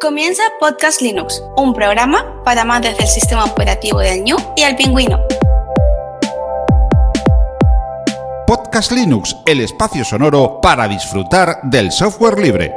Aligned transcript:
Comienza 0.00 0.42
Podcast 0.58 1.02
Linux, 1.02 1.44
un 1.58 1.74
programa 1.74 2.42
para 2.42 2.62
amantes 2.62 2.96
del 2.96 3.06
sistema 3.06 3.44
operativo 3.44 3.98
del 3.98 4.24
New 4.24 4.38
y 4.56 4.62
el 4.62 4.74
pingüino. 4.74 5.18
Podcast 8.46 8.92
Linux, 8.92 9.36
el 9.44 9.60
espacio 9.60 10.02
sonoro 10.02 10.58
para 10.62 10.88
disfrutar 10.88 11.58
del 11.64 11.92
software 11.92 12.38
libre. 12.38 12.72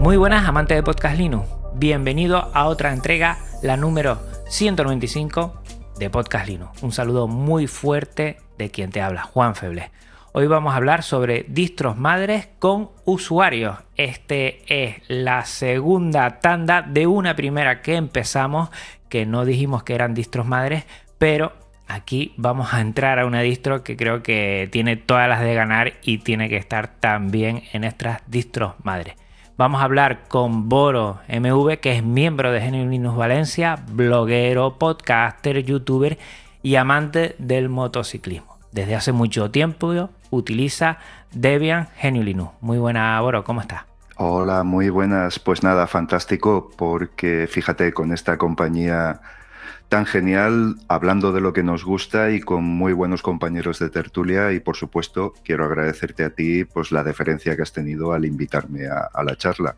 Muy 0.00 0.16
buenas 0.16 0.48
amantes 0.48 0.78
de 0.78 0.82
Podcast 0.82 1.18
Linux, 1.18 1.59
bienvenido 1.80 2.50
a 2.52 2.66
otra 2.66 2.92
entrega, 2.92 3.38
la 3.62 3.78
número 3.78 4.20
195 4.48 5.62
de 5.98 6.10
Podcast 6.10 6.46
Linux. 6.46 6.82
Un 6.82 6.92
saludo 6.92 7.26
muy 7.26 7.66
fuerte 7.66 8.36
de 8.58 8.70
quien 8.70 8.90
te 8.90 9.00
habla, 9.00 9.22
Juan 9.22 9.54
Feble. 9.54 9.90
Hoy 10.32 10.46
vamos 10.46 10.74
a 10.74 10.76
hablar 10.76 11.02
sobre 11.02 11.46
distros 11.48 11.96
madres 11.96 12.50
con 12.58 12.90
usuarios. 13.06 13.78
Este 13.96 14.62
es 14.68 14.96
la 15.08 15.46
segunda 15.46 16.40
tanda 16.40 16.82
de 16.82 17.06
una 17.06 17.34
primera 17.34 17.80
que 17.80 17.94
empezamos, 17.96 18.68
que 19.08 19.24
no 19.24 19.46
dijimos 19.46 19.82
que 19.82 19.94
eran 19.94 20.12
distros 20.12 20.44
madres, 20.44 20.84
pero 21.16 21.54
aquí 21.88 22.34
vamos 22.36 22.74
a 22.74 22.82
entrar 22.82 23.18
a 23.18 23.24
una 23.24 23.40
distro 23.40 23.82
que 23.84 23.96
creo 23.96 24.22
que 24.22 24.68
tiene 24.70 24.96
todas 24.96 25.30
las 25.30 25.40
de 25.40 25.54
ganar 25.54 25.94
y 26.02 26.18
tiene 26.18 26.50
que 26.50 26.58
estar 26.58 26.88
también 27.00 27.62
en 27.72 27.80
nuestras 27.80 28.20
distros 28.26 28.74
madres. 28.82 29.14
Vamos 29.60 29.82
a 29.82 29.84
hablar 29.84 30.20
con 30.26 30.70
Boro 30.70 31.18
MV, 31.28 31.80
que 31.80 31.94
es 31.94 32.02
miembro 32.02 32.50
de 32.50 32.60
GNU 32.60 32.88
Linux 32.88 33.14
Valencia, 33.14 33.78
bloguero, 33.92 34.78
podcaster, 34.78 35.62
youtuber 35.62 36.16
y 36.62 36.76
amante 36.76 37.36
del 37.38 37.68
motociclismo. 37.68 38.56
Desde 38.72 38.94
hace 38.94 39.12
mucho 39.12 39.50
tiempo 39.50 40.08
utiliza 40.30 40.96
Debian 41.32 41.90
GNU 42.02 42.22
Linux. 42.22 42.52
Muy 42.62 42.78
buena, 42.78 43.20
Boro, 43.20 43.44
¿cómo 43.44 43.60
estás? 43.60 43.82
Hola, 44.16 44.62
muy 44.64 44.88
buenas. 44.88 45.38
Pues 45.38 45.62
nada, 45.62 45.86
fantástico, 45.86 46.70
porque 46.74 47.46
fíjate, 47.46 47.92
con 47.92 48.14
esta 48.14 48.38
compañía 48.38 49.20
tan 49.90 50.06
genial, 50.06 50.76
hablando 50.86 51.32
de 51.32 51.40
lo 51.40 51.52
que 51.52 51.64
nos 51.64 51.84
gusta 51.84 52.30
y 52.30 52.40
con 52.40 52.62
muy 52.62 52.92
buenos 52.92 53.22
compañeros 53.22 53.80
de 53.80 53.90
tertulia. 53.90 54.52
Y 54.52 54.60
por 54.60 54.76
supuesto, 54.76 55.34
quiero 55.44 55.64
agradecerte 55.64 56.22
a 56.24 56.30
ti 56.30 56.64
pues, 56.64 56.92
la 56.92 57.02
deferencia 57.02 57.56
que 57.56 57.62
has 57.62 57.72
tenido 57.72 58.12
al 58.12 58.24
invitarme 58.24 58.86
a, 58.86 59.22
la 59.24 59.36
charla. 59.36 59.74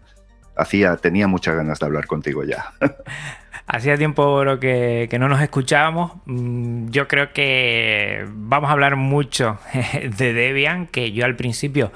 Hacía, 0.55 0.99
tenía 0.99 1.29
muchas 1.29 1.57
ganas 1.57 1.79
de 1.81 1.87
hablar 1.87 2.07
contigo 2.07 2.45
ya. 2.45 2.75
Hacía 3.67 3.97
tiempo 3.97 4.45
que, 4.61 5.09
que, 5.11 5.19
no 5.19 5.31
nos 5.31 5.41
escuchábamos. 5.41 6.13
Mm, 6.27 6.91
yo 6.91 7.09
creo 7.09 7.33
que 7.33 8.27
vamos 8.35 8.69
a 8.69 8.75
hablar 8.75 8.97
mucho 8.97 9.59
de 10.19 10.35
Debian, 10.35 10.89
que 10.89 11.13
yo 11.13 11.25
al 11.25 11.37
principio 11.37 11.91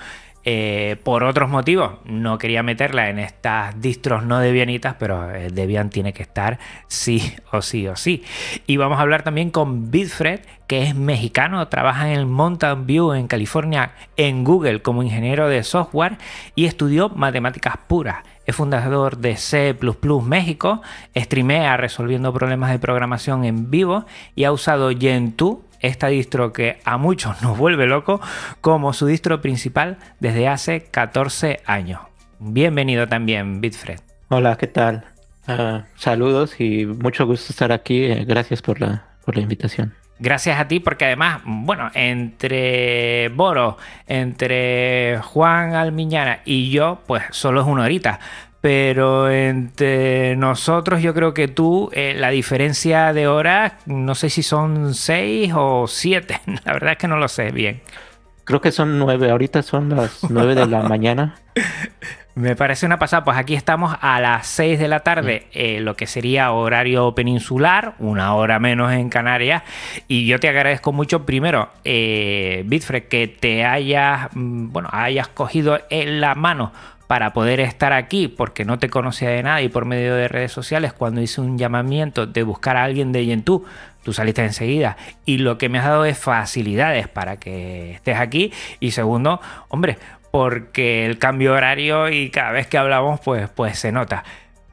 eh, 0.49 0.95
por 1.03 1.25
otros 1.25 1.51
motivos 1.51 1.95
no 2.05 2.39
quería 2.39 2.63
meterla 2.63 3.11
en 3.11 3.19
estas 3.19 3.81
distros 3.81 4.23
no 4.23 4.39
debianitas, 4.39 4.95
pero 4.97 5.35
eh, 5.35 5.51
Debian 5.51 5.91
tiene 5.91 6.13
que 6.13 6.23
estar 6.23 6.61
sí 6.87 7.35
o 7.51 7.63
sí 7.63 7.89
o 7.89 7.97
sí. 7.97 8.23
Y 8.65 8.77
vamos 8.77 9.01
a 9.01 9.03
hablar 9.03 9.25
también 9.25 9.51
con 9.51 9.91
Bitfred, 9.91 10.39
que 10.69 10.85
es 10.85 10.95
mexicano, 10.95 11.67
trabaja 11.67 12.13
en 12.13 12.21
el 12.21 12.27
Mountain 12.27 12.87
View 12.87 13.13
en 13.13 13.27
California, 13.27 13.91
en 14.17 14.45
Google 14.45 14.83
como 14.83 15.03
ingeniero 15.03 15.49
de 15.49 15.65
software 15.65 16.17
y 16.55 16.67
estudió 16.67 17.09
matemáticas 17.09 17.75
puras. 17.89 18.19
Es 18.47 18.55
fundador 18.55 19.19
de 19.19 19.37
C 19.37 19.77
México, 20.23 20.81
streamea 21.17 21.77
resolviendo 21.77 22.33
problemas 22.33 22.71
de 22.71 22.79
programación 22.79 23.45
en 23.45 23.69
vivo 23.69 24.07
y 24.37 24.45
ha 24.45 24.53
usado 24.53 24.91
Gentoo 24.97 25.66
esta 25.81 26.09
distro 26.09 26.53
que 26.53 26.79
a 26.85 26.99
muchos 26.99 27.41
nos 27.43 27.56
vuelve 27.56 27.87
loco 27.87 28.21
como 28.61 28.93
su 28.93 29.06
distro 29.06 29.41
principal 29.41 29.99
desde 30.21 30.49
hace 30.49 30.84
14 30.84 31.61
años. 31.67 32.00
Bienvenido 32.39 33.09
también, 33.09 33.61
Bitfred. 33.61 34.00
Hola, 34.28 34.56
¿qué 34.56 34.67
tal? 34.67 35.05
Ah, 35.47 35.84
saludos 35.95 36.61
y 36.61 36.87
mucho 36.87 37.27
gusto 37.27 37.53
estar 37.53 37.73
aquí. 37.73 38.05
Eh, 38.05 38.25
gracias 38.27 38.62
por 38.62 38.81
la, 38.81 39.05
por 39.25 39.37
la 39.37 39.43
invitación. 39.43 39.95
Gracias 40.19 40.59
a 40.59 40.67
ti 40.67 40.81
porque 40.81 41.05
además, 41.05 41.43
bueno, 41.45 41.91
entre 41.95 43.29
Boro, 43.29 43.77
entre 44.06 45.19
Juan 45.23 45.75
Almiñana 45.75 46.41
y 46.47 46.71
yo, 46.71 47.03
pues 47.06 47.23
solo 47.31 47.61
es 47.61 47.67
una 47.67 47.83
horita 47.84 48.19
pero 48.66 49.31
entre 49.31 50.34
nosotros 50.34 51.00
yo 51.00 51.15
creo 51.15 51.32
que 51.32 51.47
tú, 51.47 51.88
eh, 51.93 52.16
la 52.19 52.31
diferencia 52.31 53.12
de 53.12 53.28
horas, 53.28 53.75
no 53.87 54.16
sé 54.16 54.28
si 54.28 54.43
son 54.43 54.93
seis 54.93 55.53
o 55.54 55.87
siete, 55.87 56.41
la 56.65 56.72
verdad 56.72 56.94
es 56.94 56.99
que 56.99 57.06
no 57.06 57.16
lo 57.16 57.28
sé 57.28 57.53
bien. 57.53 57.81
Creo 58.43 58.60
que 58.60 58.72
son 58.72 58.99
nueve, 58.99 59.31
ahorita 59.31 59.62
son 59.62 59.91
las 59.91 60.28
nueve 60.28 60.56
de 60.56 60.66
la 60.66 60.82
mañana. 60.88 61.37
Me 62.34 62.56
parece 62.56 62.87
una 62.87 62.99
pasada, 62.99 63.22
pues 63.22 63.38
aquí 63.38 63.55
estamos 63.55 63.97
a 64.00 64.21
las 64.21 64.49
seis 64.49 64.81
de 64.81 64.88
la 64.88 65.00
tarde, 65.00 65.47
mm. 65.47 65.50
eh, 65.53 65.81
lo 65.81 65.94
que 65.94 66.09
sería 66.09 66.50
horario 66.50 67.15
peninsular, 67.15 67.94
una 68.00 68.34
hora 68.34 68.59
menos 68.59 68.93
en 68.93 69.10
Canarias, 69.10 69.62
y 70.09 70.26
yo 70.26 70.41
te 70.41 70.49
agradezco 70.49 70.93
mucho 70.93 71.25
primero, 71.25 71.71
eh, 71.84 72.65
Bitfred, 72.66 73.05
que 73.05 73.28
te 73.28 73.65
hayas, 73.65 74.28
mm, 74.34 74.72
bueno, 74.72 74.88
hayas 74.91 75.28
cogido 75.28 75.78
en 75.88 76.21
la 76.21 76.34
mano 76.34 76.72
para 77.06 77.33
poder 77.33 77.61
estar 77.61 77.93
aquí 77.93 78.28
porque 78.28 78.65
no 78.65 78.78
te 78.78 78.89
conocía 78.89 79.31
de 79.31 79.43
nada 79.43 79.62
y 79.62 79.69
por 79.69 79.84
medio 79.84 80.15
de 80.15 80.28
redes 80.28 80.53
sociales 80.53 80.93
cuando 80.93 81.21
hice 81.21 81.41
un 81.41 81.59
llamamiento 81.59 82.27
de 82.27 82.43
buscar 82.43 82.77
a 82.77 82.84
alguien 82.84 83.12
de 83.12 83.25
Yentú, 83.25 83.65
tú 84.03 84.12
saliste 84.12 84.44
enseguida 84.44 84.97
y 85.25 85.39
lo 85.39 85.59
que 85.59 85.69
me 85.69 85.78
has 85.78 85.84
dado 85.84 86.05
es 86.05 86.19
facilidades 86.19 87.09
para 87.09 87.39
que 87.39 87.93
estés 87.93 88.19
aquí 88.19 88.53
y 88.81 88.91
segundo, 88.91 89.41
hombre, 89.69 89.99
porque 90.31 91.06
el 91.06 91.19
cambio 91.19 91.55
horario 91.55 92.09
y 92.09 92.31
cada 92.31 92.53
vez 92.53 92.67
que 92.67 92.78
hablamos 92.78 93.21
pues, 93.21 93.49
pues 93.49 93.78
se 93.78 93.93
nota. 93.93 94.25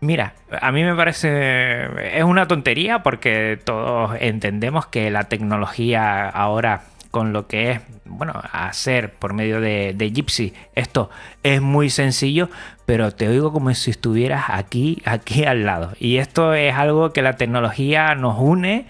Mira, 0.02 0.34
a 0.60 0.74
mí 0.74 0.84
me 0.84 0.96
parece 0.96 2.18
es 2.18 2.24
una 2.26 2.46
tontería 2.46 3.04
porque 3.04 3.58
todos 3.64 4.18
entendemos 4.20 4.86
que 4.88 5.10
la 5.10 5.24
tecnología 5.30 6.28
ahora 6.28 6.82
con 7.14 7.32
lo 7.32 7.46
que 7.46 7.70
es, 7.70 7.82
bueno, 8.06 8.34
hacer 8.54 9.14
por 9.14 9.36
medio 9.36 9.62
de, 9.62 10.12
Gypsy. 10.16 10.52
Esto 10.74 11.12
es 11.44 11.62
muy 11.62 11.92
sencillo, 11.92 12.50
pero 12.88 13.12
te 13.12 13.28
oigo 13.28 13.54
como 13.54 13.72
si 13.76 13.92
estuvieras 13.92 14.46
aquí, 14.48 15.00
aquí 15.06 15.44
al 15.44 15.64
lado. 15.64 15.94
Y 16.00 16.18
esto 16.18 16.56
es 16.56 16.74
algo 16.74 17.14
que 17.14 17.22
la 17.22 17.36
tecnología 17.36 18.16
nos 18.16 18.40
une, 18.40 18.88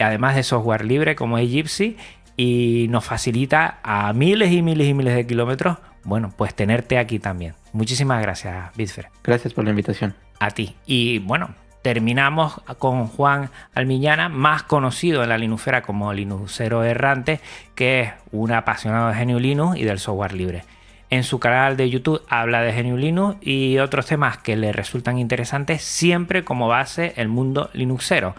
además 0.00 0.34
de 0.34 0.42
software 0.42 0.84
libre 0.84 1.14
como 1.14 1.38
es 1.38 1.48
Gypsy, 1.48 1.96
y 2.36 2.88
nos 2.90 3.04
facilita 3.04 3.78
a 3.84 4.12
miles 4.14 4.50
y 4.50 4.62
miles 4.62 4.88
y 4.88 4.94
miles 4.94 5.14
de 5.14 5.24
kilómetros, 5.24 5.78
bueno, 6.02 6.34
pues 6.36 6.56
tenerte 6.56 6.98
aquí 6.98 7.20
también. 7.20 7.54
Muchísimas 7.72 8.20
gracias, 8.20 8.74
Bitfer. 8.76 9.10
Gracias 9.22 9.54
por 9.54 9.62
la 9.62 9.70
invitación. 9.70 10.16
A 10.40 10.50
ti. 10.50 10.74
Y 10.86 11.20
bueno, 11.20 11.54
terminamos 11.82 12.60
con 12.78 13.06
Juan 13.06 13.50
Almiñana, 13.74 14.28
más 14.28 14.62
conocido 14.62 15.22
en 15.22 15.30
la 15.30 15.38
Linuxera 15.38 15.82
como 15.82 16.12
Linuxero 16.12 16.84
Errante, 16.84 17.40
que 17.74 18.00
es 18.00 18.12
un 18.32 18.52
apasionado 18.52 19.08
de 19.08 19.24
GNU 19.24 19.38
Linux 19.38 19.78
y 19.78 19.84
del 19.84 19.98
software 19.98 20.34
libre. 20.34 20.64
En 21.08 21.24
su 21.24 21.40
canal 21.40 21.76
de 21.76 21.90
YouTube 21.90 22.22
habla 22.28 22.60
de 22.60 22.82
GNU 22.82 22.96
Linux 22.96 23.38
y 23.40 23.78
otros 23.78 24.06
temas 24.06 24.38
que 24.38 24.56
le 24.56 24.72
resultan 24.72 25.18
interesantes, 25.18 25.82
siempre 25.82 26.44
como 26.44 26.68
base 26.68 27.14
el 27.16 27.28
mundo 27.28 27.70
Linuxero. 27.72 28.34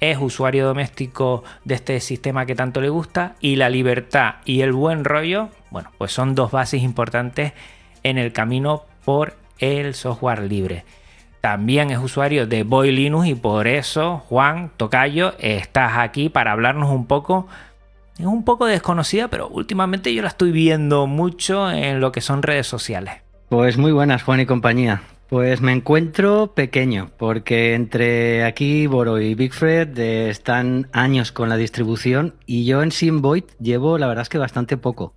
Es 0.00 0.18
usuario 0.18 0.66
doméstico 0.66 1.44
de 1.64 1.74
este 1.74 2.00
sistema 2.00 2.46
que 2.46 2.54
tanto 2.54 2.80
le 2.80 2.88
gusta 2.88 3.36
y 3.40 3.56
la 3.56 3.68
libertad 3.68 4.36
y 4.44 4.60
el 4.62 4.72
buen 4.72 5.04
rollo, 5.04 5.50
bueno, 5.70 5.90
pues 5.98 6.12
son 6.12 6.34
dos 6.34 6.50
bases 6.50 6.82
importantes 6.82 7.52
en 8.02 8.18
el 8.18 8.32
camino 8.32 8.84
por 9.04 9.36
el 9.58 9.94
software 9.94 10.42
libre 10.42 10.84
también 11.44 11.90
es 11.90 11.98
usuario 11.98 12.46
de 12.46 12.62
Boy 12.62 12.90
Linux 12.90 13.26
y 13.26 13.34
por 13.34 13.66
eso, 13.66 14.22
Juan 14.30 14.70
Tocayo, 14.78 15.34
estás 15.38 15.98
aquí 15.98 16.30
para 16.30 16.52
hablarnos 16.52 16.90
un 16.90 17.04
poco. 17.04 17.48
Es 18.18 18.24
un 18.24 18.46
poco 18.46 18.64
desconocida, 18.64 19.28
pero 19.28 19.48
últimamente 19.48 20.14
yo 20.14 20.22
la 20.22 20.28
estoy 20.28 20.52
viendo 20.52 21.06
mucho 21.06 21.70
en 21.70 22.00
lo 22.00 22.12
que 22.12 22.22
son 22.22 22.42
redes 22.42 22.66
sociales. 22.66 23.16
Pues 23.50 23.76
muy 23.76 23.92
buenas, 23.92 24.22
Juan 24.22 24.40
y 24.40 24.46
compañía. 24.46 25.02
Pues 25.28 25.60
me 25.60 25.72
encuentro 25.72 26.54
pequeño, 26.54 27.10
porque 27.18 27.74
entre 27.74 28.42
aquí, 28.44 28.86
Boro 28.86 29.20
y 29.20 29.34
Big 29.34 29.52
Fred 29.52 29.98
están 29.98 30.88
años 30.92 31.30
con 31.30 31.50
la 31.50 31.58
distribución 31.58 32.36
y 32.46 32.64
yo 32.64 32.82
en 32.82 32.90
Simvoid 32.90 33.44
llevo, 33.60 33.98
la 33.98 34.06
verdad 34.06 34.22
es 34.22 34.30
que 34.30 34.38
bastante 34.38 34.78
poco. 34.78 35.12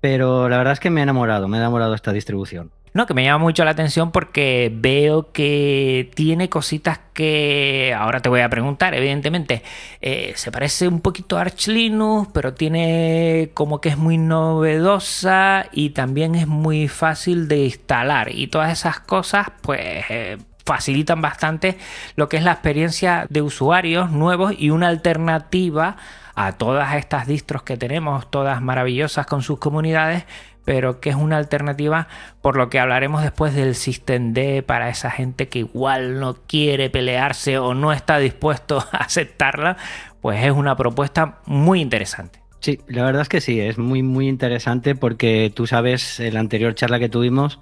Pero 0.00 0.48
la 0.48 0.58
verdad 0.58 0.72
es 0.72 0.80
que 0.80 0.90
me 0.90 0.98
he 0.98 1.02
enamorado, 1.04 1.46
me 1.46 1.58
he 1.58 1.60
enamorado 1.60 1.92
de 1.92 1.96
esta 1.96 2.12
distribución. 2.12 2.72
No, 2.92 3.06
que 3.06 3.14
me 3.14 3.22
llama 3.22 3.38
mucho 3.44 3.64
la 3.64 3.70
atención 3.70 4.10
porque 4.10 4.72
veo 4.74 5.30
que 5.30 6.10
tiene 6.14 6.48
cositas 6.48 6.98
que 7.14 7.94
ahora 7.96 8.20
te 8.20 8.28
voy 8.28 8.40
a 8.40 8.48
preguntar, 8.48 8.94
evidentemente. 8.94 9.62
Eh, 10.00 10.32
se 10.34 10.50
parece 10.50 10.88
un 10.88 11.00
poquito 11.00 11.38
a 11.38 11.42
Arch 11.42 11.68
Linux, 11.68 12.28
pero 12.34 12.52
tiene 12.54 13.50
como 13.54 13.80
que 13.80 13.90
es 13.90 13.96
muy 13.96 14.18
novedosa 14.18 15.66
y 15.70 15.90
también 15.90 16.34
es 16.34 16.48
muy 16.48 16.88
fácil 16.88 17.46
de 17.46 17.64
instalar. 17.66 18.34
Y 18.34 18.48
todas 18.48 18.72
esas 18.72 18.98
cosas, 18.98 19.46
pues, 19.62 19.80
eh, 20.10 20.38
facilitan 20.64 21.20
bastante 21.20 21.78
lo 22.16 22.28
que 22.28 22.38
es 22.38 22.42
la 22.42 22.52
experiencia 22.52 23.26
de 23.28 23.42
usuarios 23.42 24.10
nuevos 24.10 24.52
y 24.58 24.70
una 24.70 24.88
alternativa 24.88 25.96
a 26.34 26.52
todas 26.52 26.94
estas 26.94 27.26
distros 27.26 27.62
que 27.62 27.76
tenemos, 27.76 28.30
todas 28.30 28.62
maravillosas 28.62 29.26
con 29.26 29.42
sus 29.42 29.58
comunidades, 29.58 30.24
pero 30.64 31.00
que 31.00 31.10
es 31.10 31.16
una 31.16 31.36
alternativa 31.36 32.08
por 32.42 32.56
lo 32.56 32.68
que 32.68 32.78
hablaremos 32.78 33.22
después 33.22 33.54
del 33.54 33.74
System 33.74 34.32
D 34.32 34.62
para 34.62 34.88
esa 34.88 35.10
gente 35.10 35.48
que 35.48 35.60
igual 35.60 36.20
no 36.20 36.34
quiere 36.46 36.90
pelearse 36.90 37.58
o 37.58 37.74
no 37.74 37.92
está 37.92 38.18
dispuesto 38.18 38.78
a 38.92 38.98
aceptarla, 38.98 39.76
pues 40.20 40.44
es 40.44 40.52
una 40.52 40.76
propuesta 40.76 41.40
muy 41.46 41.80
interesante. 41.80 42.40
Sí, 42.60 42.80
la 42.88 43.04
verdad 43.04 43.22
es 43.22 43.28
que 43.28 43.40
sí, 43.40 43.58
es 43.58 43.78
muy 43.78 44.02
muy 44.02 44.28
interesante 44.28 44.94
porque 44.94 45.50
tú 45.54 45.66
sabes, 45.66 46.20
en 46.20 46.34
la 46.34 46.40
anterior 46.40 46.74
charla 46.74 46.98
que 46.98 47.08
tuvimos, 47.08 47.58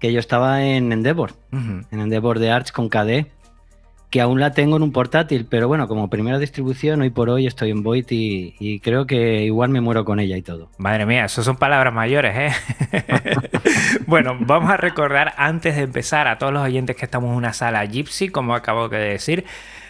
que 0.00 0.12
yo 0.12 0.18
estaba 0.18 0.64
en 0.64 0.92
Endeavor, 0.92 1.34
en 1.52 1.86
Endeavor 2.00 2.40
de 2.40 2.50
Arch 2.50 2.72
con 2.72 2.88
KD 2.88 3.28
que 4.14 4.20
aún 4.20 4.38
la 4.38 4.52
tengo 4.52 4.76
en 4.76 4.84
un 4.84 4.92
portátil, 4.92 5.44
pero 5.44 5.66
bueno, 5.66 5.88
como 5.88 6.08
primera 6.08 6.38
distribución, 6.38 7.00
hoy 7.00 7.10
por 7.10 7.30
hoy 7.30 7.48
estoy 7.48 7.72
en 7.72 7.82
Void 7.82 8.06
y, 8.10 8.78
creo 8.78 9.08
que 9.08 9.42
igual 9.42 9.70
me 9.70 9.80
muero 9.80 10.04
con 10.04 10.20
ella 10.20 10.36
y 10.36 10.42
todo. 10.42 10.70
Madre 10.78 11.04
mía, 11.04 11.24
eso 11.24 11.42
son 11.42 11.56
palabras 11.56 11.92
mayores, 11.92 12.32
¿eh? 12.36 12.52
bueno, 14.06 14.36
vamos 14.38 14.70
a 14.70 14.76
recordar 14.76 15.34
antes 15.36 15.74
de 15.74 15.82
empezar 15.82 16.28
a 16.28 16.38
todos 16.38 16.52
los 16.52 16.62
oyentes 16.62 16.94
que 16.94 17.06
estamos 17.06 17.28
en 17.30 17.38
una 17.38 17.52
sala 17.52 17.84
Gypsy, 17.84 18.28
como 18.28 18.54
acabo 18.54 18.88
de 18.88 18.98
decir, 18.98 19.46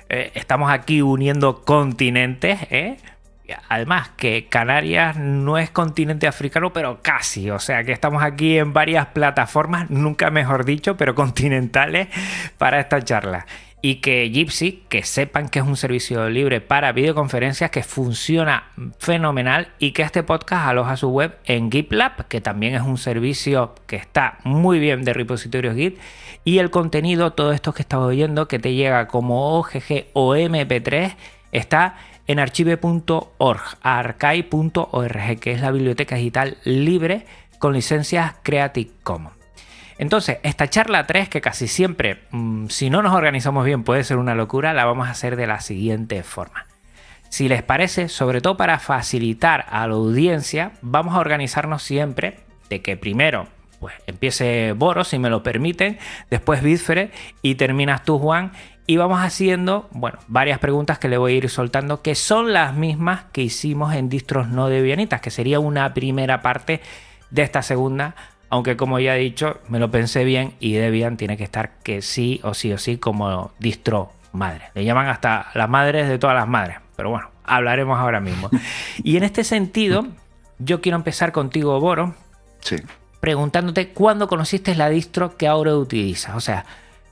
eh, 0.09 0.32
estamos 0.32 0.71
aquí 0.71 1.03
uniendo 1.03 1.61
continentes, 1.62 2.61
¿eh? 2.71 2.97
Además 3.69 4.09
que 4.17 4.47
Canarias 4.49 5.19
no 5.19 5.59
es 5.59 5.69
continente 5.69 6.26
africano, 6.26 6.73
pero 6.73 7.00
casi. 7.03 7.50
O 7.50 7.59
sea 7.59 7.85
que 7.85 7.93
estamos 7.93 8.23
aquí 8.23 8.56
en 8.56 8.73
varias 8.73 9.05
plataformas, 9.09 9.91
nunca 9.91 10.31
mejor 10.31 10.65
dicho, 10.65 10.97
pero 10.97 11.15
continentales 11.15 12.09
para 12.56 12.81
esta 12.81 13.03
charla 13.03 13.44
y 13.85 13.97
que 13.97 14.31
Gypsy, 14.31 14.83
que 14.89 15.03
sepan 15.03 15.51
que 15.51 15.59
es 15.59 15.65
un 15.67 15.77
servicio 15.77 16.31
libre 16.31 16.63
para 16.63 16.93
videoconferencias 16.93 17.71
que 17.71 17.83
funciona 17.83 18.71
fenomenal 18.99 19.69
y 19.79 19.93
que 19.93 20.01
este 20.01 20.23
podcast 20.23 20.69
aloja 20.69 20.97
su 20.97 21.11
web 21.11 21.37
en 21.45 21.71
GitLab, 21.71 22.27
que 22.29 22.41
también 22.41 22.75
es 22.75 22.81
un 22.81 22.97
servicio 22.97 23.75
que 23.87 23.97
está 23.97 24.39
muy 24.43 24.79
bien 24.79 25.05
de 25.05 25.13
repositorios 25.13 25.77
Git 25.77 25.99
y 26.45 26.61
el 26.61 26.71
contenido, 26.71 27.35
todo 27.35 27.53
esto 27.53 27.75
que 27.75 27.83
estamos 27.83 28.07
oyendo, 28.07 28.49
que 28.49 28.59
te 28.59 28.73
llega 28.73 29.07
como 29.07 29.59
OGG 29.59 30.07
o 30.15 30.35
MP3, 30.35 31.17
está 31.53 31.99
en 32.27 32.39
archive.org, 32.39 33.61
archive.org, 33.83 35.41
que 35.41 35.53
es 35.53 35.61
la 35.61 35.71
biblioteca 35.71 36.17
digital 36.17 36.57
libre 36.65 37.27
con 37.59 37.75
licencias 37.75 38.37
Creative 38.43 38.93
Commons. 39.03 39.44
Entonces, 39.99 40.38
esta 40.43 40.69
charla 40.69 41.06
3, 41.06 41.29
que 41.29 41.41
casi 41.41 41.69
siempre, 41.69 42.23
mm, 42.31 42.69
si 42.69 42.91
no 42.91 43.02
nos 43.02 43.14
organizamos 43.14 43.64
bien, 43.64 43.85
puede 43.85 44.05
ser 44.05 44.17
una 44.17 44.35
locura, 44.35 44.75
la 44.75 44.85
vamos 44.85 45.08
a 45.08 45.12
hacer 45.12 45.37
de 45.37 45.46
la 45.46 45.61
siguiente 45.61 46.23
forma. 46.23 46.67
Si 47.29 47.49
les 47.49 47.62
parece, 47.62 48.08
sobre 48.08 48.41
todo 48.41 48.56
para 48.56 48.79
facilitar 48.79 49.67
a 49.69 49.87
la 49.87 49.94
audiencia, 49.94 50.73
vamos 50.82 51.14
a 51.14 51.19
organizarnos 51.19 51.82
siempre 51.82 52.38
de 52.70 52.81
que 52.81 52.96
primero 52.96 53.49
pues 53.81 53.94
empiece 54.06 54.73
Boros, 54.73 55.08
si 55.08 55.19
me 55.19 55.29
lo 55.29 55.43
permiten, 55.43 55.99
después 56.31 56.62
Bitfere 56.62 57.11
y 57.43 57.56
terminas 57.56 58.02
tú, 58.02 58.19
Juan, 58.19 58.52
y 58.87 58.97
vamos 58.97 59.20
haciendo, 59.20 59.88
bueno, 59.90 60.19
varias 60.26 60.58
preguntas 60.58 60.99
que 60.99 61.08
le 61.08 61.19
voy 61.19 61.32
a 61.32 61.37
ir 61.37 61.50
soltando, 61.50 62.00
que 62.00 62.14
son 62.14 62.52
las 62.52 62.75
mismas 62.75 63.25
que 63.32 63.43
hicimos 63.43 63.94
en 63.94 64.08
distros 64.08 64.49
no 64.49 64.69
debianitas, 64.69 65.20
que 65.20 65.31
sería 65.31 65.61
una 65.61 65.93
primera 65.93 66.40
parte 66.40 66.81
de 67.31 67.43
esta 67.43 67.62
segunda 67.62 68.14
aunque 68.55 68.77
como 68.77 69.01
ya 69.01 69.17
he 69.17 69.19
dicho, 69.19 69.59
me 69.69 69.81
lo 69.81 69.91
pensé 69.91 70.23
bien 70.23 70.55
y 70.61 70.75
Debian 70.75 71.17
tiene 71.17 71.37
que 71.37 71.43
estar 71.43 71.73
que 71.83 72.03
sí 72.03 72.39
o 72.45 72.55
sí 72.55 72.73
o 72.73 72.79
sí 72.79 72.99
como 72.99 73.51
distro 73.59 74.12
madre. 74.31 74.67
Le 74.75 74.85
llaman 74.85 75.09
hasta 75.09 75.49
las 75.55 75.69
madres 75.69 76.09
de 76.09 76.21
todas 76.21 76.37
las 76.37 76.47
madres. 76.47 76.77
Pero 76.95 77.11
bueno, 77.11 77.31
hablaremos 77.43 77.99
ahora 77.99 78.21
mismo. 78.21 78.51
Y 79.03 79.17
en 79.17 79.25
este 79.25 79.43
sentido, 79.43 80.06
yo 80.61 80.81
quiero 80.81 80.95
empezar 80.95 81.33
contigo, 81.33 81.81
Boro. 81.81 82.15
Sí. 82.61 82.77
Preguntándote 83.19 83.89
cuándo 83.89 84.29
conociste 84.29 84.77
la 84.77 84.89
distro 84.89 85.37
que 85.37 85.49
ahora 85.49 85.75
utilizas. 85.75 86.37
O 86.37 86.41
sea, 86.41 86.65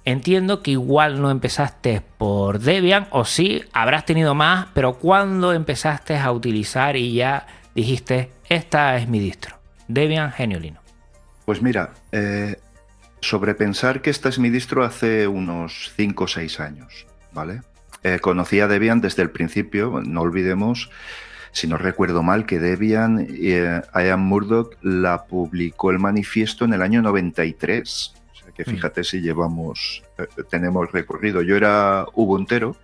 entiendo 0.05 0.63
que 0.63 0.71
igual 0.71 1.21
no 1.21 1.33
empezaste 1.33 2.03
por 2.19 2.61
Debian, 2.61 3.09
o 3.11 3.25
sí, 3.25 3.65
habrás 3.73 4.05
tenido 4.05 4.37
más, 4.37 4.69
pero 4.75 4.95
¿cuándo 4.95 5.53
empezaste 5.53 6.17
a 6.17 6.31
utilizar 6.31 6.95
y 6.95 7.15
ya 7.15 7.49
dijiste, 7.75 8.31
esta 8.49 8.97
es 8.97 9.09
mi 9.09 9.19
distro? 9.19 9.57
Debian 9.89 10.31
Geniolino. 10.31 10.82
Pues 11.45 11.63
mira, 11.63 11.93
eh, 12.13 12.57
sobrepensar 13.21 14.03
que 14.03 14.11
esta 14.11 14.29
es 14.29 14.39
mi 14.39 14.51
distro 14.51 14.85
hace 14.85 15.27
unos 15.27 15.93
5 15.97 16.25
o 16.25 16.29
6 16.29 16.61
años, 16.61 17.07
¿vale? 17.33 17.63
Eh, 18.03 18.19
conocí 18.21 18.61
a 18.61 18.69
Debian 18.69 19.01
desde 19.01 19.23
el 19.23 19.31
principio, 19.31 20.03
no 20.05 20.23
olvidemos, 20.23 20.91
si 21.53 21.69
no 21.69 21.77
recuerdo 21.77 22.23
mal, 22.23 22.47
que 22.47 22.59
Debian, 22.59 23.27
eh, 23.31 23.81
Ian 23.95 24.21
Murdoch 24.21 24.75
la 24.83 25.25
publicó 25.25 25.91
el 25.91 25.99
manifiesto 25.99 26.65
en 26.65 26.73
el 26.73 26.83
año 26.83 27.03
93. 27.03 28.15
O 28.33 28.35
sea 28.35 28.53
que 28.53 28.63
mm. 28.65 28.75
fíjate 28.75 29.05
si 29.05 29.21
llevamos, 29.21 30.03
eh, 30.19 30.27
tenemos 30.51 30.91
recorrido. 30.91 31.43
Yo 31.43 31.57
era 31.57 32.07
Ubuntero, 32.15 32.77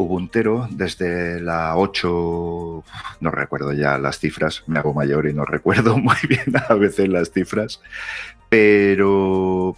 Ubuntero 0.00 0.66
desde 0.70 1.40
la 1.40 1.76
8, 1.76 2.84
no 3.20 3.30
recuerdo 3.30 3.72
ya 3.72 3.98
las 3.98 4.18
cifras, 4.18 4.64
me 4.66 4.78
hago 4.78 4.94
mayor 4.94 5.26
y 5.26 5.34
no 5.34 5.44
recuerdo 5.44 5.98
muy 5.98 6.16
bien 6.28 6.52
a 6.68 6.74
veces 6.74 7.08
las 7.08 7.30
cifras, 7.30 7.80
pero 8.48 9.76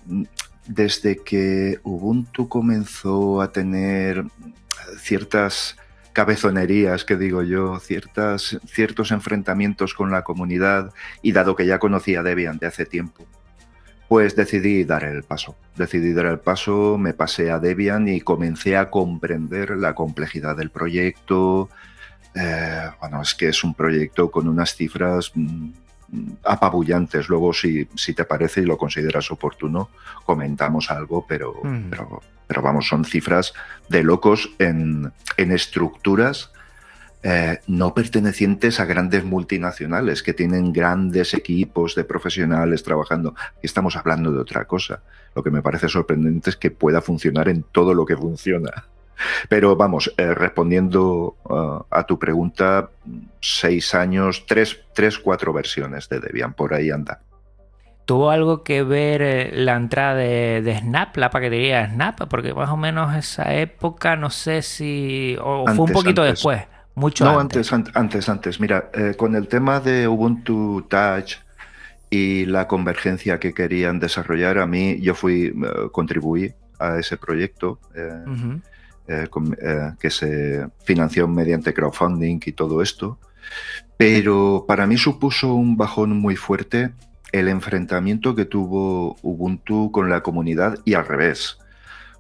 desde 0.66 1.16
que 1.18 1.80
Ubuntu 1.82 2.48
comenzó 2.48 3.42
a 3.42 3.50
tener 3.52 4.24
ciertas 4.98 5.76
cabezonerías, 6.12 7.04
que 7.04 7.16
digo 7.16 7.42
yo, 7.42 7.78
ciertas, 7.80 8.58
ciertos 8.66 9.10
enfrentamientos 9.10 9.94
con 9.94 10.10
la 10.10 10.22
comunidad 10.22 10.92
y 11.22 11.32
dado 11.32 11.56
que 11.56 11.66
ya 11.66 11.78
conocía 11.78 12.22
Debian 12.22 12.58
de 12.58 12.66
hace 12.66 12.86
tiempo, 12.86 13.26
pues 14.12 14.36
decidí 14.36 14.84
dar 14.84 15.04
el 15.04 15.22
paso. 15.22 15.56
Decidí 15.74 16.12
dar 16.12 16.26
el 16.26 16.38
paso, 16.38 16.98
me 16.98 17.14
pasé 17.14 17.50
a 17.50 17.58
Debian 17.58 18.08
y 18.08 18.20
comencé 18.20 18.76
a 18.76 18.90
comprender 18.90 19.70
la 19.70 19.94
complejidad 19.94 20.54
del 20.54 20.68
proyecto. 20.68 21.70
Eh, 22.34 22.90
bueno, 23.00 23.22
es 23.22 23.34
que 23.34 23.48
es 23.48 23.64
un 23.64 23.72
proyecto 23.72 24.30
con 24.30 24.48
unas 24.48 24.74
cifras 24.74 25.32
mm, 25.34 25.70
apabullantes. 26.44 27.30
Luego, 27.30 27.54
si, 27.54 27.88
si, 27.94 28.12
te 28.12 28.26
parece 28.26 28.60
y 28.60 28.66
lo 28.66 28.76
consideras 28.76 29.30
oportuno, 29.30 29.88
comentamos 30.26 30.90
algo, 30.90 31.24
pero, 31.26 31.54
mm. 31.62 31.88
pero, 31.88 32.20
pero, 32.46 32.60
vamos, 32.60 32.88
son 32.88 33.06
cifras 33.06 33.54
de 33.88 34.02
locos 34.02 34.50
en, 34.58 35.10
en 35.38 35.52
estructuras 35.52 36.52
eh, 37.24 37.60
no 37.68 37.94
pertenecientes 37.94 38.80
a 38.80 38.84
grandes 38.84 39.24
multinacionales 39.24 40.24
que 40.24 40.34
tienen 40.34 40.72
grandes 40.72 41.34
equipos 41.34 41.94
de 41.94 42.04
profesionales 42.04 42.82
trabajando. 42.82 43.34
estamos 43.62 43.96
hablando 43.96 44.32
de 44.32 44.40
otra 44.40 44.64
cosa. 44.64 45.02
Lo 45.34 45.42
que 45.42 45.50
me 45.50 45.62
parece 45.62 45.88
sorprendente 45.88 46.50
es 46.50 46.56
que 46.56 46.70
pueda 46.70 47.00
funcionar 47.00 47.48
en 47.48 47.62
todo 47.62 47.94
lo 47.94 48.04
que 48.04 48.16
funciona. 48.16 48.88
Pero 49.48 49.76
vamos, 49.76 50.12
eh, 50.16 50.34
respondiendo 50.34 51.36
uh, 51.44 51.84
a 51.90 52.04
tu 52.04 52.18
pregunta, 52.18 52.90
seis 53.40 53.94
años, 53.94 54.44
tres, 54.46 54.80
tres, 54.92 55.18
cuatro 55.18 55.52
versiones 55.52 56.08
de 56.08 56.18
Debian, 56.18 56.54
por 56.54 56.74
ahí 56.74 56.90
anda. 56.90 57.20
¿Tuvo 58.04 58.30
algo 58.30 58.64
que 58.64 58.82
ver 58.82 59.22
eh, 59.22 59.50
la 59.54 59.76
entrada 59.76 60.16
de, 60.16 60.76
Snap, 60.80 61.16
la 61.16 61.30
paquetería 61.30 61.82
de 61.82 61.94
Snap? 61.94 62.22
Porque 62.28 62.52
más 62.52 62.70
o 62.70 62.76
menos 62.76 63.14
esa 63.14 63.54
época, 63.54 64.16
no 64.16 64.28
sé 64.30 64.62
si... 64.62 65.36
o 65.40 65.66
fue 65.68 65.84
un 65.84 65.92
poquito 65.92 66.24
después. 66.24 66.62
Mucho 66.94 67.24
no, 67.24 67.38
antes, 67.38 67.72
antes, 67.72 68.28
antes. 68.28 68.60
Mira, 68.60 68.90
eh, 68.92 69.14
con 69.16 69.34
el 69.34 69.48
tema 69.48 69.80
de 69.80 70.06
Ubuntu 70.06 70.86
Touch 70.88 71.36
y 72.10 72.44
la 72.44 72.68
convergencia 72.68 73.40
que 73.40 73.54
querían 73.54 73.98
desarrollar, 73.98 74.58
a 74.58 74.66
mí 74.66 75.00
yo 75.00 75.14
fui, 75.14 75.46
eh, 75.46 75.52
contribuí 75.90 76.52
a 76.78 76.98
ese 76.98 77.16
proyecto 77.16 77.78
eh, 77.94 79.28
que 79.98 80.10
se 80.10 80.66
financió 80.84 81.28
mediante 81.28 81.72
crowdfunding 81.72 82.40
y 82.44 82.52
todo 82.52 82.82
esto. 82.82 83.18
Pero 83.96 84.64
para 84.68 84.86
mí 84.86 84.96
supuso 84.96 85.54
un 85.54 85.76
bajón 85.76 86.18
muy 86.18 86.36
fuerte 86.36 86.92
el 87.32 87.48
enfrentamiento 87.48 88.34
que 88.34 88.44
tuvo 88.44 89.16
Ubuntu 89.22 89.90
con 89.90 90.10
la 90.10 90.22
comunidad 90.22 90.78
y 90.84 90.94
al 90.94 91.06
revés. 91.06 91.58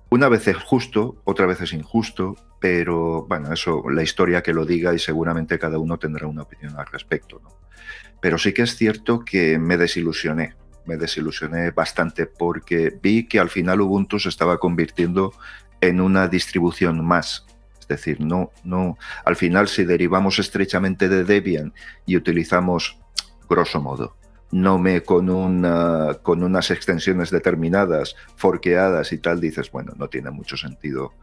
Una 0.08 0.28
vez 0.28 0.48
es 0.48 0.56
justo, 0.56 1.16
otra 1.24 1.46
vez 1.46 1.60
es 1.60 1.72
injusto, 1.72 2.36
pero 2.62 3.26
bueno, 3.26 3.52
eso, 3.52 3.82
la 3.90 4.04
historia 4.04 4.40
que 4.40 4.54
lo 4.54 4.64
diga 4.64 4.94
y 4.94 5.00
seguramente 5.00 5.58
cada 5.58 5.78
uno 5.78 5.98
tendrá 5.98 6.28
una 6.28 6.42
opinión 6.42 6.78
al 6.78 6.86
respecto. 6.86 7.40
¿no? 7.42 7.50
Pero 8.20 8.38
sí 8.38 8.54
que 8.54 8.62
es 8.62 8.76
cierto 8.76 9.24
que 9.24 9.58
me 9.58 9.76
desilusioné, 9.76 10.54
me 10.86 10.96
desilusioné 10.96 11.72
bastante 11.72 12.26
porque 12.26 12.96
vi 13.02 13.26
que 13.26 13.40
al 13.40 13.50
final 13.50 13.80
Ubuntu 13.80 14.20
se 14.20 14.28
estaba 14.28 14.58
convirtiendo 14.58 15.32
en 15.80 16.00
una 16.00 16.28
distribución 16.28 17.04
más. 17.04 17.46
Es 17.80 17.88
decir, 17.88 18.20
no, 18.20 18.52
no, 18.62 18.96
al 19.24 19.34
final 19.34 19.66
si 19.66 19.82
derivamos 19.82 20.38
estrechamente 20.38 21.08
de 21.08 21.24
Debian 21.24 21.74
y 22.06 22.16
utilizamos, 22.16 22.96
grosso 23.50 23.82
modo, 23.82 24.16
Nome 24.52 25.02
con, 25.02 25.30
una, 25.30 26.18
con 26.22 26.44
unas 26.44 26.70
extensiones 26.70 27.30
determinadas, 27.30 28.14
forqueadas 28.36 29.12
y 29.12 29.18
tal, 29.18 29.40
dices, 29.40 29.72
bueno, 29.72 29.94
no 29.96 30.08
tiene 30.08 30.30
mucho 30.30 30.56
sentido, 30.56 31.14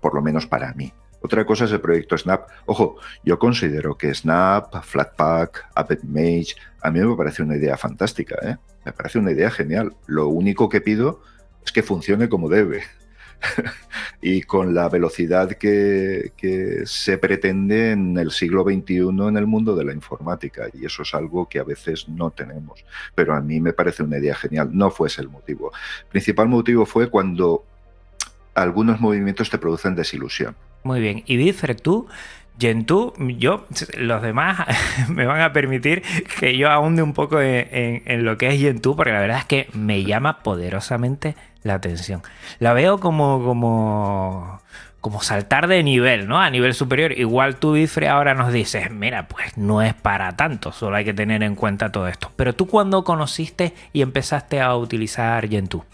por 0.00 0.14
lo 0.14 0.22
menos 0.22 0.46
para 0.46 0.72
mí. 0.74 0.92
Otra 1.20 1.44
cosa 1.44 1.64
es 1.64 1.72
el 1.72 1.80
proyecto 1.80 2.16
Snap. 2.16 2.48
Ojo, 2.66 2.96
yo 3.24 3.38
considero 3.38 3.98
que 3.98 4.14
Snap, 4.14 4.82
Flatpak, 4.82 5.68
AppImage, 5.74 6.54
a 6.80 6.90
mí 6.90 7.00
me 7.00 7.16
parece 7.16 7.42
una 7.42 7.56
idea 7.56 7.76
fantástica, 7.76 8.36
¿eh? 8.42 8.56
me 8.84 8.92
parece 8.92 9.18
una 9.18 9.32
idea 9.32 9.50
genial. 9.50 9.96
Lo 10.06 10.28
único 10.28 10.68
que 10.68 10.80
pido 10.80 11.20
es 11.64 11.72
que 11.72 11.82
funcione 11.82 12.28
como 12.28 12.48
debe. 12.48 12.82
y 14.20 14.42
con 14.42 14.74
la 14.74 14.88
velocidad 14.88 15.50
que, 15.52 16.32
se 16.84 17.18
pretende 17.18 17.92
en 17.92 18.16
el 18.16 18.30
siglo 18.30 18.64
XXI 18.64 19.08
en 19.28 19.36
el 19.36 19.46
mundo 19.46 19.76
de 19.76 19.84
la 19.84 19.92
informática. 19.92 20.68
Y 20.72 20.86
eso 20.86 21.02
es 21.02 21.14
algo 21.14 21.48
que 21.48 21.58
a 21.58 21.64
veces 21.64 22.08
no 22.08 22.30
tenemos. 22.30 22.84
Pero 23.14 23.34
a 23.34 23.40
mí 23.40 23.60
me 23.60 23.72
parece 23.72 24.02
una 24.02 24.18
idea 24.18 24.34
genial. 24.34 24.70
No 24.72 24.90
fue 24.90 25.08
ese 25.08 25.22
el 25.22 25.28
motivo. 25.28 25.72
Principal 26.08 26.48
motivo 26.48 26.86
fue 26.86 27.10
cuando 27.10 27.64
algunos 28.62 29.00
movimientos 29.00 29.50
te 29.50 29.58
producen 29.58 29.94
desilusión. 29.94 30.56
Muy 30.82 31.00
bien. 31.00 31.22
Y 31.26 31.36
Bifre, 31.36 31.74
tú, 31.74 32.08
Gentoo, 32.58 33.14
yo, 33.18 33.66
los 33.96 34.22
demás 34.22 34.66
me 35.08 35.26
van 35.26 35.40
a 35.40 35.52
permitir 35.52 36.02
que 36.40 36.56
yo 36.56 36.70
ahonde 36.70 37.02
un 37.02 37.12
poco 37.12 37.40
en, 37.40 38.24
lo 38.24 38.36
que 38.36 38.48
es 38.48 38.60
Gentoo, 38.60 38.96
porque 38.96 39.12
la 39.12 39.20
verdad 39.20 39.38
es 39.38 39.44
que 39.44 39.68
me 39.74 40.02
llama 40.04 40.42
poderosamente 40.42 41.36
la 41.62 41.74
atención. 41.74 42.22
La 42.58 42.72
veo 42.72 42.98
como, 42.98 43.44
como, 43.44 44.60
como 45.00 45.22
saltar 45.22 45.68
de 45.68 45.82
nivel, 45.84 46.26
¿no? 46.26 46.40
A 46.40 46.50
nivel 46.50 46.74
superior. 46.74 47.12
Igual 47.12 47.56
tú, 47.56 47.72
Bifre, 47.72 48.08
ahora 48.08 48.34
nos 48.34 48.52
dices, 48.52 48.90
mira, 48.90 49.28
pues 49.28 49.56
no 49.56 49.80
es 49.82 49.94
para 49.94 50.36
tanto, 50.36 50.72
solo 50.72 50.96
hay 50.96 51.04
que 51.04 51.14
tener 51.14 51.42
en 51.44 51.54
cuenta 51.54 51.92
todo 51.92 52.08
esto. 52.08 52.32
Pero 52.34 52.54
tú, 52.54 52.66
cuando 52.66 53.04
conociste 53.04 53.72
y 53.92 54.02
empezaste 54.02 54.60
a 54.60 54.74
utilizar 54.74 55.48
Gentoo? 55.48 55.84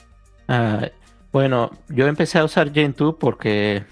Ah, 0.49 0.89
bueno, 1.35 1.73
yo 1.89 2.07
empecé 2.07 2.39
a 2.39 2.45
usar 2.45 2.73
Gentoo 2.73 3.19
porque 3.19 3.83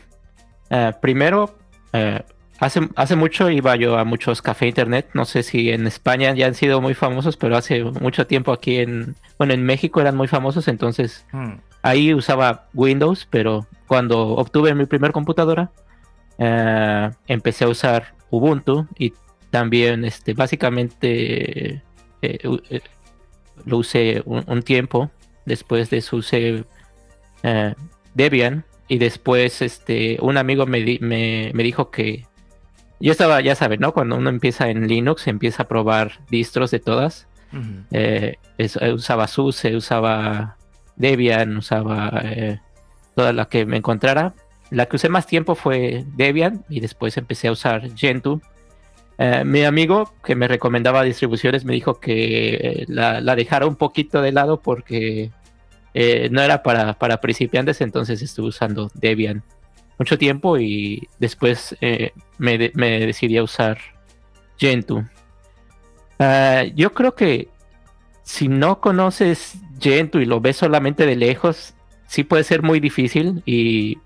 eh, 0.71 0.93
primero, 1.01 1.53
eh, 1.93 2.23
hace, 2.61 2.89
hace 2.95 3.17
mucho 3.17 3.51
iba 3.51 3.75
yo 3.75 3.99
a 3.99 4.05
muchos 4.05 4.41
cafés 4.41 4.69
internet. 4.69 5.09
No 5.13 5.25
sé 5.25 5.43
si 5.43 5.71
en 5.71 5.89
España 5.89 6.33
ya 6.37 6.47
han 6.47 6.55
sido 6.55 6.81
muy 6.81 6.95
famosos, 6.95 7.37
pero 7.37 7.57
hace 7.57 7.83
mucho 7.83 8.29
tiempo 8.29 8.53
aquí 8.53 8.77
en, 8.77 9.17
bueno, 9.39 9.55
en 9.55 9.65
México 9.65 10.01
eran 10.01 10.17
muy 10.17 10.29
famosos. 10.29 10.69
Entonces 10.69 11.27
hmm. 11.33 11.55
ahí 11.83 12.15
usaba 12.15 12.69
Windows, 12.75 13.27
pero 13.29 13.67
cuando 13.89 14.21
obtuve 14.37 14.73
mi 14.77 14.87
primer 14.87 15.11
computadora, 15.11 15.73
eh, 16.39 17.11
empecé 17.27 17.65
a 17.65 17.69
usar 17.71 18.15
Ubuntu 18.31 18.87
y 18.97 19.15
también, 19.51 20.05
este, 20.05 20.35
básicamente 20.35 21.83
lo 23.65 23.79
usé 23.79 24.23
un, 24.27 24.63
tiempo. 24.63 25.11
Después 25.45 25.91
de 25.91 25.97
eso 25.97 26.19
usé 26.19 26.65
Debian 28.15 28.65
y 28.93 28.99
después 28.99 29.63
este, 29.63 30.19
un 30.21 30.37
amigo 30.37 30.67
me, 30.67 30.99
me, 31.01 31.63
dijo 31.63 31.91
que 31.91 32.27
yo 33.01 33.11
estaba, 33.11 33.41
ya 33.41 33.55
sabes, 33.55 33.81
¿no? 33.81 33.93
Cuando 33.95 34.17
uno 34.17 34.29
empieza 34.29 34.69
en 34.69 34.87
Linux, 34.87 35.27
empieza 35.29 35.63
a 35.63 35.69
probar 35.69 36.21
distros 36.29 36.71
de 36.71 36.79
todas. 36.79 37.27
Eh, 37.91 38.37
eh, 38.59 38.93
usaba 38.93 39.29
SUSE, 39.29 39.77
usaba 39.77 40.59
Debian, 40.97 41.57
usaba 41.57 42.21
eh, 42.23 42.61
todas 43.15 43.35
las 43.35 43.49
que 43.49 43.65
me 43.65 43.79
encontrara. 43.79 44.35
La 44.71 44.85
que 44.85 44.97
usé 44.97 45.09
más 45.09 45.27
tiempo 45.27 45.55
fue 45.55 46.05
Debian 46.15 46.63
y 46.69 46.81
después 46.81 47.17
empecé 47.17 47.49
a 47.49 47.53
usar 47.53 47.97
Gentoo. 47.97 48.43
mi 49.47 49.65
amigo 49.65 50.13
que 50.23 50.35
me 50.35 50.49
recomendaba 50.49 51.03
distribuciones 51.03 51.65
me 51.65 51.73
dijo 51.73 51.99
que 51.99 52.85
la, 52.89 53.23
la, 53.23 53.37
dejara 53.37 53.67
un 53.67 53.77
poquito 53.77 54.21
de 54.21 54.33
lado 54.33 54.61
porque 54.61 55.31
eh, 55.95 56.29
no 56.31 56.41
era 56.41 56.63
para, 56.63 56.99
para, 56.99 57.21
principiantes, 57.21 57.81
entonces 57.81 58.23
estuve 58.23 58.49
usando 58.49 58.91
Debian 58.95 59.43
mucho 59.99 60.19
tiempo 60.19 60.59
y 60.59 61.09
después 61.19 61.77
eh, 61.81 62.13
me, 62.39 62.59
decidí 62.59 63.37
a 63.37 63.43
usar 63.43 63.79
Gentoo. 64.59 65.05
Ah, 66.19 66.65
yo 66.75 66.93
creo 66.93 67.15
que 67.15 67.49
si 68.23 68.49
no 68.49 68.81
conoces 68.81 69.55
Gentoo 69.81 70.21
y 70.21 70.27
lo 70.27 70.41
ves 70.41 70.57
solamente 70.57 71.07
de 71.07 71.17
lejos, 71.17 71.75
sí 72.07 72.25
puede 72.25 72.45
ser 72.45 72.63
muy 72.63 72.81
difícil 72.81 73.43
y 73.45 73.99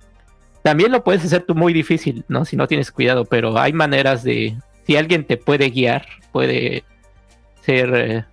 también 0.63 0.91
lo 0.91 1.05
puedes 1.05 1.25
hacer 1.25 1.43
tú 1.43 1.55
muy 1.55 1.73
difícil, 1.73 2.25
¿no? 2.29 2.45
Si 2.45 2.57
no 2.57 2.67
tienes 2.67 2.91
cuidado, 2.91 3.25
pero 3.25 3.59
hay 3.59 3.73
maneras 3.73 4.25
de, 4.25 4.57
si 4.87 4.97
alguien 4.97 5.25
te 5.25 5.37
puede 5.37 5.71
guiar, 5.71 6.07
puede 6.33 6.85
ser 7.63 7.95
eh, 7.95 8.25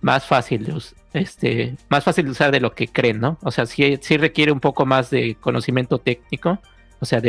más 0.00 0.24
fácil 0.24 0.64
de, 0.64 0.72
este, 1.12 1.76
más 1.88 2.04
fácil 2.04 2.26
de 2.26 2.30
usar 2.30 2.52
de 2.52 2.60
lo 2.60 2.74
que 2.74 2.88
creen, 2.88 3.20
¿no? 3.20 3.38
O 3.42 3.50
sea, 3.50 3.66
sí, 3.66 3.98
requiere 4.16 4.52
un 4.52 4.60
poco 4.60 4.86
más 4.86 5.10
de 5.10 5.36
conocimiento 5.40 5.98
técnico, 5.98 6.58
o 7.00 7.06
sea, 7.06 7.20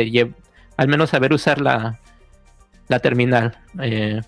al 0.76 0.88
menos 0.88 1.10
saber 1.10 1.32
usar 1.32 1.60
la, 1.60 2.00
la 2.88 2.98
terminal. 3.00 3.58
Eh, 3.80 4.20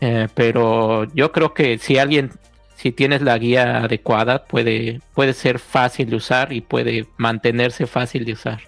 eh, 0.00 0.28
pero 0.34 1.04
yo 1.14 1.32
creo 1.32 1.54
que 1.54 1.78
si 1.78 1.98
alguien, 1.98 2.32
si 2.74 2.92
tienes 2.92 3.22
la 3.22 3.38
guía 3.38 3.84
adecuada, 3.84 4.44
puede, 4.44 5.00
puede 5.14 5.32
ser 5.32 5.58
fácil 5.58 6.10
de 6.10 6.16
usar 6.16 6.52
y 6.52 6.60
puede 6.60 7.06
mantenerse 7.16 7.86
fácil 7.86 8.24
de 8.24 8.32
usar. 8.32 8.60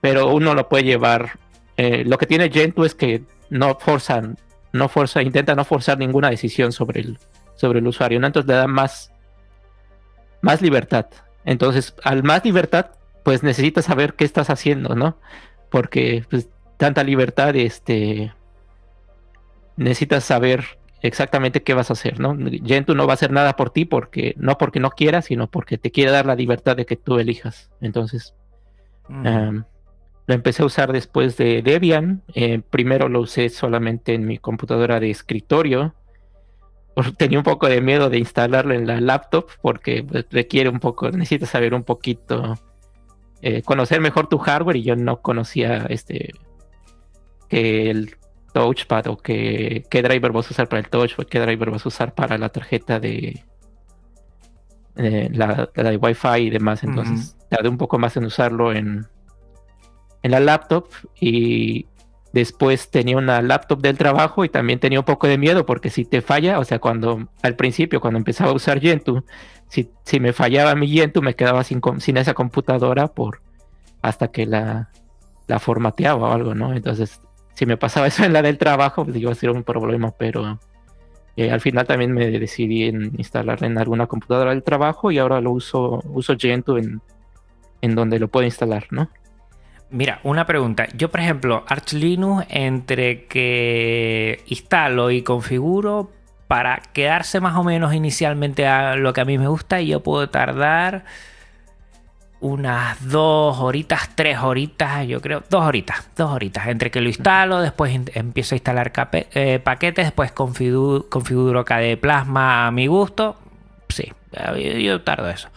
Pero 0.00 0.32
uno 0.32 0.54
lo 0.54 0.68
puede 0.68 0.84
llevar. 0.84 1.38
Eh, 1.76 2.04
lo 2.04 2.18
que 2.18 2.26
tiene 2.26 2.50
Gentoo 2.50 2.84
es 2.84 2.94
que 2.94 3.22
no 3.50 3.78
forzan, 3.78 4.38
no 4.72 4.88
forza, 4.88 5.22
intenta 5.22 5.54
no 5.54 5.64
forzar 5.64 5.98
ninguna 5.98 6.30
decisión 6.30 6.72
sobre 6.72 7.00
el, 7.00 7.18
sobre 7.58 7.80
el 7.80 7.86
usuario, 7.88 8.24
Entonces 8.24 8.48
le 8.48 8.54
da 8.54 8.68
más, 8.68 9.12
más 10.40 10.62
libertad. 10.62 11.06
Entonces, 11.44 11.94
al 12.04 12.22
más 12.22 12.44
libertad, 12.44 12.92
pues 13.24 13.42
necesitas 13.42 13.84
saber 13.84 14.14
qué 14.14 14.24
estás 14.24 14.48
haciendo, 14.48 14.94
¿no? 14.94 15.18
Porque 15.70 16.24
pues, 16.30 16.48
tanta 16.76 17.02
libertad, 17.02 17.56
este, 17.56 18.32
necesitas 19.76 20.24
saber 20.24 20.78
exactamente 21.02 21.62
qué 21.64 21.74
vas 21.74 21.90
a 21.90 21.94
hacer, 21.94 22.20
¿no? 22.20 22.36
Gentoo 22.64 22.94
no 22.94 23.06
va 23.06 23.14
a 23.14 23.14
hacer 23.14 23.32
nada 23.32 23.56
por 23.56 23.70
ti 23.70 23.84
porque 23.84 24.34
no 24.38 24.56
porque 24.56 24.78
no 24.78 24.90
quiera, 24.90 25.20
sino 25.20 25.48
porque 25.48 25.78
te 25.78 25.90
quiere 25.90 26.12
dar 26.12 26.26
la 26.26 26.36
libertad 26.36 26.76
de 26.76 26.86
que 26.86 26.96
tú 26.96 27.18
elijas. 27.18 27.70
Entonces, 27.80 28.34
mm. 29.08 29.58
lo 30.26 30.34
empecé 30.34 30.62
a 30.62 30.66
usar 30.66 30.92
después 30.92 31.36
de 31.36 31.62
Debian. 31.62 32.22
Eh, 32.34 32.60
primero 32.70 33.08
lo 33.08 33.20
usé 33.20 33.48
solamente 33.48 34.14
en 34.14 34.26
mi 34.26 34.38
computadora 34.38 35.00
de 35.00 35.10
escritorio 35.10 35.94
tenía 37.16 37.38
un 37.38 37.44
poco 37.44 37.68
de 37.68 37.80
miedo 37.80 38.10
de 38.10 38.18
instalarlo 38.18 38.74
en 38.74 38.86
la 38.86 39.00
laptop 39.00 39.46
porque 39.62 40.02
pues, 40.02 40.26
requiere 40.30 40.68
un 40.68 40.80
poco, 40.80 41.10
necesitas 41.10 41.50
saber 41.50 41.74
un 41.74 41.84
poquito, 41.84 42.58
eh, 43.42 43.62
conocer 43.62 44.00
mejor 44.00 44.28
tu 44.28 44.38
hardware 44.38 44.76
y 44.76 44.82
yo 44.82 44.96
no 44.96 45.20
conocía 45.20 45.86
este 45.88 46.32
que 47.48 47.90
el 47.90 48.16
touchpad 48.52 49.06
o 49.06 49.16
que 49.16 49.84
qué 49.90 50.02
driver 50.02 50.32
vas 50.32 50.48
a 50.48 50.50
usar 50.50 50.68
para 50.68 50.80
el 50.80 50.88
touchpad, 50.88 51.24
qué 51.24 51.40
driver 51.40 51.70
vas 51.70 51.84
a 51.84 51.88
usar 51.88 52.14
para 52.14 52.36
la 52.38 52.48
tarjeta 52.48 53.00
de 53.00 53.44
eh, 54.96 55.30
la, 55.32 55.70
de 55.74 55.96
Wi-Fi 55.96 56.40
y 56.40 56.50
demás. 56.50 56.82
Entonces 56.82 57.36
tardé 57.48 57.68
un 57.68 57.78
poco 57.78 57.98
más 57.98 58.16
en 58.16 58.24
usarlo 58.24 58.72
en, 58.72 59.06
en 60.22 60.30
la 60.30 60.40
laptop 60.40 60.88
y 61.20 61.86
Después 62.32 62.90
tenía 62.90 63.16
una 63.16 63.40
laptop 63.40 63.80
del 63.80 63.96
trabajo 63.96 64.44
y 64.44 64.48
también 64.48 64.78
tenía 64.78 64.98
un 64.98 65.04
poco 65.04 65.26
de 65.26 65.38
miedo 65.38 65.64
porque 65.64 65.90
si 65.90 66.04
te 66.04 66.20
falla, 66.20 66.58
o 66.58 66.64
sea, 66.64 66.78
cuando 66.78 67.28
al 67.42 67.56
principio, 67.56 68.00
cuando 68.00 68.18
empezaba 68.18 68.50
a 68.50 68.54
usar 68.54 68.80
Gentoo, 68.80 69.24
si, 69.68 69.90
si 70.04 70.20
me 70.20 70.32
fallaba 70.32 70.74
mi 70.74 70.88
Gentoo, 70.88 71.22
me 71.22 71.34
quedaba 71.34 71.64
sin, 71.64 71.80
sin 71.98 72.16
esa 72.16 72.34
computadora 72.34 73.08
por 73.08 73.40
hasta 74.02 74.28
que 74.28 74.46
la, 74.46 74.90
la 75.46 75.58
formateaba 75.58 76.28
o 76.28 76.32
algo, 76.32 76.54
¿no? 76.54 76.74
Entonces, 76.74 77.20
si 77.54 77.66
me 77.66 77.76
pasaba 77.76 78.06
eso 78.08 78.24
en 78.24 78.32
la 78.32 78.42
del 78.42 78.58
trabajo, 78.58 79.04
pues 79.04 79.16
iba 79.16 79.32
a 79.32 79.34
ser 79.34 79.50
un 79.50 79.64
problema, 79.64 80.12
pero 80.12 80.60
eh, 81.36 81.50
al 81.50 81.60
final 81.60 81.86
también 81.86 82.12
me 82.12 82.30
decidí 82.30 82.84
en 82.84 83.12
instalarla 83.16 83.66
en 83.66 83.78
alguna 83.78 84.06
computadora 84.06 84.50
del 84.50 84.62
trabajo 84.62 85.10
y 85.10 85.18
ahora 85.18 85.40
lo 85.40 85.52
uso, 85.52 86.02
uso 86.04 86.36
Gentoo 86.38 86.78
en, 86.78 87.00
en 87.80 87.94
donde 87.94 88.18
lo 88.18 88.28
puedo 88.28 88.44
instalar, 88.44 88.86
¿no? 88.90 89.08
Mira, 89.90 90.20
una 90.22 90.46
pregunta. 90.46 90.86
Yo, 90.94 91.10
por 91.10 91.20
ejemplo, 91.20 91.64
Arch 91.66 91.94
Linux, 91.94 92.46
entre 92.50 93.24
que 93.24 94.42
instalo 94.46 95.10
y 95.10 95.22
configuro, 95.22 96.10
para 96.46 96.80
quedarse 96.92 97.40
más 97.40 97.56
o 97.56 97.64
menos 97.64 97.94
inicialmente 97.94 98.66
a 98.66 98.96
lo 98.96 99.12
que 99.12 99.20
a 99.20 99.24
mí 99.24 99.38
me 99.38 99.48
gusta, 99.48 99.80
yo 99.80 100.02
puedo 100.02 100.28
tardar 100.30 101.04
unas 102.40 103.08
dos 103.08 103.58
horitas, 103.58 104.10
tres 104.14 104.38
horitas, 104.38 105.06
yo 105.06 105.20
creo, 105.20 105.42
dos 105.50 105.64
horitas, 105.64 106.08
dos 106.16 106.30
horitas, 106.30 106.68
entre 106.68 106.90
que 106.90 107.00
lo 107.00 107.08
instalo, 107.08 107.60
después 107.60 107.94
empiezo 108.14 108.54
a 108.54 108.56
instalar 108.56 108.92
eh, 109.12 109.58
paquetes, 109.62 110.06
después 110.06 110.32
configuro, 110.32 111.08
configuro 111.08 111.64
KDE 111.64 111.96
Plasma 111.96 112.66
a 112.66 112.70
mi 112.70 112.86
gusto. 112.86 113.36
Sí, 113.88 114.12
yo, 114.32 114.56
yo 114.56 115.02
tardo 115.02 115.28
eso. 115.28 115.48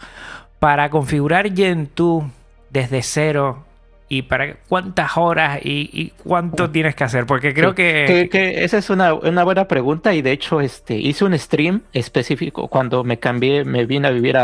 Para 0.58 0.90
configurar 0.90 1.54
Gentoo 1.54 2.30
desde 2.70 3.02
cero 3.02 3.64
y 4.12 4.20
para 4.20 4.56
cuántas 4.68 5.16
horas 5.16 5.58
y, 5.64 6.12
cuánto 6.22 6.68
tienes 6.68 6.94
que 6.94 7.02
hacer, 7.02 7.24
porque 7.24 7.54
creo 7.54 7.74
que... 7.74 8.28
esa 8.62 8.76
es 8.76 8.90
una, 8.90 9.14
buena 9.14 9.66
pregunta 9.66 10.12
y 10.12 10.20
de 10.20 10.32
hecho 10.32 10.60
este, 10.60 10.96
hice 10.96 11.24
un 11.24 11.38
stream 11.38 11.80
específico 11.94 12.68
cuando 12.68 13.04
me 13.04 13.18
cambié, 13.18 13.64
me 13.64 13.86
vine 13.86 14.08
a 14.08 14.10
vivir 14.10 14.36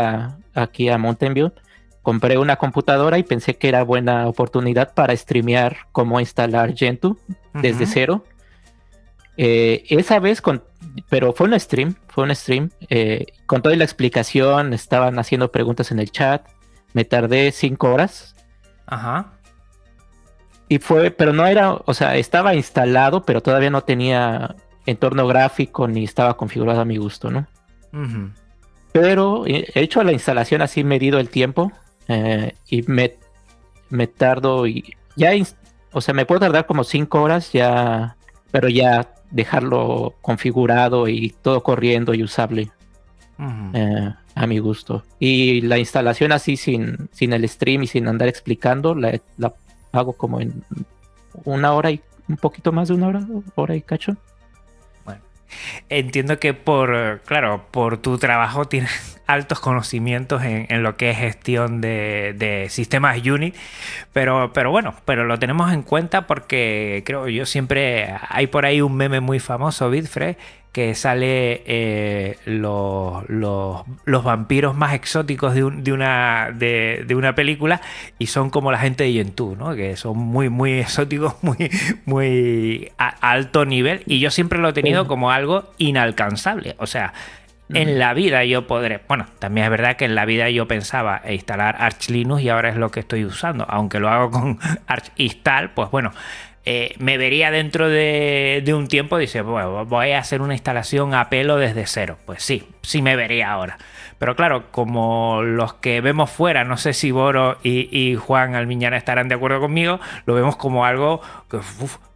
aquí 0.55 0.89
a 0.89 0.97
Mountain 0.97 1.35
View, 1.35 1.51
compré 2.01 2.39
una 2.39 2.55
computadora 2.55 3.19
y 3.19 3.23
pensé 3.23 3.57
que 3.57 3.69
era 3.69 3.83
buena 3.83 4.27
oportunidad 4.27 4.95
para 4.95 5.15
streamear 5.15 5.77
cómo 5.91 6.19
instalar 6.19 6.75
Gentoo 6.75 7.19
desde 7.53 7.85
cero. 7.85 8.25
Eh, 9.37 9.83
esa 9.89 10.17
vez, 10.17 10.41
con, 10.41 10.63
pero 11.09 11.31
fue 11.33 11.45
un 11.45 11.59
stream, 11.59 11.93
fue 12.07 12.23
un 12.23 12.33
stream, 12.33 12.71
eh, 12.89 13.27
con 13.45 13.61
toda 13.61 13.75
la 13.75 13.83
explicación, 13.83 14.73
estaban 14.73 15.19
haciendo 15.19 15.51
preguntas 15.51 15.91
en 15.91 15.99
el 15.99 16.09
chat, 16.09 16.47
me 16.93 17.05
tardé 17.05 17.51
cinco 17.51 17.93
horas. 17.93 18.35
Ajá. 18.87 19.33
Y 20.69 20.77
fue, 20.77 21.09
pero 21.09 21.33
no 21.33 21.45
era, 21.47 21.73
o 21.73 21.93
sea, 21.93 22.15
estaba 22.15 22.53
instalado, 22.53 23.23
pero 23.23 23.41
todavía 23.41 23.71
no 23.71 23.81
tenía 23.81 24.55
entorno 24.85 25.27
gráfico 25.27 25.87
ni 25.87 26.03
estaba 26.03 26.37
configurado 26.37 26.81
a 26.81 26.85
mi 26.85 26.97
gusto, 26.97 27.31
¿no? 27.31 27.47
Pero 28.91 29.45
he 29.47 29.67
hecho 29.73 30.03
la 30.03 30.13
instalación 30.13 30.61
así 30.61 30.83
medido 30.83 31.19
el 31.19 31.29
tiempo 31.29 31.71
eh, 32.07 32.53
y 32.67 32.83
me, 32.83 33.15
me 33.89 34.07
tardo 34.07 34.67
y 34.67 34.95
ya, 35.15 35.31
o 35.91 36.01
sea, 36.01 36.13
me 36.13 36.25
puedo 36.25 36.41
tardar 36.41 36.65
como 36.65 36.83
cinco 36.83 37.21
horas 37.21 37.51
ya, 37.51 38.15
pero 38.51 38.69
ya 38.69 39.13
dejarlo 39.31 40.15
configurado 40.21 41.07
y 41.07 41.35
todo 41.41 41.61
corriendo 41.61 42.13
y 42.13 42.23
usable 42.23 42.71
eh, 43.73 44.13
a 44.35 44.47
mi 44.47 44.59
gusto. 44.59 45.03
Y 45.19 45.61
la 45.61 45.77
instalación 45.77 46.31
así 46.31 46.57
sin, 46.57 47.09
sin 47.11 47.33
el 47.33 47.47
stream 47.47 47.83
y 47.83 47.87
sin 47.87 48.07
andar 48.07 48.27
explicando, 48.27 48.95
la, 48.95 49.19
hago 49.91 50.13
como 50.13 50.39
en 50.41 50.63
una 51.45 51.73
hora 51.73 51.91
y 51.91 52.01
un 52.27 52.37
poquito 52.37 52.71
más 52.71 52.87
de 52.87 52.93
una 52.93 53.07
hora, 53.07 53.27
hora 53.55 53.75
y 53.75 53.81
cacho. 53.81 54.15
Bueno, 55.05 55.21
entiendo 55.89 56.39
que 56.39 56.53
por, 56.53 57.21
claro, 57.25 57.65
por 57.71 57.97
tu 57.97 58.17
trabajo 58.17 58.65
tienes 58.65 59.18
altos 59.29 59.59
conocimientos 59.59 60.41
en, 60.43 60.81
lo 60.81 60.97
que 60.97 61.11
es 61.11 61.17
gestión 61.17 61.81
de, 61.81 62.65
sistemas 62.69 63.17
Unity, 63.19 63.55
pero, 64.11 64.51
pero 64.53 64.71
bueno, 64.71 64.95
pero 65.05 65.25
lo 65.25 65.37
tenemos 65.37 65.71
en 65.71 65.83
cuenta 65.83 66.25
porque 66.25 67.03
creo 67.05 67.27
yo 67.27 67.45
siempre 67.45 68.15
hay 68.27 68.47
por 68.47 68.65
ahí 68.65 68.81
un 68.81 68.95
meme 68.95 69.19
muy 69.19 69.39
famoso, 69.39 69.89
Bitfred, 69.89 70.35
que 70.71 70.93
sale 70.93 71.63
eh, 71.65 72.37
los, 72.45 73.23
vampiros 74.23 74.75
más 74.75 74.93
exóticos 74.93 75.53
de, 75.53 75.63
una, 75.63 76.51
de, 76.53 77.05
una 77.15 77.33
película 77.33 77.81
y 78.19 78.27
son 78.27 78.49
como 78.49 78.71
la 78.71 78.77
gente 78.77 79.03
de 79.03 79.13
Yentú, 79.13 79.55
¿no? 79.55 79.75
que 79.75 79.95
son 79.95 80.17
muy, 80.17 80.49
muy 80.49 80.79
exóticos, 80.79 81.35
muy, 81.41 81.69
muy 82.05 82.91
a 82.97 83.09
alto 83.31 83.65
nivel 83.65 84.03
y 84.05 84.19
yo 84.19 84.31
siempre 84.31 84.59
lo 84.59 84.69
he 84.69 84.73
tenido 84.73 85.07
como 85.07 85.31
algo 85.31 85.71
inalcanzable. 85.77 86.75
O 86.77 86.87
sea, 86.87 87.13
en 87.73 87.99
la 87.99 88.13
vida 88.13 88.43
yo 88.45 88.67
podré, 88.67 89.01
bueno, 89.07 89.27
también 89.39 89.65
es 89.65 89.71
verdad 89.71 89.95
que 89.95 90.05
en 90.05 90.15
la 90.15 90.25
vida 90.25 90.49
yo 90.49 90.67
pensaba 90.67 91.21
instalar 91.29 91.75
Arch 91.79 92.09
Linux 92.09 92.41
y 92.41 92.49
ahora 92.49 92.69
es 92.69 92.75
lo 92.75 92.91
que 92.91 93.01
estoy 93.01 93.25
usando, 93.25 93.65
aunque 93.69 93.99
lo 93.99 94.09
hago 94.09 94.31
con 94.31 94.59
Arch 94.87 95.11
Install, 95.15 95.71
pues 95.71 95.91
bueno, 95.91 96.11
eh, 96.65 96.93
me 96.99 97.17
vería 97.17 97.51
dentro 97.51 97.89
de, 97.89 98.63
un 98.75 98.87
tiempo, 98.87 99.17
dice, 99.17 99.41
bueno, 99.41 99.85
voy 99.85 100.11
a 100.11 100.19
hacer 100.19 100.41
una 100.41 100.53
instalación 100.53 101.13
a 101.13 101.29
pelo 101.29 101.55
desde 101.55 101.87
cero. 101.87 102.17
Pues 102.25 102.43
sí, 102.43 102.67
sí 102.81 103.01
me 103.01 103.15
vería 103.15 103.51
ahora. 103.51 103.77
Pero 104.19 104.35
claro, 104.35 104.69
como 104.71 105.41
los 105.41 105.73
que 105.75 106.01
vemos 106.01 106.29
fuera, 106.29 106.65
no 106.65 106.77
sé 106.77 106.93
si 106.93 107.09
Boro 107.11 107.57
y, 107.63 108.15
Juan 108.15 108.53
Almiñana 108.53 108.97
estarán 108.97 109.29
de 109.29 109.35
acuerdo 109.35 109.61
conmigo, 109.61 109.99
lo 110.25 110.35
vemos 110.35 110.57
como 110.57 110.85
algo 110.85 111.21
que 111.49 111.59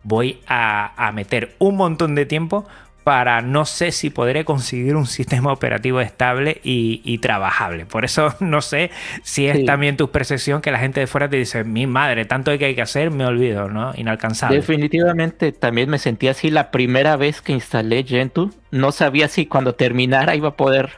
voy 0.04 0.42
a 0.48 1.12
meter 1.16 1.56
un 1.60 1.78
montón 1.78 2.14
de 2.14 2.26
tiempo 2.26 2.68
para 3.04 3.42
no 3.42 3.66
sé 3.66 3.92
si 3.92 4.10
podré 4.10 4.46
conseguir 4.46 4.96
un 4.96 5.06
sistema 5.06 5.52
operativo 5.52 6.00
estable 6.00 6.60
y, 6.64 7.18
trabajable. 7.20 7.86
Por 7.86 8.06
eso 8.06 8.34
no 8.40 8.62
sé 8.62 8.92
si 9.24 9.48
es 9.48 9.66
también 9.66 9.98
tu 9.98 10.10
percepción 10.12 10.62
que 10.62 10.72
la 10.72 10.80
gente 10.80 11.00
de 11.00 11.08
fuera 11.08 11.30
te 11.30 11.38
dice, 11.38 11.64
mi 11.64 11.88
madre, 11.88 12.26
tanto 12.26 12.58
que 12.58 12.66
hay 12.66 12.76
que 12.76 12.82
hacer, 12.82 13.12
me 13.12 13.26
olvido, 13.26 13.70
¿no? 13.70 13.94
Inalcanzable. 13.96 14.58
Definitivamente 14.58 15.52
también 15.52 15.90
me 15.90 16.00
sentí 16.00 16.28
así 16.28 16.50
la 16.50 16.72
primera 16.72 17.18
vez 17.18 17.42
que 17.42 17.52
instalé 17.52 18.04
Gentoo. 18.04 18.52
No 18.72 18.92
sabía 18.92 19.28
si 19.28 19.46
cuando 19.46 19.76
terminara 19.76 20.36
iba 20.36 20.50
a 20.50 20.56
poder 20.56 20.92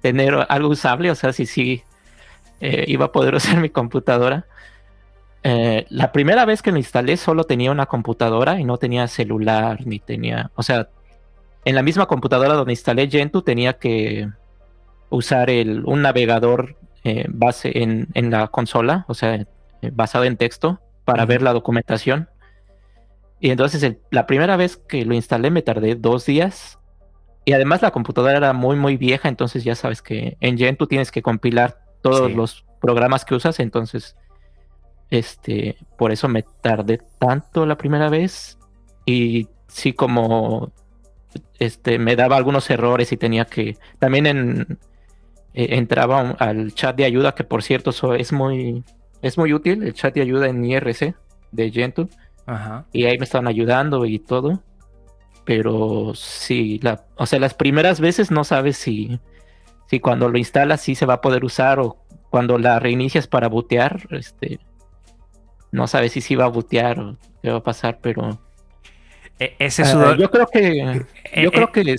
tener 0.00 0.46
algo 0.48 0.68
usable, 0.68 1.10
o 1.10 1.14
sea, 1.14 1.32
si 1.32 1.46
sí 1.46 1.82
eh, 2.60 2.84
iba 2.88 3.06
a 3.06 3.12
poder 3.12 3.34
usar 3.34 3.60
mi 3.60 3.70
computadora. 3.70 4.46
Eh, 5.42 5.86
la 5.88 6.10
primera 6.12 6.44
vez 6.44 6.62
que 6.62 6.72
lo 6.72 6.78
instalé 6.78 7.16
solo 7.16 7.44
tenía 7.44 7.70
una 7.70 7.86
computadora 7.86 8.58
y 8.58 8.64
no 8.64 8.76
tenía 8.76 9.06
celular 9.06 9.86
ni 9.86 10.00
tenía, 10.00 10.50
o 10.56 10.62
sea, 10.62 10.88
en 11.68 11.74
la 11.74 11.82
misma 11.82 12.06
computadora 12.06 12.54
donde 12.54 12.72
instalé 12.72 13.10
Gentoo 13.10 13.42
tenía 13.42 13.74
que 13.74 14.26
usar 15.10 15.50
el, 15.50 15.84
un 15.84 16.00
navegador 16.00 16.76
eh, 17.04 17.26
base 17.28 17.82
en, 17.82 18.08
la 18.30 18.48
consola, 18.48 19.04
o 19.06 19.12
sea, 19.12 19.34
eh, 19.34 19.46
basado 19.92 20.24
en 20.24 20.38
texto, 20.38 20.80
para 21.04 21.26
ver 21.26 21.42
la 21.42 21.52
documentación. 21.52 22.30
Y 23.38 23.50
entonces 23.50 23.98
la 24.10 24.24
primera 24.24 24.56
vez 24.56 24.78
que 24.78 25.04
lo 25.04 25.12
instalé 25.12 25.50
me 25.50 25.60
tardé 25.60 25.94
dos 25.94 26.24
días. 26.24 26.78
Y 27.44 27.52
además 27.52 27.82
la 27.82 27.90
computadora 27.90 28.38
era 28.38 28.54
muy, 28.54 28.76
muy 28.76 28.96
vieja, 28.96 29.28
entonces 29.28 29.62
ya 29.62 29.74
sabes 29.74 30.00
que 30.00 30.38
en 30.40 30.56
Gentoo 30.56 30.88
tienes 30.88 31.10
que 31.10 31.20
compilar 31.20 31.80
todos 32.00 32.32
los 32.32 32.64
programas 32.80 33.26
que 33.26 33.34
usas, 33.34 33.60
entonces, 33.60 34.16
este, 35.10 35.76
por 35.98 36.12
eso 36.12 36.28
me 36.28 36.44
tardé 36.62 36.98
tanto 37.18 37.66
la 37.66 37.76
primera 37.76 38.08
vez. 38.08 38.58
Y 39.04 39.48
sí, 39.66 39.92
como 39.92 40.72
este, 41.58 41.98
me 41.98 42.16
daba 42.16 42.36
algunos 42.36 42.68
errores 42.70 43.12
y 43.12 43.16
tenía 43.16 43.44
que. 43.44 43.76
También 43.98 44.26
en, 44.26 44.78
eh, 45.54 45.76
entraba 45.76 46.36
al 46.38 46.72
chat 46.74 46.96
de 46.96 47.04
ayuda, 47.04 47.34
que 47.34 47.44
por 47.44 47.62
cierto 47.62 47.90
es 48.14 48.32
muy, 48.32 48.84
es 49.22 49.38
muy 49.38 49.52
útil, 49.52 49.82
el 49.82 49.94
chat 49.94 50.14
de 50.14 50.22
ayuda 50.22 50.48
en 50.48 50.64
IRC 50.64 51.14
de 51.52 51.70
Gentoo. 51.70 52.08
Y 52.92 53.04
ahí 53.04 53.18
me 53.18 53.24
estaban 53.24 53.46
ayudando 53.46 54.06
y 54.06 54.18
todo. 54.18 54.62
Pero 55.44 56.12
sí, 56.14 56.78
la, 56.82 57.04
o 57.16 57.26
sea, 57.26 57.38
las 57.38 57.54
primeras 57.54 58.00
veces 58.00 58.30
no 58.30 58.44
sabes 58.44 58.76
si, 58.76 59.18
si 59.86 60.00
cuando 60.00 60.28
lo 60.28 60.38
instalas 60.38 60.80
sí 60.82 60.94
se 60.94 61.06
va 61.06 61.14
a 61.14 61.20
poder 61.20 61.44
usar 61.44 61.80
o 61.80 61.96
cuando 62.30 62.58
la 62.58 62.78
reinicias 62.78 63.26
para 63.26 63.48
bootear, 63.48 64.06
este, 64.10 64.60
no 65.72 65.86
sabes 65.86 66.12
si 66.12 66.20
sí 66.20 66.36
va 66.36 66.44
a 66.44 66.48
bootear 66.48 67.00
o 67.00 67.16
qué 67.42 67.50
va 67.50 67.58
a 67.58 67.62
pasar, 67.62 67.98
pero 68.02 68.38
e, 69.38 69.54
ese 69.58 69.84
sudor. 69.84 70.16
yo 70.16 70.30
creo 70.30 70.46
que. 70.46 71.04
Eh, 71.32 71.42
yo 71.42 71.52
creo 71.52 71.68
eh, 71.68 71.72
que 71.72 71.96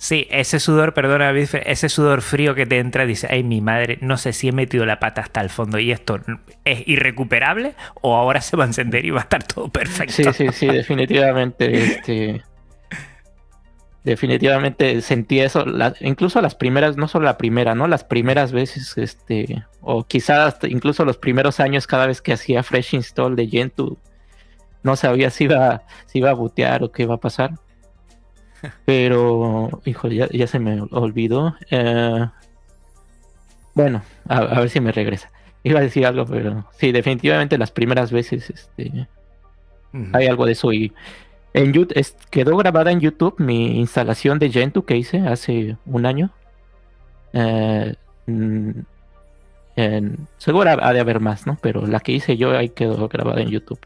Sí, 0.00 0.28
ese 0.30 0.60
sudor, 0.60 0.94
perdona, 0.94 1.32
ese 1.32 1.88
sudor 1.88 2.22
frío 2.22 2.54
que 2.54 2.66
te 2.66 2.78
entra, 2.78 3.04
dice, 3.04 3.26
ay, 3.28 3.42
mi 3.42 3.60
madre, 3.60 3.98
no 4.00 4.16
sé 4.16 4.32
si 4.32 4.46
he 4.46 4.52
metido 4.52 4.86
la 4.86 5.00
pata 5.00 5.22
hasta 5.22 5.40
el 5.40 5.50
fondo 5.50 5.80
y 5.80 5.90
esto 5.90 6.20
es 6.64 6.86
irrecuperable 6.86 7.74
o 8.00 8.14
ahora 8.14 8.40
se 8.40 8.56
va 8.56 8.62
a 8.62 8.68
encender 8.68 9.04
y 9.04 9.10
va 9.10 9.18
a 9.18 9.22
estar 9.24 9.42
todo 9.42 9.68
perfecto. 9.68 10.32
Sí, 10.32 10.32
sí, 10.32 10.48
sí, 10.52 10.66
definitivamente. 10.72 11.82
Este, 11.82 12.42
definitivamente 14.04 15.00
sentí 15.02 15.40
eso, 15.40 15.64
incluso 15.98 16.40
las 16.40 16.54
primeras, 16.54 16.96
no 16.96 17.08
solo 17.08 17.24
la 17.24 17.36
primera, 17.36 17.74
¿no? 17.74 17.88
Las 17.88 18.04
primeras 18.04 18.52
veces, 18.52 18.96
este, 18.98 19.64
o 19.80 20.04
quizás 20.04 20.58
incluso 20.68 21.04
los 21.04 21.18
primeros 21.18 21.58
años, 21.58 21.88
cada 21.88 22.06
vez 22.06 22.22
que 22.22 22.34
hacía 22.34 22.62
fresh 22.62 22.94
install 22.94 23.34
de 23.34 23.48
Gentoo, 23.48 23.98
no 24.88 24.96
sabía 24.96 25.28
si 25.28 25.44
iba, 25.44 25.82
si 26.06 26.18
iba 26.18 26.30
a 26.30 26.34
butear 26.34 26.82
o 26.82 26.90
qué 26.90 27.02
iba 27.02 27.14
a 27.14 27.20
pasar. 27.20 27.52
Pero, 28.86 29.82
hijo, 29.84 30.08
ya, 30.08 30.46
se 30.46 30.58
me 30.58 30.80
olvidó. 30.90 31.54
Eh, 31.70 32.26
bueno, 33.74 34.02
a, 34.26 34.60
ver 34.60 34.70
si 34.70 34.80
me 34.80 34.90
regresa. 34.90 35.30
Iba 35.62 35.80
a 35.80 35.82
decir 35.82 36.06
algo, 36.06 36.24
pero 36.24 36.64
sí, 36.78 36.92
definitivamente 36.92 37.58
las 37.58 37.70
primeras 37.70 38.10
veces 38.10 38.48
este, 38.48 39.06
hay 40.12 40.26
algo 40.26 40.46
de 40.46 40.52
eso. 40.52 40.72
Y 40.72 40.92
en 41.52 41.72
YouTube, 41.72 41.94
quedó 42.30 42.56
grabada 42.56 42.90
en 42.90 43.00
YouTube 43.00 43.34
mi 43.38 43.78
instalación 43.78 44.38
de 44.38 44.50
Gentoo 44.50 44.86
que 44.86 44.96
hice 44.96 45.18
hace 45.20 45.76
un 45.84 46.06
año. 46.06 46.30
Eh, 47.32 47.94
mm, 48.26 48.70
seguro 50.38 50.70
ha 50.70 50.92
de 50.92 51.00
haber 51.00 51.20
más, 51.20 51.46
¿no? 51.46 51.58
Pero 51.60 51.86
la 51.86 52.00
que 52.00 52.12
hice 52.12 52.36
yo 52.36 52.56
ahí 52.56 52.70
quedó 52.70 53.08
grabada 53.08 53.42
en 53.42 53.50
YouTube. 53.50 53.78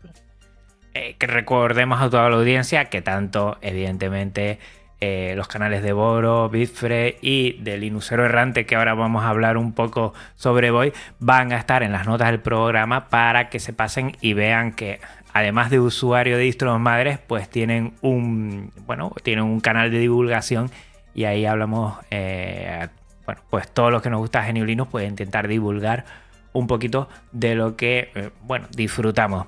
Eh, 0.95 1.17
que 1.19 1.27
recordemos 1.27 2.03
a 2.03 2.11
toda 2.11 2.29
la 2.29 2.37
audiencia 2.37 2.87
que 2.87 3.01
tanto, 3.01 3.57
evidentemente, 3.63 4.59
eh, 5.01 5.33
los 5.37 5.49
canales 5.49 5.83
de 5.83 5.95
Boro, 5.95 6.51
Bitfre 6.51 7.17
y 7.23 7.55
de 7.63 7.79
Linuxero 7.79 8.27
Errante, 8.27 8.67
que 8.67 8.77
ahora 8.77 8.93
vamos 8.93 9.25
a 9.25 9.31
hablar 9.31 9.57
un 9.57 9.73
poco 9.73 10.13
sobre 10.37 10.71
Void, 10.71 10.93
van 11.19 11.51
a 11.53 11.57
estar 11.57 11.83
en 11.83 11.93
las 11.93 12.07
notas 12.07 12.31
del 12.31 12.41
programa 12.41 13.09
para 13.09 13.49
que 13.49 13.59
se 13.59 13.73
pasen 13.73 14.17
y 14.21 14.35
vean 14.35 14.73
que 14.73 15.01
además 15.33 15.71
de 15.71 15.81
usuario 15.81 16.37
de 16.37 16.43
distros 16.43 16.79
madres, 16.79 17.19
pues 17.27 17.49
tienen 17.49 17.95
un, 18.03 18.71
bueno, 18.87 19.13
tienen 19.23 19.45
un 19.45 19.61
canal 19.61 19.91
de 19.91 19.99
divulgación 19.99 20.71
y 21.15 21.25
ahí 21.25 21.47
hablamos, 21.47 21.97
eh, 22.11 22.89
bueno, 23.25 23.41
pues 23.49 23.73
todos 23.73 23.91
los 23.91 24.03
que 24.03 24.11
nos 24.11 24.21
gusta 24.21 24.47
GNU 24.47 24.67
Linux 24.67 24.91
pueden 24.91 25.09
intentar 25.11 25.49
divulgar 25.49 26.05
un 26.53 26.67
poquito 26.67 27.09
de 27.33 27.55
lo 27.55 27.77
que, 27.77 28.31
bueno, 28.43 28.69
disfrutamos. 28.71 29.47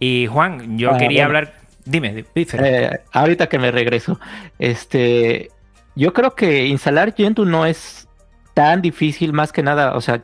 Y 0.00 0.26
Juan, 0.26 0.76
yo 0.78 0.90
Ah, 0.90 0.98
quería 0.98 1.26
bueno. 1.26 1.38
hablar... 1.38 1.54
Dime, 1.84 2.24
Víctor. 2.34 2.60
Eh, 2.64 3.00
ahorita 3.12 3.48
que 3.48 3.58
me 3.58 3.70
regreso, 3.70 4.18
este, 4.58 5.50
yo 5.94 6.12
creo 6.12 6.34
que 6.34 6.66
instalar 6.66 7.14
Gentoo 7.14 7.44
no 7.44 7.64
es 7.66 8.08
tan 8.54 8.82
difícil, 8.82 9.32
más 9.32 9.52
que 9.52 9.62
nada, 9.62 9.96
o 9.96 10.00
sea, 10.00 10.22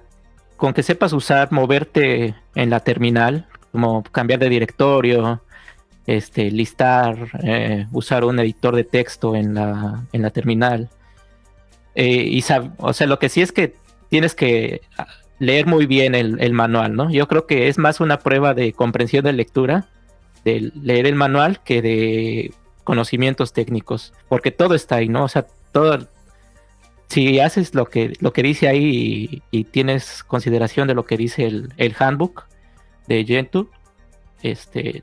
con 0.57 0.73
que 0.75 0.83
sepas 0.83 1.12
usar, 1.12 1.53
moverte 1.53 2.35
en 2.55 2.71
la 2.71 2.81
terminal, 2.81 3.47
como 3.73 4.03
cambiar 4.03 4.39
de 4.41 4.49
directorio, 4.49 5.43
este, 6.07 6.51
listar, 6.51 7.17
eh, 7.43 7.87
usar 7.93 8.25
un 8.25 8.39
editor 8.39 8.75
de 8.77 8.85
texto 8.85 9.35
en 9.35 9.55
la, 9.55 10.05
en 10.12 10.23
la 10.23 10.31
terminal. 10.31 10.89
Eh, 11.95 12.23
y 12.31 12.43
sab- 12.43 12.73
o 12.79 12.93
sea, 12.93 13.07
lo 13.07 13.19
que 13.19 13.29
sí 13.29 13.41
es 13.41 13.51
que 13.51 13.75
tienes 14.09 14.35
que 14.35 14.83
leer 15.38 15.66
muy 15.66 15.87
bien 15.87 16.14
el, 16.14 16.40
el 16.40 16.53
manual, 16.53 16.94
¿no? 16.94 17.11
Yo 17.11 17.29
creo 17.29 17.46
que 17.46 17.68
es 17.68 17.79
más 17.79 18.01
una 18.01 18.18
prueba 18.18 18.55
de 18.55 18.72
comprensión 18.72 19.25
de 19.25 19.33
lectura 19.33 19.88
de 20.44 20.72
leer 20.81 21.07
el 21.07 21.16
manual 21.16 21.61
que 21.64 21.83
de 21.83 22.55
conocimientos 22.85 23.53
técnicos, 23.53 24.12
porque 24.29 24.53
todo 24.53 24.75
está 24.77 24.96
ahí, 24.96 25.09
¿no? 25.09 25.25
O 25.25 25.29
sea, 25.29 25.46
todo, 25.72 26.07
si 27.09 27.40
haces 27.40 27.75
lo 27.75 27.87
que, 27.87 28.12
lo 28.20 28.33
que 28.33 28.44
dice 28.44 28.68
ahí 28.68 29.42
y, 29.51 29.59
y 29.59 29.64
tienes 29.64 30.22
consideración 30.22 30.87
de 30.87 30.94
lo 30.94 31.05
que 31.05 31.16
dice 31.16 31.46
el, 31.46 31.72
el 31.77 31.96
handbook 31.99 32.44
de 33.09 33.25
Gentoo, 33.25 33.68
este, 34.42 35.03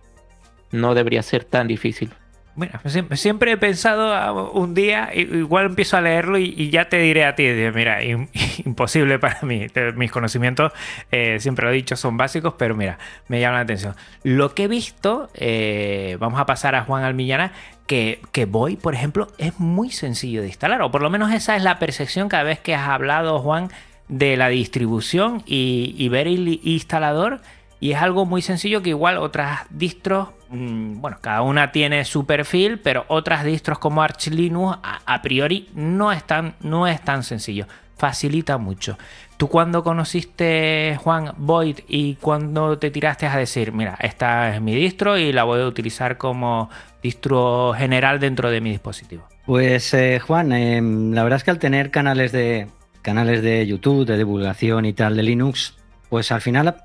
no 0.71 0.95
debería 0.95 1.21
ser 1.23 1.43
tan 1.43 1.67
difícil. 1.67 2.11
Mira, 2.55 2.79
siempre, 3.15 3.51
he 3.53 3.57
pensado 3.57 4.13
ah, 4.13 4.31
un 4.31 4.75
día, 4.75 5.09
igual 5.15 5.65
empiezo 5.65 5.97
a 5.97 6.01
leerlo 6.01 6.37
y, 6.37 6.69
ya 6.69 6.87
te 6.87 6.99
diré 6.99 7.25
a 7.25 7.33
ti, 7.33 7.43
mira, 7.73 8.03
im- 8.03 8.27
imposible 8.65 9.17
para 9.17 9.41
mí. 9.41 9.65
Mis 9.95 10.11
conocimientos, 10.11 10.71
eh, 11.11 11.39
siempre 11.39 11.65
lo 11.65 11.71
he 11.71 11.75
dicho, 11.75 11.95
son 11.95 12.15
básicos, 12.15 12.53
pero 12.57 12.75
mira, 12.75 12.99
me 13.27 13.39
llama 13.39 13.55
la 13.57 13.61
atención. 13.63 13.95
Lo 14.21 14.53
que 14.53 14.65
he 14.65 14.67
visto, 14.67 15.29
eh, 15.33 16.15
vamos 16.19 16.39
a 16.39 16.45
pasar 16.45 16.75
a 16.75 16.83
Juan 16.83 17.03
Almillana, 17.03 17.53
que, 17.87 18.21
que 18.31 18.45
Voy, 18.45 18.75
por 18.75 18.93
ejemplo, 18.93 19.27
es 19.39 19.59
muy 19.59 19.89
sencillo 19.89 20.41
de 20.41 20.47
instalar, 20.47 20.81
o 20.83 20.91
por 20.91 21.01
lo 21.01 21.09
menos 21.09 21.31
esa 21.33 21.55
es 21.55 21.63
la 21.63 21.79
percepción 21.79 22.29
cada 22.29 22.43
vez 22.43 22.59
que 22.59 22.75
has 22.75 22.87
hablado, 22.87 23.39
Juan, 23.39 23.69
de 24.09 24.37
la 24.37 24.49
distribución 24.49 25.41
y, 25.47 25.95
y 25.97 26.07
ver 26.09 26.27
el 26.27 26.59
instalador. 26.63 27.41
Y 27.79 27.91
es 27.91 28.01
algo 28.01 28.25
muy 28.25 28.41
sencillo 28.41 28.81
que 28.81 28.91
igual 28.91 29.17
otras 29.17 29.61
distros, 29.69 30.29
bueno, 30.53 31.17
cada 31.19 31.41
una 31.41 31.71
tiene 31.71 32.05
su 32.05 32.25
perfil, 32.25 32.79
pero 32.79 33.05
otras 33.07 33.43
distros 33.43 33.79
como 33.79 34.03
Arch 34.03 34.27
Linux 34.27 34.77
a, 34.83 35.01
a 35.05 35.21
priori 35.21 35.69
no 35.73 36.11
es, 36.11 36.23
tan, 36.23 36.55
no 36.61 36.87
es 36.87 37.01
tan 37.01 37.23
sencillo. 37.23 37.65
Facilita 37.97 38.57
mucho. 38.57 38.97
¿Tú 39.37 39.47
cuando 39.47 39.83
conociste 39.83 40.97
Juan 41.01 41.33
Void 41.37 41.79
y 41.87 42.15
cuando 42.15 42.77
te 42.77 42.91
tiraste 42.91 43.25
a 43.25 43.37
decir, 43.37 43.71
mira, 43.71 43.97
esta 43.99 44.53
es 44.55 44.61
mi 44.61 44.75
distro 44.75 45.17
y 45.17 45.31
la 45.31 45.43
voy 45.43 45.61
a 45.61 45.67
utilizar 45.67 46.17
como 46.17 46.69
distro 47.01 47.73
general 47.75 48.19
dentro 48.19 48.51
de 48.51 48.61
mi 48.61 48.71
dispositivo? 48.71 49.27
Pues 49.45 49.93
eh, 49.93 50.19
Juan, 50.19 50.51
eh, 50.51 50.81
la 50.81 51.23
verdad 51.23 51.37
es 51.37 51.43
que 51.43 51.51
al 51.51 51.59
tener 51.59 51.91
canales 51.91 52.31
de 52.31 52.67
canales 53.01 53.41
de 53.41 53.65
YouTube, 53.67 54.05
de 54.05 54.17
divulgación 54.17 54.85
y 54.85 54.93
tal 54.93 55.15
de 55.15 55.23
Linux, 55.23 55.75
pues 56.09 56.31
al 56.31 56.41
final 56.41 56.75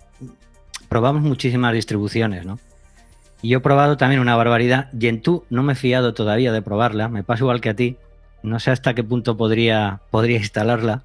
probamos 0.88 1.22
muchísimas 1.22 1.72
distribuciones, 1.72 2.44
¿no? 2.44 2.58
Y 3.42 3.50
yo 3.50 3.58
he 3.58 3.60
probado 3.60 3.96
también 3.96 4.20
una 4.20 4.36
barbaridad. 4.36 4.90
Gentoo 4.98 5.44
no 5.50 5.62
me 5.62 5.74
he 5.74 5.76
fiado 5.76 6.14
todavía 6.14 6.52
de 6.52 6.62
probarla, 6.62 7.08
me 7.08 7.22
pasa 7.22 7.44
igual 7.44 7.60
que 7.60 7.70
a 7.70 7.74
ti. 7.76 7.96
No 8.42 8.58
sé 8.60 8.70
hasta 8.70 8.94
qué 8.94 9.04
punto 9.04 9.36
podría, 9.36 10.00
podría 10.10 10.38
instalarla. 10.38 11.02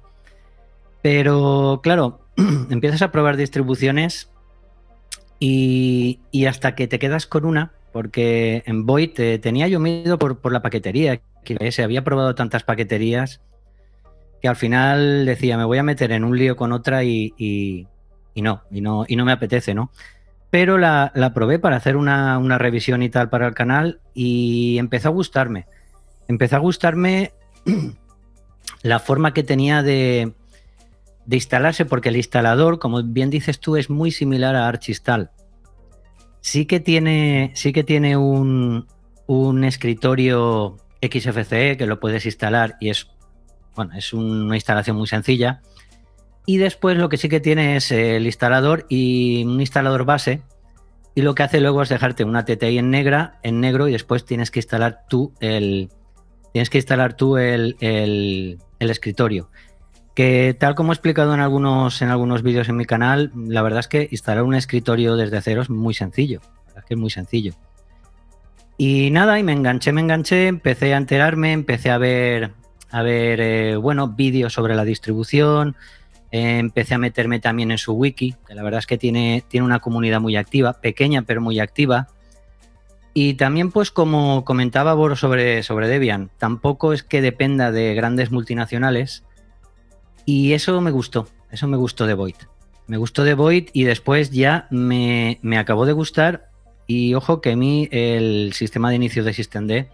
Pero 1.02 1.80
claro, 1.82 2.20
empiezas 2.70 3.02
a 3.02 3.12
probar 3.12 3.36
distribuciones 3.36 4.30
y, 5.38 6.20
y 6.30 6.46
hasta 6.46 6.74
que 6.74 6.88
te 6.88 6.98
quedas 6.98 7.26
con 7.26 7.44
una, 7.44 7.72
porque 7.92 8.62
en 8.66 8.86
Void 8.86 9.18
eh, 9.20 9.38
tenía 9.38 9.68
yo 9.68 9.80
miedo 9.80 10.18
por, 10.18 10.38
por 10.38 10.52
la 10.52 10.62
paquetería, 10.62 11.20
que 11.44 11.72
se 11.72 11.82
había 11.82 12.04
probado 12.04 12.34
tantas 12.34 12.62
paqueterías 12.64 13.40
que 14.40 14.48
al 14.48 14.56
final 14.56 15.24
decía, 15.26 15.56
me 15.56 15.64
voy 15.64 15.78
a 15.78 15.82
meter 15.82 16.12
en 16.12 16.24
un 16.24 16.36
lío 16.36 16.56
con 16.56 16.72
otra 16.72 17.02
y- 17.04 17.34
y 18.34 18.42
no, 18.42 18.62
y 18.70 18.80
no, 18.80 19.04
y 19.08 19.16
no 19.16 19.24
me 19.24 19.32
apetece, 19.32 19.74
¿no? 19.74 19.90
Pero 20.54 20.78
la, 20.78 21.10
probé 21.34 21.58
para 21.58 21.74
hacer 21.74 21.96
una, 21.96 22.38
revisión 22.58 23.02
y 23.02 23.08
tal 23.08 23.28
para 23.28 23.48
el 23.48 23.54
canal 23.54 23.98
y 24.14 24.78
empezó 24.78 25.08
a 25.08 25.10
gustarme. 25.10 25.66
Empezó 26.28 26.54
a 26.54 26.60
gustarme 26.60 27.32
la 28.82 29.00
forma 29.00 29.34
que 29.34 29.42
tenía 29.42 29.82
de, 29.82 30.32
de 31.26 31.36
instalarse, 31.36 31.86
porque 31.86 32.10
el 32.10 32.16
instalador, 32.16 32.78
como 32.78 33.02
bien 33.02 33.30
dices 33.30 33.58
tú, 33.58 33.76
es 33.76 33.90
muy 33.90 34.12
similar 34.12 34.54
a 34.54 34.68
Archistal. 34.68 35.32
Sí 36.40 36.66
que 36.66 36.78
tiene, 36.78 37.50
sí 37.56 37.72
que 37.72 37.82
tiene 37.82 38.16
un, 38.16 38.86
un 39.26 39.64
escritorio 39.64 40.76
XFCE 41.02 41.76
que 41.76 41.86
lo 41.86 41.98
puedes 41.98 42.26
instalar 42.26 42.76
y 42.78 42.90
es, 42.90 43.08
bueno, 43.74 43.92
es 43.96 44.12
una 44.12 44.54
instalación 44.54 44.98
muy 44.98 45.08
sencilla. 45.08 45.62
Y 46.46 46.58
después 46.58 46.96
lo 46.98 47.08
que 47.08 47.16
sí 47.16 47.28
que 47.28 47.40
tiene 47.40 47.76
es 47.76 47.90
el 47.90 48.26
instalador 48.26 48.86
y 48.88 49.44
un 49.44 49.60
instalador 49.60 50.04
base. 50.04 50.42
Y 51.14 51.22
lo 51.22 51.34
que 51.34 51.42
hace 51.44 51.60
luego 51.60 51.82
es 51.82 51.88
dejarte 51.88 52.24
una 52.24 52.44
TTI 52.44 52.78
en 52.78 52.90
negra, 52.90 53.38
en 53.42 53.60
negro, 53.60 53.88
y 53.88 53.92
después 53.92 54.24
tienes 54.24 54.50
que 54.50 54.58
instalar 54.58 55.04
tú 55.08 55.32
el. 55.40 55.90
Tienes 56.52 56.70
que 56.70 56.78
instalar 56.78 57.14
tú 57.16 57.36
el, 57.38 57.76
el- 57.80 58.58
escritorio. 58.78 59.48
Que 60.14 60.54
tal 60.58 60.74
como 60.74 60.92
he 60.92 60.94
explicado 60.94 61.32
en 61.34 61.40
algunos, 61.40 62.02
en 62.02 62.10
algunos 62.10 62.42
vídeos 62.42 62.68
en 62.68 62.76
mi 62.76 62.84
canal, 62.84 63.32
la 63.34 63.62
verdad 63.62 63.80
es 63.80 63.88
que 63.88 64.08
instalar 64.10 64.44
un 64.44 64.54
escritorio 64.54 65.16
desde 65.16 65.40
cero 65.40 65.62
es 65.62 65.70
muy 65.70 65.94
sencillo. 65.94 66.40
La 66.42 66.64
verdad 66.66 66.78
es 66.80 66.84
que 66.84 66.94
es 66.94 67.00
muy 67.00 67.10
sencillo. 67.10 67.54
Y 68.76 69.10
nada, 69.10 69.38
y 69.38 69.42
me 69.42 69.52
enganché, 69.52 69.92
me 69.92 70.00
enganché, 70.00 70.48
empecé 70.48 70.94
a 70.94 70.98
enterarme, 70.98 71.52
empecé 71.52 71.90
a 71.90 71.98
ver, 71.98 72.52
a 72.90 73.02
ver, 73.02 73.40
eh, 73.40 73.76
bueno, 73.76 74.08
vídeos 74.08 74.52
sobre 74.52 74.74
la 74.74 74.84
distribución, 74.84 75.76
eh, 76.34 76.58
empecé 76.58 76.94
a 76.94 76.98
meterme 76.98 77.38
también 77.38 77.70
en 77.70 77.78
su 77.78 77.92
wiki, 77.92 78.34
que 78.44 78.56
la 78.56 78.64
verdad 78.64 78.80
es 78.80 78.88
que 78.88 78.98
tiene, 78.98 79.44
tiene 79.46 79.64
una 79.64 79.78
comunidad 79.78 80.20
muy 80.20 80.34
activa, 80.34 80.72
pequeña 80.72 81.22
pero 81.22 81.40
muy 81.40 81.60
activa. 81.60 82.08
Y 83.12 83.34
también, 83.34 83.70
pues 83.70 83.92
como 83.92 84.44
comentaba 84.44 84.94
Boro 84.94 85.14
sobre, 85.14 85.62
sobre 85.62 85.86
Debian, 85.86 86.30
tampoco 86.36 86.92
es 86.92 87.04
que 87.04 87.22
dependa 87.22 87.70
de 87.70 87.94
grandes 87.94 88.32
multinacionales. 88.32 89.22
Y 90.24 90.54
eso 90.54 90.80
me 90.80 90.90
gustó, 90.90 91.28
eso 91.52 91.68
me 91.68 91.76
gustó 91.76 92.04
de 92.04 92.14
Void. 92.14 92.34
Me 92.88 92.96
gustó 92.96 93.22
de 93.22 93.34
Void 93.34 93.68
y 93.72 93.84
después 93.84 94.32
ya 94.32 94.66
me, 94.70 95.38
me 95.40 95.56
acabó 95.56 95.86
de 95.86 95.92
gustar. 95.92 96.50
Y 96.88 97.14
ojo 97.14 97.40
que 97.40 97.52
a 97.52 97.56
mí 97.56 97.88
el 97.92 98.54
sistema 98.54 98.90
de 98.90 98.96
inicio 98.96 99.22
de 99.22 99.34
SystemD 99.34 99.86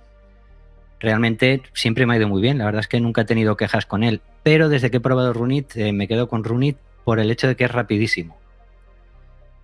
realmente 1.01 1.63
siempre 1.73 2.07
me 2.07 2.15
ha 2.15 2.19
ido 2.19 2.29
muy 2.29 2.41
bien. 2.41 2.59
La 2.59 2.67
verdad 2.67 2.81
es 2.81 2.89
que 2.89 3.01
nunca 3.01 3.23
he 3.23 3.25
tenido 3.25 3.57
quejas 3.57 3.87
con 3.87 4.05
él. 4.05 4.21
Pero 4.43 4.69
desde 4.69 4.91
que 4.91 4.99
he 4.99 5.01
probado 5.01 5.33
Runit, 5.33 5.77
eh, 5.77 5.93
me 5.93 6.07
quedo 6.07 6.29
con 6.29 6.45
Runit 6.45 6.77
por 7.05 7.19
el 7.19 7.31
hecho 7.31 7.49
de 7.49 7.57
que 7.57 7.65
es 7.65 7.73
rapidísimo. 7.73 8.37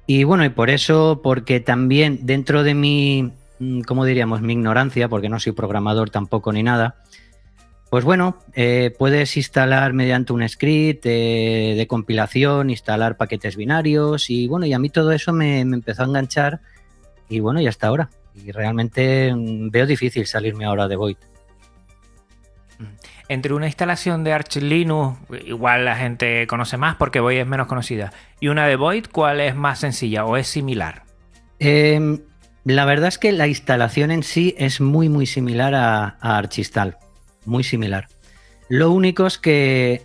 Y 0.06 0.24
bueno, 0.24 0.44
y 0.44 0.50
por 0.50 0.70
eso, 0.70 1.20
porque 1.22 1.60
también 1.60 2.20
dentro 2.22 2.62
de 2.62 2.74
mi, 2.74 3.32
mm, 3.58 3.80
¿cómo 3.82 4.04
diríamos? 4.04 4.40
Mi 4.40 4.54
ignorancia, 4.54 5.08
porque 5.08 5.28
no 5.28 5.40
soy 5.40 5.52
programador 5.52 6.10
tampoco 6.10 6.52
ni 6.52 6.62
nada, 6.62 6.96
pues 7.90 8.04
bueno, 8.04 8.38
eh, 8.54 8.94
puedes 8.98 9.36
instalar 9.36 9.92
mediante 9.92 10.32
un 10.32 10.48
script 10.48 11.06
eh, 11.06 11.74
de 11.76 11.86
compilación, 11.86 12.70
instalar 12.70 13.16
paquetes 13.16 13.56
binarios 13.56 14.28
y 14.28 14.48
bueno, 14.48 14.66
y 14.66 14.72
a 14.72 14.78
mí 14.78 14.90
todo 14.90 15.12
eso 15.12 15.32
me, 15.32 15.64
me 15.64 15.76
empezó 15.76 16.02
a 16.02 16.06
enganchar 16.06 16.60
y 17.28 17.40
bueno, 17.40 17.60
y 17.60 17.66
hasta 17.66 17.86
ahora. 17.86 18.10
Y 18.44 18.52
realmente 18.52 19.32
mm, 19.34 19.70
veo 19.70 19.86
difícil 19.86 20.26
salirme 20.26 20.64
ahora 20.64 20.88
de 20.88 20.96
Void. 20.96 21.16
Entre 23.28 23.54
una 23.54 23.66
instalación 23.66 24.22
de 24.22 24.32
Arch 24.32 24.56
Linux, 24.56 25.18
igual 25.44 25.84
la 25.84 25.96
gente 25.96 26.46
conoce 26.46 26.76
más 26.76 26.96
porque 26.96 27.20
Void 27.20 27.38
es 27.38 27.46
menos 27.46 27.66
conocida, 27.66 28.12
y 28.38 28.48
una 28.48 28.66
de 28.66 28.76
Void, 28.76 29.06
¿cuál 29.10 29.40
es 29.40 29.56
más 29.56 29.80
sencilla 29.80 30.24
o 30.24 30.36
es 30.36 30.46
similar? 30.46 31.02
Eh, 31.58 32.20
la 32.64 32.84
verdad 32.84 33.08
es 33.08 33.18
que 33.18 33.32
la 33.32 33.46
instalación 33.46 34.10
en 34.10 34.22
sí 34.22 34.54
es 34.58 34.80
muy, 34.80 35.08
muy 35.08 35.26
similar 35.26 35.74
a, 35.74 36.18
a 36.20 36.36
Archistal. 36.36 36.96
Muy 37.44 37.64
similar. 37.64 38.08
Lo 38.68 38.90
único 38.90 39.26
es 39.26 39.38
que. 39.38 40.02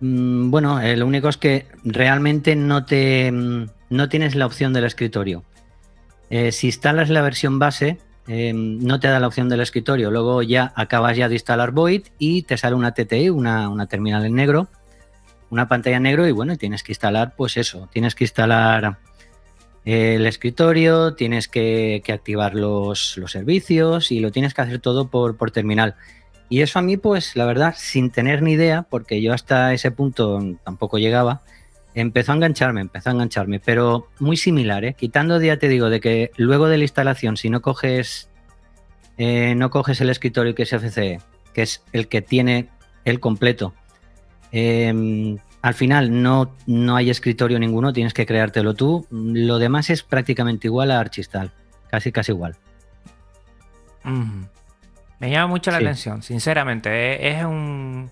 mm, 0.00 0.50
bueno, 0.50 0.80
eh, 0.80 0.96
lo 0.96 1.06
único 1.06 1.28
es 1.28 1.36
que 1.36 1.66
realmente 1.84 2.56
no 2.56 2.84
te. 2.84 3.30
mm, 3.30 3.66
no 3.90 4.08
tienes 4.08 4.34
la 4.34 4.46
opción 4.46 4.72
del 4.72 4.84
escritorio. 4.84 5.44
Eh, 6.30 6.52
si 6.52 6.68
instalas 6.68 7.08
la 7.08 7.22
versión 7.22 7.58
base, 7.58 7.98
eh, 8.28 8.52
no 8.54 8.98
te 8.98 9.08
da 9.08 9.20
la 9.20 9.28
opción 9.28 9.48
del 9.48 9.60
escritorio. 9.60 10.10
Luego 10.10 10.42
ya 10.42 10.72
acabas 10.74 11.16
ya 11.16 11.28
de 11.28 11.34
instalar 11.34 11.70
Void 11.70 12.06
y 12.18 12.42
te 12.42 12.56
sale 12.56 12.74
una 12.74 12.92
TTI, 12.92 13.30
una, 13.30 13.86
terminal 13.86 14.24
en 14.24 14.34
negro, 14.34 14.68
una 15.50 15.68
pantalla 15.68 15.98
en 15.98 16.02
negro 16.02 16.26
y 16.26 16.32
bueno, 16.32 16.56
tienes 16.56 16.82
que 16.82 16.92
instalar, 16.92 17.34
pues 17.36 17.56
eso, 17.56 17.88
tienes 17.92 18.14
que 18.14 18.24
instalar 18.24 18.98
el 19.84 20.26
escritorio, 20.26 21.14
tienes 21.14 21.46
que, 21.46 22.02
que 22.04 22.12
activar 22.12 22.54
los, 22.54 23.16
los 23.18 23.30
servicios 23.30 24.10
y 24.10 24.18
lo 24.18 24.32
tienes 24.32 24.52
que 24.52 24.62
hacer 24.62 24.80
todo 24.80 25.08
por, 25.08 25.36
por 25.36 25.52
terminal. 25.52 25.94
Y 26.48 26.62
eso 26.62 26.78
a 26.78 26.82
mí, 26.82 26.96
pues 26.96 27.36
la 27.36 27.44
verdad, 27.44 27.74
sin 27.76 28.10
tener 28.10 28.42
ni 28.42 28.52
idea, 28.52 28.82
porque 28.82 29.20
yo 29.20 29.32
hasta 29.32 29.72
ese 29.72 29.90
punto 29.90 30.40
tampoco 30.64 30.98
llegaba, 30.98 31.42
empezó 31.96 32.32
a 32.32 32.34
engancharme, 32.36 32.82
empezó 32.82 33.08
a 33.08 33.12
engancharme, 33.14 33.58
pero 33.58 34.08
muy 34.20 34.36
similar, 34.36 34.84
¿eh? 34.84 34.94
Quitando, 34.94 35.40
ya 35.40 35.56
te 35.56 35.68
digo, 35.68 35.88
de 35.88 36.00
que 36.00 36.30
luego 36.36 36.68
de 36.68 36.76
la 36.76 36.84
instalación, 36.84 37.36
si 37.38 37.48
no 37.48 37.62
coges, 37.62 38.28
eh, 39.16 39.54
no 39.56 39.70
coges 39.70 40.00
el 40.02 40.10
escritorio 40.10 40.54
que 40.54 40.64
es 40.64 40.70
FCE, 40.72 41.20
que 41.54 41.62
es 41.62 41.82
el 41.92 42.08
que 42.08 42.20
tiene 42.20 42.68
el 43.06 43.18
completo, 43.18 43.74
em, 44.52 45.38
al 45.62 45.74
final 45.74 46.22
no, 46.22 46.54
no 46.66 46.96
hay 46.96 47.08
escritorio 47.08 47.58
ninguno, 47.58 47.94
tienes 47.94 48.12
que 48.12 48.26
creártelo 48.26 48.74
tú. 48.74 49.06
Lo 49.10 49.58
demás 49.58 49.88
es 49.88 50.02
prácticamente 50.02 50.68
igual 50.68 50.90
a 50.90 51.00
Archistal, 51.00 51.50
casi 51.88 52.12
casi 52.12 52.32
igual. 52.32 52.56
Me 55.18 55.30
llama 55.30 55.46
mucho 55.48 55.70
la 55.70 55.78
atención, 55.78 56.22
sinceramente. 56.22 56.90
¿eh? 56.90 57.38
Es 57.38 57.44
un 57.44 58.10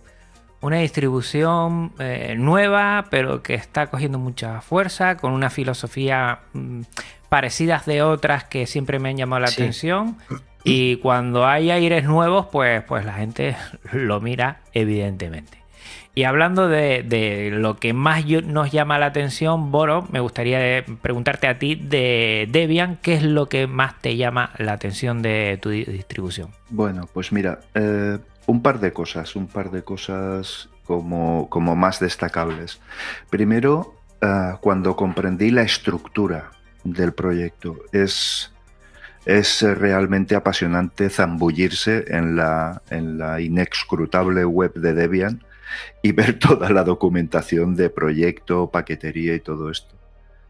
una 0.65 0.79
distribución 0.79 1.93
eh, 1.99 2.37
nueva, 2.39 3.07
pero 3.11 3.43
que 3.43 3.53
está 3.55 3.89
cogiendo 3.89 4.19
mucha 4.19 4.63
fuerza, 4.63 5.17
con 5.17 5.33
una 5.33 5.51
filosofía 5.51 6.41
mm, 6.55 6.81
parecidas 7.29 7.85
de 7.85 8.01
otras 8.03 8.45
que 8.45 8.67
siempre 8.67 8.99
me 8.99 9.11
han 9.11 9.19
llamado 9.19 9.41
la 9.41 9.49
atención. 9.49 10.17
Y 10.65 10.97
cuando 10.97 11.47
hay 11.47 11.71
aires 11.71 12.05
nuevos, 12.05 12.47
pues, 12.51 12.83
pues 12.85 13.05
la 13.05 13.13
gente 13.13 13.57
lo 13.93 14.23
mira, 14.23 14.61
evidentemente. 14.73 15.65
Y 16.17 16.23
hablando 16.25 16.69
de, 16.69 17.51
lo 17.53 17.77
que 17.77 17.93
más 17.93 18.25
nos 18.25 18.71
llama 18.71 18.99
la 18.99 19.07
atención, 19.07 19.73
Boro, 19.73 20.07
me 20.13 20.21
gustaría 20.21 20.85
preguntarte 21.03 21.49
a 21.49 21.59
ti 21.59 21.75
de 21.75 22.49
Debian, 22.51 22.99
¿qué 23.03 23.15
es 23.15 23.25
lo 23.25 23.49
que 23.49 23.67
más 23.67 24.01
te 24.01 24.17
llama 24.17 24.53
la 24.59 24.75
atención 24.75 25.23
de 25.23 25.59
tu 25.61 25.71
distribución? 25.71 26.51
Bueno, 26.71 27.09
pues 27.13 27.33
mira, 27.33 27.59
eh, 27.75 28.19
un 28.47 28.63
par 28.63 28.81
de 28.81 28.93
cosas, 28.93 29.37
un 29.37 29.47
par 29.47 29.71
de 29.71 29.83
cosas 29.83 30.69
como, 30.85 31.49
como 31.49 31.77
más 31.77 32.01
destacables. 32.01 32.81
Primero, 33.31 33.95
ah, 34.21 34.59
cuando 34.61 34.97
comprendí 34.97 35.51
la 35.51 35.63
estructura 35.63 36.51
del 36.85 37.13
proyecto, 37.13 37.77
es, 37.93 38.53
es 39.25 39.63
realmente 39.63 40.35
apasionante 40.35 41.09
zambullirse 41.09 42.05
en 42.09 42.37
la, 42.37 42.83
en 42.91 43.19
la 43.19 43.41
inexcrutable 43.41 44.45
web 44.45 44.75
de 44.75 44.95
Debian 44.95 45.45
y 46.03 46.13
ver 46.13 46.39
toda 46.39 46.71
la 46.71 46.85
documentación 46.85 47.75
de 47.77 47.91
proyecto, 47.91 48.71
paquetería 48.71 49.35
y 49.35 49.41
todo 49.41 49.71
esto. 49.71 49.95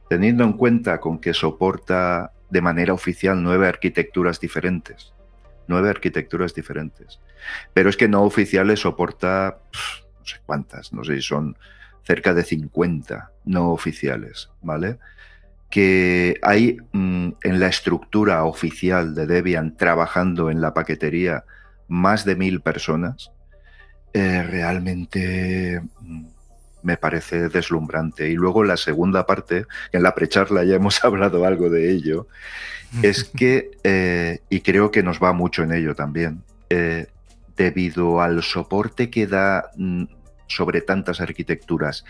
Teniendo 0.09 0.45
en 0.45 0.53
cuenta 0.55 1.01
con 1.01 1.19
que 1.19 1.33
soporta 1.33 2.33
de 2.51 2.61
manera 2.61 2.93
oficial 2.93 3.43
nueve 3.43 3.67
arquitecturas 3.67 4.39
diferentes 4.39 5.15
nueve 5.67 5.91
arquitecturas 5.91 6.55
diferentes. 6.55 7.21
Pero 7.73 7.91
es 7.91 7.97
que 7.97 8.09
no 8.09 8.23
oficiales 8.23 8.81
soporta 8.81 9.59
no 10.25 10.29
sé 10.29 10.37
cuántas, 10.47 10.93
no 10.95 11.05
sé 11.05 11.17
si 11.17 11.23
son 11.23 11.57
cerca 12.03 12.33
de 12.33 12.45
50 12.45 13.31
no 13.45 13.71
oficiales, 13.71 14.51
¿vale? 14.63 14.99
Que 15.71 16.39
hay 16.43 16.79
mm, 16.93 17.29
en 17.43 17.61
la 17.61 17.67
estructura 17.67 18.45
oficial 18.45 19.15
de 19.15 19.27
Debian 19.27 19.77
trabajando 19.77 20.51
en 20.51 20.63
la 20.63 20.73
paquetería 20.73 21.45
más 21.89 22.25
de 22.25 22.37
mil 22.37 22.63
personas, 22.63 23.33
eh, 24.15 24.43
realmente 24.43 25.83
mm, 26.01 26.27
me 26.83 26.97
parece 26.97 27.51
deslumbrante. 27.51 28.31
Y 28.31 28.35
luego 28.35 28.65
la 28.65 28.79
segunda 28.79 29.27
parte, 29.27 29.67
en 29.93 30.03
la 30.03 30.15
precharla 30.15 30.65
ya 30.65 30.77
hemos 30.77 31.05
hablado 31.05 31.45
algo 31.45 31.69
de 31.69 31.91
ello, 31.91 32.29
es 33.03 33.25
que, 33.37 33.73
eh, 33.83 34.41
y 34.49 34.61
creo 34.61 34.91
que 34.91 35.03
nos 35.03 35.23
va 35.23 35.35
mucho 35.35 35.63
en 35.63 35.73
ello 35.73 35.95
también, 35.95 36.43
eh, 36.71 37.09
debido 37.57 38.21
al 38.21 38.43
soporte 38.43 39.11
que 39.11 39.27
da 39.27 39.71
mm, 39.77 40.05
sobre 40.47 40.81
tantas 40.81 41.21
arquitecturas 41.21 42.05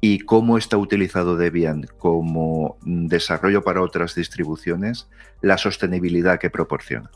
y 0.00 0.20
cómo 0.20 0.58
está 0.58 0.76
utilizado 0.76 1.36
Debian 1.36 1.86
como 1.98 2.78
mm, 2.82 3.06
desarrollo 3.06 3.62
para 3.62 3.82
otras 3.82 4.14
distribuciones, 4.14 5.08
la 5.40 5.58
sostenibilidad 5.58 6.38
que 6.38 6.50
proporciona. 6.50 7.10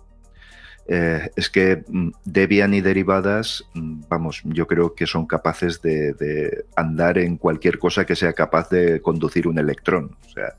Eh, 0.88 1.30
es 1.36 1.50
que 1.50 1.84
mm, 1.86 2.10
Debian 2.24 2.74
y 2.74 2.80
derivadas, 2.80 3.64
vamos, 3.74 4.42
yo 4.44 4.66
creo 4.66 4.94
que 4.94 5.06
son 5.06 5.26
capaces 5.26 5.80
de, 5.82 6.64
andar 6.74 7.18
en 7.18 7.36
cualquier 7.36 7.78
cosa 7.78 8.04
que 8.04 8.16
sea 8.16 8.32
capaz 8.32 8.70
de 8.70 9.00
conducir 9.00 9.46
un 9.46 9.58
electrón. 9.58 10.16
O 10.26 10.28
sea, 10.30 10.54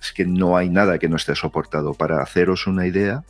es 0.00 0.12
que 0.12 0.24
no 0.24 0.56
hay 0.56 0.70
nada 0.70 0.98
que 0.98 1.08
no 1.08 1.16
esté 1.16 1.34
soportado. 1.34 1.92
Para 1.92 2.22
haceros 2.22 2.66
una 2.66 2.86
idea, 2.86 3.24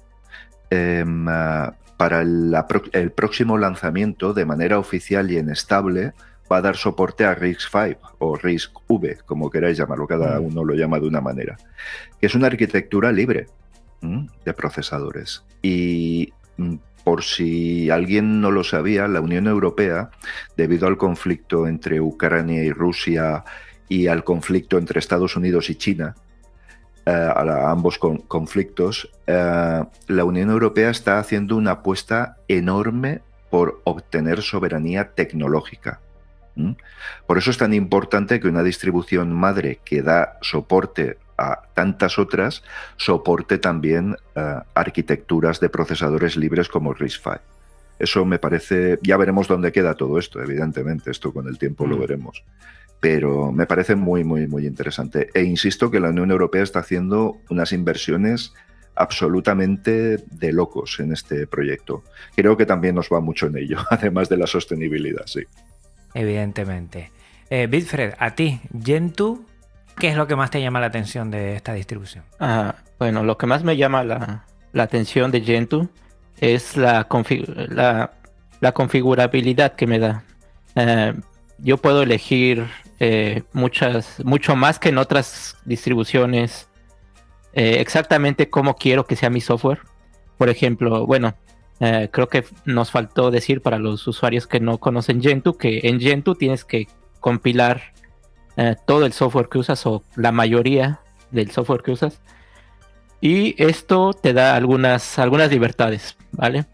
em, 0.70 1.26
ah, 1.28 1.74
para 1.96 2.20
el, 2.22 3.12
próximo 3.14 3.58
lanzamiento, 3.58 4.34
de 4.34 4.44
manera 4.44 4.78
oficial 4.78 5.30
y 5.30 5.38
en 5.38 5.50
estable, 5.50 6.12
va 6.50 6.58
a 6.58 6.62
dar 6.62 6.76
soporte 6.76 7.24
a 7.24 7.34
RISC-V 7.34 7.98
o 8.18 8.36
RISC-V, 8.36 9.18
como 9.24 9.50
queráis 9.50 9.78
llamarlo, 9.78 10.06
cada 10.06 10.38
uno 10.40 10.64
lo 10.64 10.74
llama 10.74 11.00
de 11.00 11.08
una 11.08 11.20
manera, 11.20 11.56
que 12.20 12.26
es 12.26 12.34
una 12.34 12.48
arquitectura 12.48 13.12
libre 13.12 13.46
de 14.44 14.54
procesadores. 14.54 15.42
Y 15.62 16.32
mm, 16.58 16.74
por 17.02 17.22
si 17.22 17.90
alguien 17.90 18.40
no 18.40 18.50
lo 18.50 18.62
sabía, 18.62 19.08
la 19.08 19.20
Unión 19.20 19.46
Europea, 19.46 20.10
debido 20.56 20.86
al 20.86 20.96
conflicto 20.96 21.66
entre 21.66 22.00
Ucrania 22.00 22.62
y 22.62 22.70
Rusia 22.70 23.44
y 23.88 24.08
al 24.08 24.24
conflicto 24.24 24.78
entre 24.78 24.98
Estados 24.98 25.36
Unidos 25.36 25.70
y 25.70 25.76
China, 25.76 26.14
a, 27.06 27.70
ambos 27.70 27.98
conflictos, 27.98 29.10
eh, 29.26 29.84
la 30.08 30.24
Unión 30.24 30.50
Europea 30.50 30.90
está 30.90 31.18
haciendo 31.18 31.56
una 31.56 31.72
apuesta 31.72 32.36
enorme 32.48 33.22
por 33.50 33.80
obtener 33.84 34.42
soberanía 34.42 35.12
tecnológica. 35.14 36.00
Por 37.26 37.36
eso 37.36 37.50
es 37.50 37.58
tan 37.58 37.74
importante 37.74 38.40
que 38.40 38.48
una 38.48 38.62
distribución 38.62 39.30
madre 39.30 39.80
que 39.84 40.00
da 40.00 40.38
soporte 40.40 41.18
a 41.36 41.60
tantas 41.74 42.18
otras, 42.18 42.64
soporte 42.96 43.58
también 43.58 44.16
eh, 44.34 44.54
arquitecturas 44.74 45.60
de 45.60 45.68
procesadores 45.68 46.36
libres 46.36 46.68
como 46.68 46.94
RISC-V. 46.94 47.40
Eso 47.98 48.24
me 48.24 48.38
parece, 48.38 48.98
ya 49.02 49.18
veremos 49.18 49.48
dónde 49.48 49.70
queda 49.70 49.94
todo 49.94 50.18
esto, 50.18 50.42
evidentemente, 50.42 51.10
esto 51.10 51.30
con 51.30 51.46
el 51.46 51.58
tiempo 51.58 51.86
lo 51.86 51.96
mm. 51.96 52.00
veremos 52.00 52.42
pero 53.00 53.52
me 53.52 53.66
parece 53.66 53.94
muy, 53.94 54.24
muy, 54.24 54.46
muy 54.46 54.66
interesante. 54.66 55.28
E 55.34 55.42
insisto 55.42 55.90
que 55.90 56.00
la 56.00 56.08
Unión 56.08 56.30
Europea 56.30 56.62
está 56.62 56.80
haciendo 56.80 57.38
unas 57.50 57.72
inversiones 57.72 58.54
absolutamente 58.96 60.16
de 60.16 60.52
locos 60.52 60.98
en 61.00 61.12
este 61.12 61.46
proyecto. 61.46 62.02
Creo 62.34 62.56
que 62.56 62.66
también 62.66 62.94
nos 62.94 63.08
va 63.12 63.20
mucho 63.20 63.46
en 63.46 63.58
ello, 63.58 63.78
además 63.90 64.28
de 64.28 64.38
la 64.38 64.46
sostenibilidad, 64.46 65.26
sí. 65.26 65.42
Evidentemente. 66.14 67.12
Eh, 67.50 67.66
Bitfred, 67.68 68.14
a 68.18 68.34
ti, 68.34 68.60
Gentoo, 68.82 69.44
¿qué 69.98 70.08
es 70.08 70.16
lo 70.16 70.26
que 70.26 70.34
más 70.34 70.50
te 70.50 70.60
llama 70.60 70.80
la 70.80 70.86
atención 70.86 71.30
de 71.30 71.54
esta 71.56 71.74
distribución? 71.74 72.24
Ah, 72.40 72.76
bueno, 72.98 73.22
lo 73.22 73.36
que 73.36 73.46
más 73.46 73.62
me 73.62 73.76
llama 73.76 74.02
la, 74.02 74.44
atención 74.82 75.30
de 75.30 75.42
Gentoo 75.42 75.88
es 76.40 76.76
la, 76.76 77.06
la, 78.60 78.72
configurabilidad 78.72 79.74
que 79.74 79.86
me 79.86 79.98
da. 79.98 80.24
Eh, 80.74 81.14
yo 81.58 81.76
puedo 81.76 82.02
elegir 82.02 82.66
eh, 82.98 83.42
muchas, 83.52 84.24
mucho 84.24 84.56
más 84.56 84.78
que 84.78 84.88
en 84.88 84.98
otras 84.98 85.56
distribuciones, 85.64 86.68
eh, 87.52 87.76
exactamente 87.80 88.48
cómo 88.48 88.76
quiero 88.76 89.06
que 89.06 89.16
sea 89.16 89.30
mi 89.30 89.40
software. 89.40 89.80
Por 90.38 90.48
ejemplo, 90.48 91.06
bueno, 91.06 91.34
eh, 91.80 92.08
creo 92.10 92.28
que 92.28 92.44
nos 92.64 92.90
faltó 92.90 93.30
decir 93.30 93.62
para 93.62 93.78
los 93.78 94.06
usuarios 94.06 94.46
que 94.46 94.60
no 94.60 94.78
conocen 94.78 95.22
Gentoo 95.22 95.58
que 95.58 95.80
en 95.84 96.00
Gentoo 96.00 96.34
tienes 96.34 96.64
que 96.64 96.86
compilar 97.20 97.94
todo 98.86 99.04
el 99.04 99.12
software 99.12 99.50
que 99.50 99.58
usas 99.58 99.84
o 99.84 100.02
la 100.14 100.32
mayoría 100.32 101.00
del 101.30 101.50
software 101.50 101.82
que 101.82 101.90
usas. 101.90 102.22
Y 103.20 103.54
esto 103.62 104.14
te 104.14 104.32
da 104.32 104.54
algunas, 104.56 105.18
algunas 105.18 105.50
libertades, 105.50 106.16
¿vale? 106.32 106.64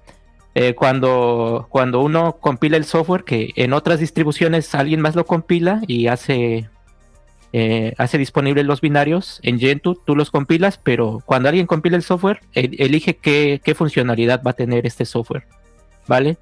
Eh, 0.55 0.75
cuando, 0.75 1.67
cuando 1.71 2.01
uno 2.01 2.37
compila 2.39 2.77
el 2.77 2.85
software, 2.85 3.25
que 3.25 3.53
en 3.57 3.73
otras 3.73 4.01
distribuciones 4.01 4.75
alguien 4.75 5.01
más 5.01 5.17
lo 5.17 5.25
compila 5.25 5.81
y 5.87 6.09
hace, 6.09 6.69
eh, 7.55 7.95
hace 7.97 8.19
disponible 8.19 8.63
los 8.63 8.83
binarios, 8.83 9.41
en 9.43 9.59
Gentoo 9.59 9.95
tú 9.95 10.15
los 10.15 10.31
compilas, 10.31 10.77
pero 10.77 11.23
cuando 11.25 11.49
alguien 11.49 11.67
compila 11.67 11.97
el 11.97 12.03
software, 12.03 12.41
elige 12.53 13.17
qué, 13.17 13.75
funcionalidad 13.75 14.43
va 14.47 14.51
a 14.51 14.55
tener 14.55 14.87
este 14.87 15.07
software. 15.07 15.45
¿Vale? 16.07 16.37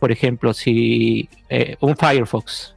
Por 0.00 0.10
ejemplo, 0.10 0.54
si 0.54 1.28
eh, 1.48 1.76
un 1.80 1.96
Firefox 1.96 2.74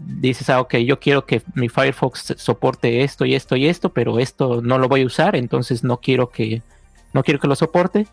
dices, 0.00 0.50
ah, 0.50 0.60
ok, 0.60 0.76
yo 0.78 0.98
quiero 0.98 1.24
que 1.24 1.42
mi 1.54 1.68
Firefox 1.68 2.34
soporte 2.36 3.04
esto 3.04 3.24
y 3.24 3.34
esto 3.34 3.56
y 3.56 3.66
esto, 3.68 3.90
pero 3.90 4.18
esto 4.18 4.60
no 4.60 4.78
lo 4.78 4.88
voy 4.88 5.02
a 5.02 5.06
usar, 5.06 5.34
entonces 5.36 5.82
no 5.82 5.98
quiero 5.98 6.28
que, 6.28 6.62
no 7.14 7.22
quiero 7.22 7.40
que 7.40 7.48
lo 7.48 7.56
soporte 7.56 8.06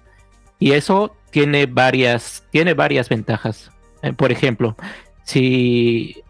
y 0.59 0.71
eso 0.73 1.15
tiene 1.31 1.65
varias, 1.65 2.43
tiene 2.51 2.73
varias 2.73 3.09
ventajas. 3.09 3.71
Eh, 4.01 4.13
por 4.13 4.31
ejemplo, 4.31 4.75
si, 5.23 6.23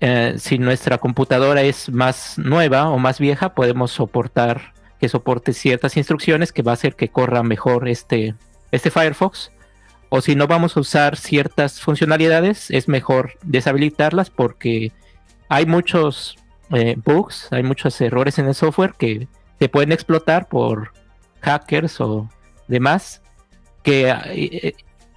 eh, 0.00 0.34
si 0.38 0.58
nuestra 0.58 0.98
computadora 0.98 1.62
es 1.62 1.90
más 1.90 2.38
nueva 2.38 2.88
o 2.90 2.98
más 2.98 3.18
vieja, 3.20 3.54
podemos 3.54 3.92
soportar 3.92 4.72
que 5.00 5.08
soporte 5.08 5.52
ciertas 5.52 5.96
instrucciones 5.96 6.52
que 6.52 6.62
va 6.62 6.72
a 6.72 6.74
hacer 6.74 6.94
que 6.94 7.08
corra 7.08 7.42
mejor 7.42 7.88
este, 7.88 8.34
este 8.70 8.90
Firefox. 8.90 9.50
O 10.08 10.20
si 10.20 10.34
no 10.34 10.46
vamos 10.46 10.76
a 10.76 10.80
usar 10.80 11.16
ciertas 11.16 11.80
funcionalidades, 11.80 12.70
es 12.70 12.86
mejor 12.86 13.32
deshabilitarlas 13.42 14.30
porque 14.30 14.92
hay 15.48 15.66
muchos 15.66 16.36
eh, 16.70 16.96
bugs, 17.04 17.48
hay 17.50 17.62
muchos 17.62 18.00
errores 18.00 18.38
en 18.38 18.46
el 18.46 18.54
software 18.54 18.94
que 18.98 19.28
se 19.58 19.68
pueden 19.68 19.92
explotar 19.92 20.48
por 20.48 20.92
hackers 21.40 22.00
o 22.00 22.28
demás, 22.68 23.22
que 23.82 24.08
eh, 24.10 24.74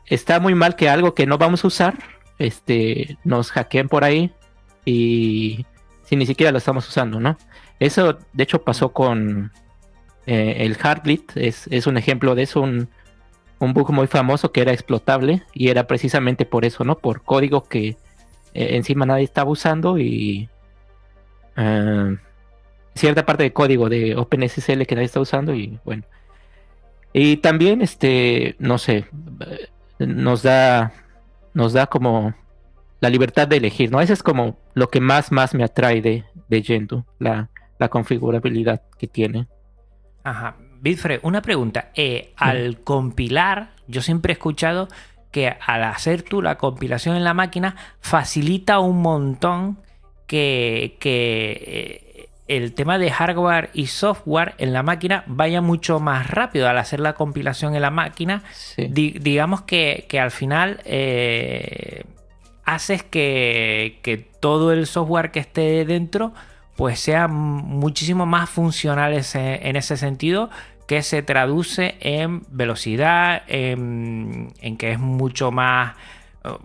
está 0.07 0.39
muy 0.39 0.55
mal 0.55 0.75
que 0.75 0.89
algo 0.89 1.13
que 1.13 1.25
no 1.25 1.37
vamos 1.37 1.63
a 1.63 1.67
usar, 1.67 1.95
este, 2.37 3.17
nos 3.23 3.51
hackeen 3.51 3.87
por 3.87 4.03
ahí 4.03 4.31
y 4.83 5.65
si 6.03 6.15
ni 6.15 6.25
siquiera 6.25 6.51
lo 6.51 6.57
estamos 6.57 6.87
usando, 6.87 7.19
¿no? 7.19 7.37
Eso 7.79 8.17
de 8.33 8.43
hecho 8.43 8.63
pasó 8.63 8.93
con 8.93 9.51
eh, 10.25 10.57
el 10.59 10.75
Heartbleed, 10.75 11.21
es, 11.35 11.67
es, 11.67 11.87
un 11.87 11.97
ejemplo 11.97 12.35
de 12.35 12.43
eso, 12.43 12.61
un, 12.61 12.89
un, 13.59 13.73
bug 13.73 13.91
muy 13.91 14.07
famoso 14.07 14.51
que 14.51 14.61
era 14.61 14.71
explotable 14.71 15.43
y 15.53 15.69
era 15.69 15.87
precisamente 15.87 16.45
por 16.45 16.65
eso, 16.65 16.83
¿no? 16.83 16.97
Por 16.97 17.23
código 17.23 17.63
que 17.63 17.89
eh, 17.89 17.97
encima 18.75 19.05
nadie 19.05 19.25
estaba 19.25 19.49
usando 19.49 19.99
y 19.99 20.49
eh, 21.57 22.17
cierta 22.95 23.25
parte 23.25 23.43
de 23.43 23.53
código 23.53 23.89
de 23.89 24.15
OpenSSL 24.15 24.85
que 24.85 24.95
nadie 24.95 25.05
está 25.05 25.19
usando 25.19 25.53
y 25.53 25.79
bueno. 25.83 26.03
Y 27.17 27.37
también, 27.37 27.81
este, 27.81 28.57
no 28.59 28.77
sé, 28.77 29.05
nos 29.99 30.43
da, 30.43 30.91
nos 31.53 31.71
da 31.71 31.87
como 31.87 32.33
la 32.99 33.09
libertad 33.09 33.47
de 33.47 33.55
elegir, 33.55 33.89
¿no? 33.89 34.01
Eso 34.01 34.11
es 34.11 34.21
como 34.21 34.59
lo 34.73 34.89
que 34.89 34.99
más, 34.99 35.31
más 35.31 35.53
me 35.53 35.63
atrae 35.63 36.01
de, 36.01 36.25
de 36.49 36.61
Gentoo, 36.61 37.05
la, 37.19 37.49
la 37.79 37.87
configurabilidad 37.87 38.81
que 38.99 39.07
tiene. 39.07 39.47
Ajá. 40.25 40.57
Bitfred, 40.81 41.21
una 41.23 41.41
pregunta. 41.41 41.89
Eh, 41.95 42.33
al 42.35 42.81
compilar, 42.81 43.69
yo 43.87 44.01
siempre 44.01 44.33
he 44.33 44.35
escuchado 44.35 44.89
que 45.31 45.55
al 45.65 45.85
hacer 45.85 46.21
tú 46.21 46.41
la 46.41 46.57
compilación 46.57 47.15
en 47.15 47.23
la 47.23 47.33
máquina 47.33 47.77
facilita 48.01 48.79
un 48.79 49.01
montón 49.01 49.79
que, 50.27 50.97
que 50.99 51.63
eh, 51.65 52.04
el 52.47 52.73
tema 52.73 52.97
de 52.97 53.09
hardware 53.09 53.69
y 53.73 53.87
software 53.87 54.53
en 54.57 54.73
la 54.73 54.83
máquina 54.83 55.23
vaya 55.27 55.61
mucho 55.61 55.99
más 55.99 56.29
rápido 56.29 56.69
al 56.69 56.77
hacer 56.77 56.99
la 56.99 57.13
compilación 57.13 57.75
en 57.75 57.81
la 57.81 57.91
máquina. 57.91 58.43
digamos 58.77 59.61
que, 59.63 60.07
al 60.21 60.31
final 60.31 60.79
eh, 60.85 62.03
haces 62.63 63.03
que, 63.03 63.99
que, 64.03 64.17
todo 64.17 64.71
el 64.71 64.85
software 64.85 65.31
que 65.31 65.39
esté 65.39 65.85
dentro 65.85 66.33
pues 66.75 66.99
sea 66.99 67.27
muchísimo 67.27 68.25
más 68.25 68.49
funcionales 68.49 69.33
en 69.35 69.75
ese 69.75 69.97
sentido 69.97 70.49
que 70.87 71.01
se 71.01 71.23
traduce 71.23 71.95
en 71.99 72.43
velocidad, 72.49 73.43
en, 73.47 74.53
que 74.77 74.91
es 74.91 74.99
mucho 74.99 75.51
más 75.51 75.95
uh, 76.43 76.57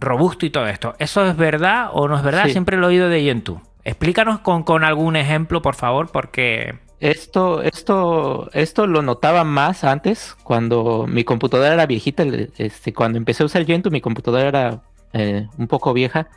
robusto 0.00 0.46
y 0.46 0.50
todo 0.50 0.66
esto. 0.66 0.94
¿Eso 0.98 1.26
es 1.26 1.36
verdad 1.36 1.90
o 1.92 2.08
no 2.08 2.16
es 2.16 2.22
verdad? 2.22 2.46
Siempre 2.48 2.76
lo 2.76 2.86
he 2.86 2.90
oído 2.90 3.08
de 3.08 3.22
Gentoo. 3.22 3.60
Explícanos 3.88 4.40
con, 4.40 4.64
con, 4.64 4.84
algún 4.84 5.16
ejemplo, 5.16 5.62
por 5.62 5.74
favor, 5.74 6.10
porque... 6.12 6.78
Esto, 7.00 7.62
esto, 7.62 8.50
esto 8.52 8.86
lo 8.86 9.00
notaba 9.00 9.44
más 9.44 9.82
antes, 9.82 10.36
cuando 10.42 11.06
mi 11.08 11.24
computadora 11.24 11.72
era 11.72 11.86
viejita. 11.86 12.22
Este, 12.58 12.92
cuando 12.92 13.16
empecé 13.16 13.44
a 13.44 13.46
usar 13.46 13.64
Gentoo, 13.64 13.90
mi 13.90 14.02
computadora 14.02 14.48
era 14.48 14.82
eh, 15.14 15.46
un 15.56 15.68
poco 15.68 15.94
vieja. 15.94 16.28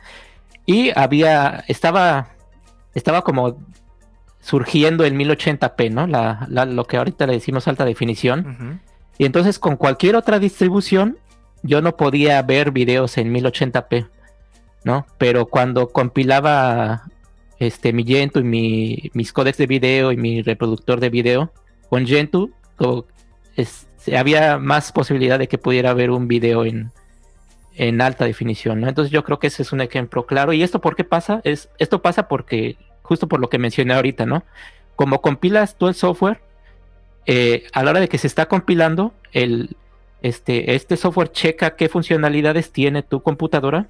Y 0.64 0.98
había, 0.98 1.62
estaba, 1.68 2.28
estaba 2.94 3.20
como 3.20 3.58
surgiendo 4.40 5.04
el 5.04 5.14
1080p, 5.14 5.90
¿no? 5.90 6.06
La, 6.06 6.46
lo 6.48 6.84
que 6.86 6.96
ahorita 6.96 7.26
le 7.26 7.34
decimos 7.34 7.68
alta 7.68 7.84
definición. 7.84 8.80
Y 9.18 9.26
entonces 9.26 9.58
con 9.58 9.76
cualquier 9.76 10.16
otra 10.16 10.38
distribución 10.38 11.18
yo 11.62 11.82
no 11.82 11.98
podía 11.98 12.40
ver 12.40 12.70
videos 12.70 13.18
en 13.18 13.30
1080p, 13.30 14.08
¿no? 14.84 15.06
Pero 15.18 15.44
cuando 15.44 15.90
compilaba 15.90 17.02
este, 17.58 17.92
mi 17.92 18.04
Gentoo 18.04 18.40
y 18.40 18.44
mi, 18.44 19.10
mis 19.14 19.32
códecs 19.32 19.58
de 19.58 19.66
video 19.66 20.12
y 20.12 20.16
mi 20.16 20.42
reproductor 20.42 21.00
de 21.00 21.10
video 21.10 21.52
con 21.88 22.06
Gentoo, 22.06 22.50
había 24.16 24.58
más 24.58 24.92
posibilidad 24.92 25.38
de 25.38 25.48
que 25.48 25.58
pudiera 25.58 25.94
ver 25.94 26.10
un 26.10 26.26
video 26.26 26.64
en, 26.64 26.90
en 27.76 28.00
alta 28.00 28.24
definición, 28.24 28.80
¿no? 28.80 28.88
Entonces 28.88 29.12
yo 29.12 29.24
creo 29.24 29.38
que 29.38 29.46
ese 29.46 29.62
es 29.62 29.72
un 29.72 29.80
ejemplo 29.80 30.26
claro. 30.26 30.52
¿Y 30.52 30.62
esto 30.62 30.80
por 30.80 30.96
qué 30.96 31.04
pasa? 31.04 31.40
Es, 31.44 31.68
esto 31.78 32.02
pasa 32.02 32.28
porque 32.28 32.76
justo 33.02 33.28
por 33.28 33.40
lo 33.40 33.48
que 33.48 33.58
mencioné 33.58 33.94
ahorita, 33.94 34.26
¿no? 34.26 34.44
Como 34.96 35.20
compilas 35.20 35.76
tú 35.76 35.88
el 35.88 35.94
software, 35.94 36.40
eh, 37.26 37.64
a 37.72 37.82
la 37.82 37.90
hora 37.90 38.00
de 38.00 38.08
que 38.08 38.18
se 38.18 38.26
está 38.26 38.46
compilando, 38.46 39.14
el, 39.32 39.76
este, 40.22 40.74
este 40.74 40.96
software 40.96 41.32
checa 41.32 41.76
qué 41.76 41.88
funcionalidades 41.88 42.72
tiene 42.72 43.02
tu 43.02 43.22
computadora 43.22 43.86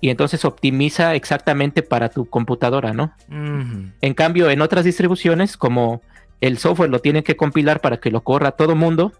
y 0.00 0.10
entonces 0.10 0.44
optimiza 0.44 1.14
exactamente 1.14 1.82
para 1.82 2.08
tu 2.08 2.26
computadora, 2.26 2.92
¿no? 2.92 3.14
En 3.28 4.14
cambio, 4.14 4.50
en 4.50 4.62
otras 4.62 4.84
distribuciones, 4.84 5.56
como 5.56 6.02
el 6.40 6.58
software 6.58 6.90
lo 6.90 7.00
tienen 7.00 7.22
que 7.22 7.36
compilar 7.36 7.80
para 7.80 7.98
que 7.98 8.10
lo 8.10 8.22
corra 8.22 8.52
todo 8.52 8.74
mundo, 8.74 9.12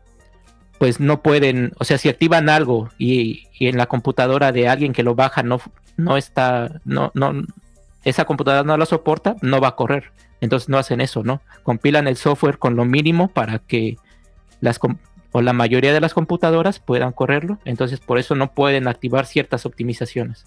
pues 0.79 0.99
no 0.99 1.23
pueden, 1.23 1.73
o 1.79 1.85
sea, 1.85 1.99
si 1.99 2.09
activan 2.09 2.49
algo 2.49 2.89
y, 2.97 3.49
y, 3.59 3.69
en 3.69 3.77
la 3.77 3.87
computadora 3.87 4.53
de 4.53 4.69
alguien 4.69 4.95
que 4.95 5.03
lo 5.03 5.15
baja 5.15 5.43
no, 5.43 5.61
no 5.99 6.17
está, 6.17 6.81
no, 6.87 7.11
no, 7.15 7.45
esa 8.05 8.25
computadora 8.25 8.65
no 8.65 8.77
la 8.79 8.87
soporta, 8.87 9.37
no 9.43 9.61
va 9.61 9.69
a 9.69 9.77
correr. 9.77 10.13
Entonces 10.41 10.71
no 10.71 10.79
hacen 10.79 11.03
eso, 11.03 11.23
¿no? 11.23 11.43
Compilan 11.63 12.09
el 12.09 12.17
software 12.17 12.59
con 12.59 12.77
lo 12.77 12.87
mínimo 12.87 13.29
para 13.29 13.59
que 13.59 13.97
las 14.61 14.81
o 15.33 15.43
la 15.43 15.53
mayoría 15.53 15.93
de 15.93 16.01
las 16.01 16.15
computadoras 16.15 16.81
puedan 16.81 17.13
correrlo. 17.13 17.59
Entonces 17.67 18.01
por 18.01 18.19
eso 18.19 18.35
no 18.35 18.55
pueden 18.55 18.89
activar 18.89 19.27
ciertas 19.27 19.67
optimizaciones. 19.67 20.47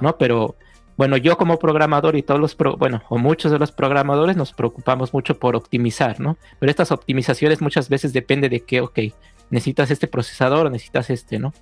¿No? 0.00 0.16
Pero 0.18 0.56
bueno, 0.98 1.16
yo 1.16 1.36
como 1.38 1.60
programador 1.60 2.16
y 2.16 2.22
todos 2.22 2.40
los, 2.40 2.56
bueno, 2.76 3.02
o 3.08 3.18
muchos 3.18 3.52
de 3.52 3.58
los 3.58 3.70
programadores 3.70 4.36
nos 4.36 4.52
preocupamos 4.52 5.14
mucho 5.14 5.38
por 5.38 5.54
optimizar, 5.54 6.18
¿no? 6.18 6.36
Pero 6.58 6.70
estas 6.70 6.90
optimizaciones 6.90 7.60
muchas 7.60 7.88
veces 7.88 8.12
depende 8.12 8.48
de 8.48 8.64
que, 8.64 8.80
ok, 8.80 8.98
necesitas 9.50 9.92
este 9.92 10.08
procesador 10.08 10.66
o 10.66 10.70
necesitas 10.70 11.08
este, 11.10 11.38
¿no? 11.38 11.52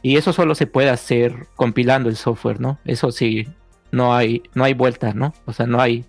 Y 0.00 0.16
eso 0.16 0.32
solo 0.32 0.54
se 0.54 0.68
puede 0.68 0.90
hacer 0.90 1.48
compilando 1.56 2.08
el 2.08 2.16
software, 2.16 2.60
¿no? 2.60 2.78
Eso 2.84 3.10
sí, 3.10 3.48
no 3.90 4.14
hay, 4.14 4.44
no 4.54 4.62
hay 4.62 4.74
vuelta, 4.74 5.12
¿no? 5.12 5.34
O 5.46 5.52
sea, 5.52 5.66
no 5.66 5.80
hay, 5.80 6.04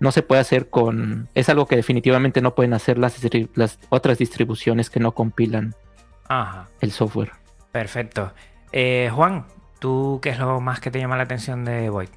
no 0.00 0.10
se 0.10 0.22
puede 0.22 0.40
hacer 0.40 0.68
con, 0.68 1.28
es 1.34 1.48
algo 1.48 1.66
que 1.66 1.76
definitivamente 1.76 2.40
no 2.40 2.56
pueden 2.56 2.74
hacer 2.74 2.98
las, 2.98 3.16
las 3.54 3.78
otras 3.90 4.18
distribuciones 4.18 4.90
que 4.90 4.98
no 4.98 5.12
compilan 5.12 5.76
el 6.80 6.90
software. 6.90 7.30
Perfecto. 7.70 8.32
Eh, 8.72 9.08
Juan, 9.14 9.46
¿tú 9.78 10.20
qué 10.22 10.30
es 10.30 10.38
lo 10.38 10.60
más 10.60 10.80
que 10.80 10.90
te 10.90 10.98
llama 10.98 11.16
la 11.16 11.24
atención 11.24 11.64
de 11.64 11.90
Void? 11.90 12.08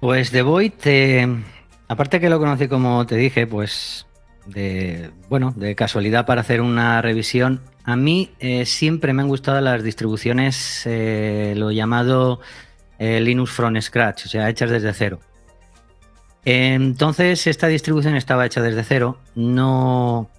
Pues 0.00 0.30
de 0.30 0.42
Void, 0.42 0.72
eh, 0.84 1.42
aparte 1.88 2.20
que 2.20 2.30
lo 2.30 2.38
conocí 2.38 2.68
como 2.68 3.06
te 3.06 3.16
dije, 3.16 3.46
pues 3.46 4.06
de, 4.46 5.10
bueno, 5.28 5.52
de 5.56 5.74
casualidad 5.74 6.26
para 6.26 6.42
hacer 6.42 6.60
una 6.60 7.02
revisión, 7.02 7.60
a 7.84 7.96
mí 7.96 8.30
eh, 8.38 8.66
siempre 8.66 9.12
me 9.12 9.22
han 9.22 9.28
gustado 9.28 9.60
las 9.60 9.82
distribuciones, 9.82 10.86
lo 10.86 11.70
llamado 11.70 12.40
eh, 12.98 13.20
Linux 13.20 13.50
from 13.52 13.80
scratch, 13.80 14.26
o 14.26 14.28
sea, 14.28 14.48
hechas 14.48 14.70
desde 14.70 14.92
cero. 14.92 15.20
Entonces, 16.44 17.46
esta 17.46 17.68
distribución 17.68 18.16
estaba 18.16 18.46
hecha 18.46 18.60
desde 18.60 18.82
cero, 18.82 19.18
no, 19.34 20.30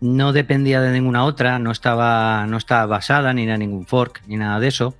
no 0.00 0.32
dependía 0.32 0.80
de 0.80 0.92
ninguna 0.92 1.24
otra, 1.24 1.58
no 1.58 1.70
estaba, 1.70 2.46
no 2.46 2.58
basada 2.86 3.32
ni 3.32 3.48
en 3.48 3.58
ningún 3.58 3.86
fork, 3.86 4.22
ni 4.26 4.36
nada 4.36 4.60
de 4.60 4.68
eso. 4.68 4.94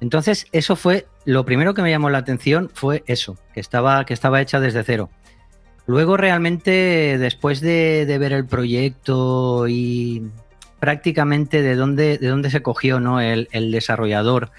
Entonces, 0.00 0.46
eso 0.52 0.76
fue 0.76 1.06
lo 1.24 1.44
primero 1.44 1.74
que 1.74 1.82
me 1.82 1.90
llamó 1.90 2.10
la 2.10 2.18
atención, 2.18 2.70
fue 2.72 3.02
eso, 3.06 3.36
que 3.52 3.60
estaba, 3.60 4.04
que 4.04 4.14
estaba 4.14 4.40
hecha 4.40 4.60
desde 4.60 4.84
cero. 4.84 5.10
Luego, 5.86 6.16
realmente, 6.16 7.18
después 7.18 7.60
de, 7.60 8.16
ver 8.18 8.32
el 8.32 8.46
proyecto 8.46 9.66
y 9.68 10.30
prácticamente 10.78 11.62
de 11.62 11.74
dónde, 11.74 12.18
de 12.18 12.28
dónde 12.28 12.50
se 12.50 12.62
cogió 12.62 13.00
¿no? 13.00 13.20
el, 13.20 13.48
desarrollador, 13.72 14.50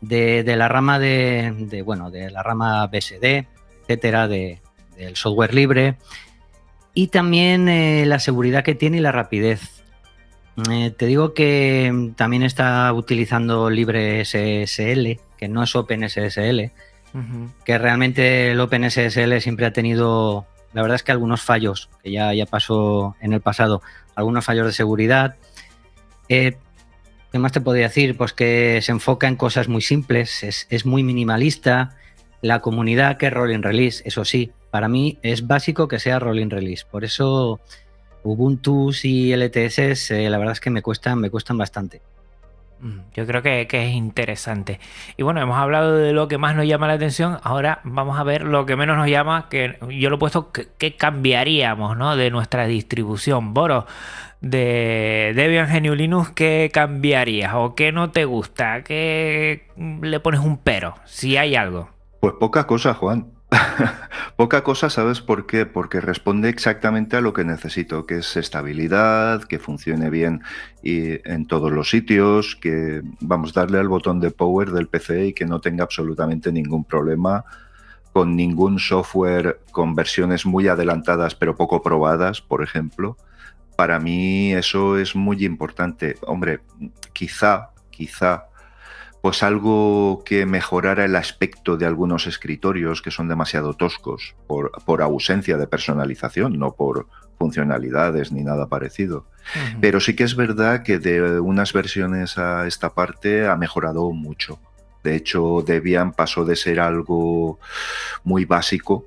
de, 0.00 0.44
la 0.56 0.68
rama 0.68 0.98
de, 0.98 1.82
bueno, 1.84 2.10
de 2.10 2.30
la 2.30 2.42
rama 2.42 2.86
BSD, 2.86 3.46
etcétera, 3.82 4.28
de, 4.28 4.60
del 4.96 5.16
software 5.16 5.54
libre 5.54 5.96
y 6.94 7.08
también 7.08 7.68
eh, 7.68 8.04
la 8.06 8.18
seguridad 8.18 8.64
que 8.64 8.74
tiene 8.74 8.98
y 8.98 9.00
la 9.00 9.12
rapidez. 9.12 9.79
Eh, 10.70 10.90
te 10.96 11.06
digo 11.06 11.32
que 11.32 12.12
también 12.16 12.42
está 12.42 12.92
utilizando 12.92 13.70
LibreSSL, 13.70 15.20
que 15.36 15.48
no 15.48 15.62
es 15.62 15.74
OpenSSL, 15.76 16.72
que 17.64 17.78
realmente 17.78 18.50
el 18.50 18.60
OpenSSL 18.60 19.40
siempre 19.40 19.66
ha 19.66 19.72
tenido, 19.72 20.46
la 20.72 20.82
verdad 20.82 20.96
es 20.96 21.02
que 21.02 21.12
algunos 21.12 21.42
fallos, 21.42 21.88
que 22.02 22.10
ya, 22.10 22.34
ya 22.34 22.46
pasó 22.46 23.16
en 23.20 23.32
el 23.32 23.40
pasado, 23.40 23.82
algunos 24.14 24.44
fallos 24.44 24.66
de 24.66 24.72
seguridad. 24.72 25.36
Eh, 26.28 26.56
¿Qué 27.32 27.38
más 27.38 27.52
te 27.52 27.60
podría 27.60 27.86
decir? 27.86 28.16
Pues 28.16 28.32
que 28.32 28.80
se 28.82 28.90
enfoca 28.90 29.28
en 29.28 29.36
cosas 29.36 29.68
muy 29.68 29.82
simples, 29.82 30.42
es, 30.42 30.86
muy 30.86 31.02
minimalista. 31.02 31.96
La 32.42 32.60
comunidad 32.60 33.18
que 33.18 33.26
es 33.26 33.32
rolling 33.32 33.62
release, 33.62 34.02
eso 34.04 34.24
sí, 34.24 34.52
para 34.70 34.88
mí 34.88 35.18
es 35.22 35.46
básico 35.46 35.86
que 35.86 36.00
sea 36.00 36.18
rolling 36.18 36.50
release. 36.50 36.84
Por 36.90 37.04
eso 37.04 37.60
Ubuntu 38.22 38.92
y 39.02 39.32
LTS, 39.34 40.10
eh, 40.10 40.30
la 40.30 40.38
verdad 40.38 40.52
es 40.52 40.60
que 40.60 40.70
me 40.70 40.82
cuestan, 40.82 41.20
me 41.20 41.30
cuestan 41.30 41.58
bastante. 41.58 42.02
Mm, 42.80 42.98
yo 43.14 43.26
creo 43.26 43.42
que, 43.42 43.66
es 43.70 43.92
interesante. 43.92 44.80
Y 45.16 45.22
bueno, 45.22 45.40
hemos 45.40 45.58
hablado 45.58 45.96
de 45.96 46.12
lo 46.12 46.28
que 46.28 46.38
más 46.38 46.56
nos 46.56 46.66
llama 46.66 46.86
la 46.86 46.94
atención. 46.94 47.38
Ahora 47.42 47.80
vamos 47.84 48.18
a 48.18 48.24
ver 48.24 48.42
lo 48.42 48.64
que 48.66 48.76
menos 48.76 48.96
nos 48.96 49.08
llama, 49.08 49.48
que 49.50 49.78
yo 49.90 50.08
lo 50.08 50.16
he 50.16 50.18
puesto 50.18 50.50
que, 50.50 50.96
cambiaríamos 50.96 51.96
¿no? 51.96 52.16
de 52.16 52.30
nuestra 52.30 52.66
distribución. 52.66 53.52
Boro, 53.52 53.86
de 54.40 55.32
Debian 55.34 55.68
GNU 55.68 55.94
Linux, 55.94 56.30
¿qué 56.30 56.70
cambiarías? 56.72 57.52
¿O 57.54 57.74
qué 57.74 57.92
no 57.92 58.10
te 58.10 58.24
gusta? 58.24 58.82
¿Qué 58.82 59.68
le 59.76 60.20
pones 60.20 60.40
un 60.40 60.58
pero? 60.58 60.94
Si 61.04 61.36
hay 61.36 61.56
algo. 61.56 61.90
Pues 62.20 62.34
poca 62.40 62.66
cosa, 62.66 62.94
Juan. 62.94 63.26
Poca 64.36 64.62
cosa, 64.62 64.90
¿sabes 64.90 65.20
por 65.20 65.46
qué? 65.46 65.66
Porque 65.66 66.00
responde 66.00 66.48
exactamente 66.48 67.16
a 67.16 67.20
lo 67.20 67.32
que 67.32 67.44
necesito, 67.44 68.06
que 68.06 68.18
es 68.18 68.36
estabilidad, 68.36 69.44
que 69.44 69.58
funcione 69.58 70.10
bien 70.10 70.42
y 70.82 71.28
en 71.28 71.46
todos 71.46 71.72
los 71.72 71.90
sitios, 71.90 72.56
que 72.56 73.02
vamos 73.20 73.56
a 73.56 73.60
darle 73.60 73.78
al 73.78 73.88
botón 73.88 74.20
de 74.20 74.30
power 74.30 74.70
del 74.70 74.88
PC 74.88 75.26
y 75.26 75.32
que 75.32 75.46
no 75.46 75.60
tenga 75.60 75.84
absolutamente 75.84 76.52
ningún 76.52 76.84
problema 76.84 77.44
con 78.12 78.34
ningún 78.34 78.78
software 78.78 79.60
con 79.70 79.94
versiones 79.94 80.44
muy 80.44 80.66
adelantadas 80.66 81.34
pero 81.34 81.54
poco 81.54 81.82
probadas, 81.82 82.40
por 82.40 82.62
ejemplo. 82.62 83.16
Para 83.76 83.98
mí 83.98 84.52
eso 84.52 84.98
es 84.98 85.14
muy 85.16 85.44
importante. 85.44 86.16
Hombre, 86.22 86.60
quizá, 87.12 87.70
quizá 87.90 88.49
pues 89.22 89.42
algo 89.42 90.22
que 90.24 90.46
mejorara 90.46 91.04
el 91.04 91.16
aspecto 91.16 91.76
de 91.76 91.86
algunos 91.86 92.26
escritorios 92.26 93.02
que 93.02 93.10
son 93.10 93.28
demasiado 93.28 93.74
toscos 93.74 94.34
por, 94.46 95.02
ausencia 95.02 95.56
de 95.58 95.66
personalización, 95.66 96.58
no 96.58 96.72
por 96.74 97.06
funcionalidades 97.38 98.32
ni 98.32 98.42
nada 98.42 98.66
parecido. 98.68 99.26
Pero 99.80 100.00
sí 100.00 100.14
que 100.14 100.24
es 100.24 100.36
verdad 100.36 100.82
que 100.82 100.98
de 100.98 101.40
unas 101.40 101.72
versiones 101.72 102.38
a 102.38 102.66
esta 102.66 102.94
parte 102.94 103.46
ha 103.46 103.56
mejorado 103.56 104.10
mucho. 104.12 104.58
De 105.02 105.16
hecho, 105.16 105.62
Debian 105.66 106.12
pasó 106.12 106.44
de 106.44 106.56
ser 106.56 106.80
algo 106.80 107.58
muy 108.24 108.44
básico 108.44 109.06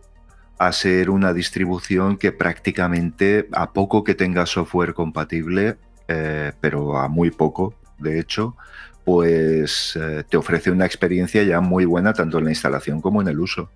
a 0.58 0.72
ser 0.72 1.10
una 1.10 1.34
distribución 1.34 2.18
que 2.18 2.32
prácticamente 2.32 3.48
a 3.52 3.72
poco 3.72 4.04
que 4.04 4.16
tenga 4.16 4.46
software 4.46 4.94
compatible, 4.94 5.78
eh, 6.08 6.54
pero 6.62 6.98
a 6.98 7.08
muy 7.08 7.32
poco, 7.32 7.74
de 8.00 8.20
hecho, 8.20 8.56
pues 9.04 9.98
eh, 10.00 10.24
te 10.28 10.38
ofrece 10.38 10.72
una 10.72 10.86
experiencia 10.86 11.44
ya 11.44 11.60
muy 11.62 11.86
buena 11.86 12.14
tanto 12.14 12.38
en 12.38 12.46
la 12.46 12.52
instalación 12.52 13.02
como 13.02 13.22
en 13.22 13.28
el 13.28 13.40
uso. 13.40 13.70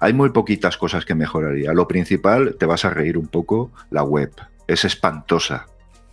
Hay 0.00 0.12
muy 0.12 0.30
poquitas 0.30 0.76
cosas 0.76 1.04
que 1.04 1.14
mejoraría. 1.14 1.72
Lo 1.72 1.88
principal, 1.88 2.56
te 2.58 2.66
vas 2.66 2.84
a 2.84 2.90
reír 2.90 3.18
un 3.18 3.28
poco, 3.28 3.72
la 3.90 4.02
web. 4.02 4.32
Es 4.66 4.84
espantosa. 4.84 5.66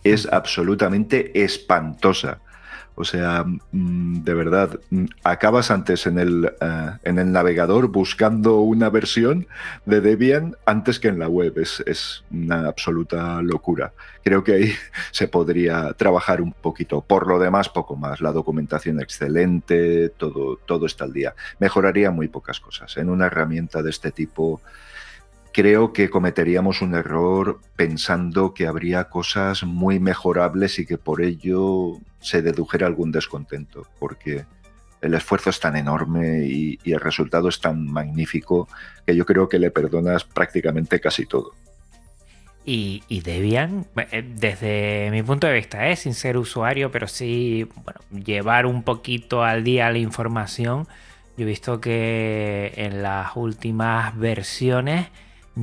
Es 0.04 0.26
mm. 0.26 0.30
absolutamente 0.32 1.44
espantosa. 1.44 2.40
O 2.98 3.04
sea, 3.04 3.44
mm, 3.44 4.24
de 4.24 4.34
verdad, 4.34 4.80
mm, 4.90 5.04
acabas 5.22 5.70
antes 5.70 6.06
en 6.08 6.18
el, 6.18 6.52
eh, 6.60 6.90
en 7.04 7.20
el 7.20 7.30
navegador 7.30 7.88
buscando 7.88 8.60
una 8.60 8.90
versión 8.90 9.46
de 9.86 10.00
Debian 10.00 10.56
antes 10.66 10.98
que 10.98 11.06
en 11.06 11.20
la 11.20 11.28
web. 11.28 11.56
Es, 11.58 11.80
es, 11.86 12.24
una 12.32 12.66
absoluta 12.66 13.40
locura. 13.40 13.92
Creo 14.24 14.42
que 14.42 14.52
ahí 14.54 14.72
se 15.12 15.28
podría 15.28 15.92
trabajar 15.92 16.42
un 16.42 16.52
poquito. 16.52 17.00
Por 17.00 17.28
lo 17.28 17.38
demás, 17.38 17.68
poco 17.68 17.94
más. 17.94 18.20
La 18.20 18.32
documentación 18.32 19.00
excelente, 19.00 20.08
todo, 20.10 20.56
todo 20.66 20.86
está 20.86 21.04
al 21.04 21.12
día. 21.12 21.34
Mejoraría 21.60 22.10
muy 22.10 22.26
pocas 22.26 22.58
cosas. 22.58 22.96
En 22.96 23.10
una 23.10 23.26
herramienta 23.26 23.80
de 23.80 23.90
este 23.90 24.10
tipo 24.10 24.60
creo 25.52 25.92
que 25.92 26.10
cometeríamos 26.10 26.82
un 26.82 26.94
error 26.94 27.60
pensando 27.76 28.54
que 28.54 28.66
habría 28.66 29.04
cosas 29.04 29.64
muy 29.64 30.00
mejorables 30.00 30.78
y 30.78 30.86
que 30.86 30.98
por 30.98 31.22
ello 31.22 31.98
se 32.20 32.42
dedujera 32.42 32.86
algún 32.86 33.12
descontento, 33.12 33.86
porque 33.98 34.44
el 35.00 35.14
esfuerzo 35.14 35.50
es 35.50 35.60
tan 35.60 35.76
enorme 35.76 36.46
y, 36.46 36.78
el 36.84 37.00
resultado 37.00 37.48
es 37.48 37.60
tan 37.60 37.86
magnífico 37.86 38.68
que 39.06 39.14
yo 39.14 39.24
creo 39.24 39.48
que 39.48 39.58
le 39.58 39.70
perdonas 39.70 40.24
prácticamente 40.24 41.00
casi 41.00 41.26
todo. 41.26 41.52
Y, 42.70 43.02
Debian, 43.24 43.86
eh, 44.10 44.22
desde 44.22 45.08
mi 45.10 45.22
punto 45.22 45.46
de 45.46 45.54
vista, 45.54 45.88
¿eh? 45.88 45.96
sin 45.96 46.12
ser 46.12 46.36
usuario, 46.36 46.90
pero 46.90 47.08
sí 47.08 47.66
llevar 48.12 48.66
un 48.66 48.82
poquito 48.82 49.42
al 49.42 49.64
día 49.64 49.90
la 49.90 49.98
información, 49.98 50.86
yo 51.38 51.44
he 51.44 51.46
visto 51.46 51.80
que 51.80 52.74
en 52.76 53.02
las 53.02 53.36
últimas 53.36 54.14
versiones 54.18 55.06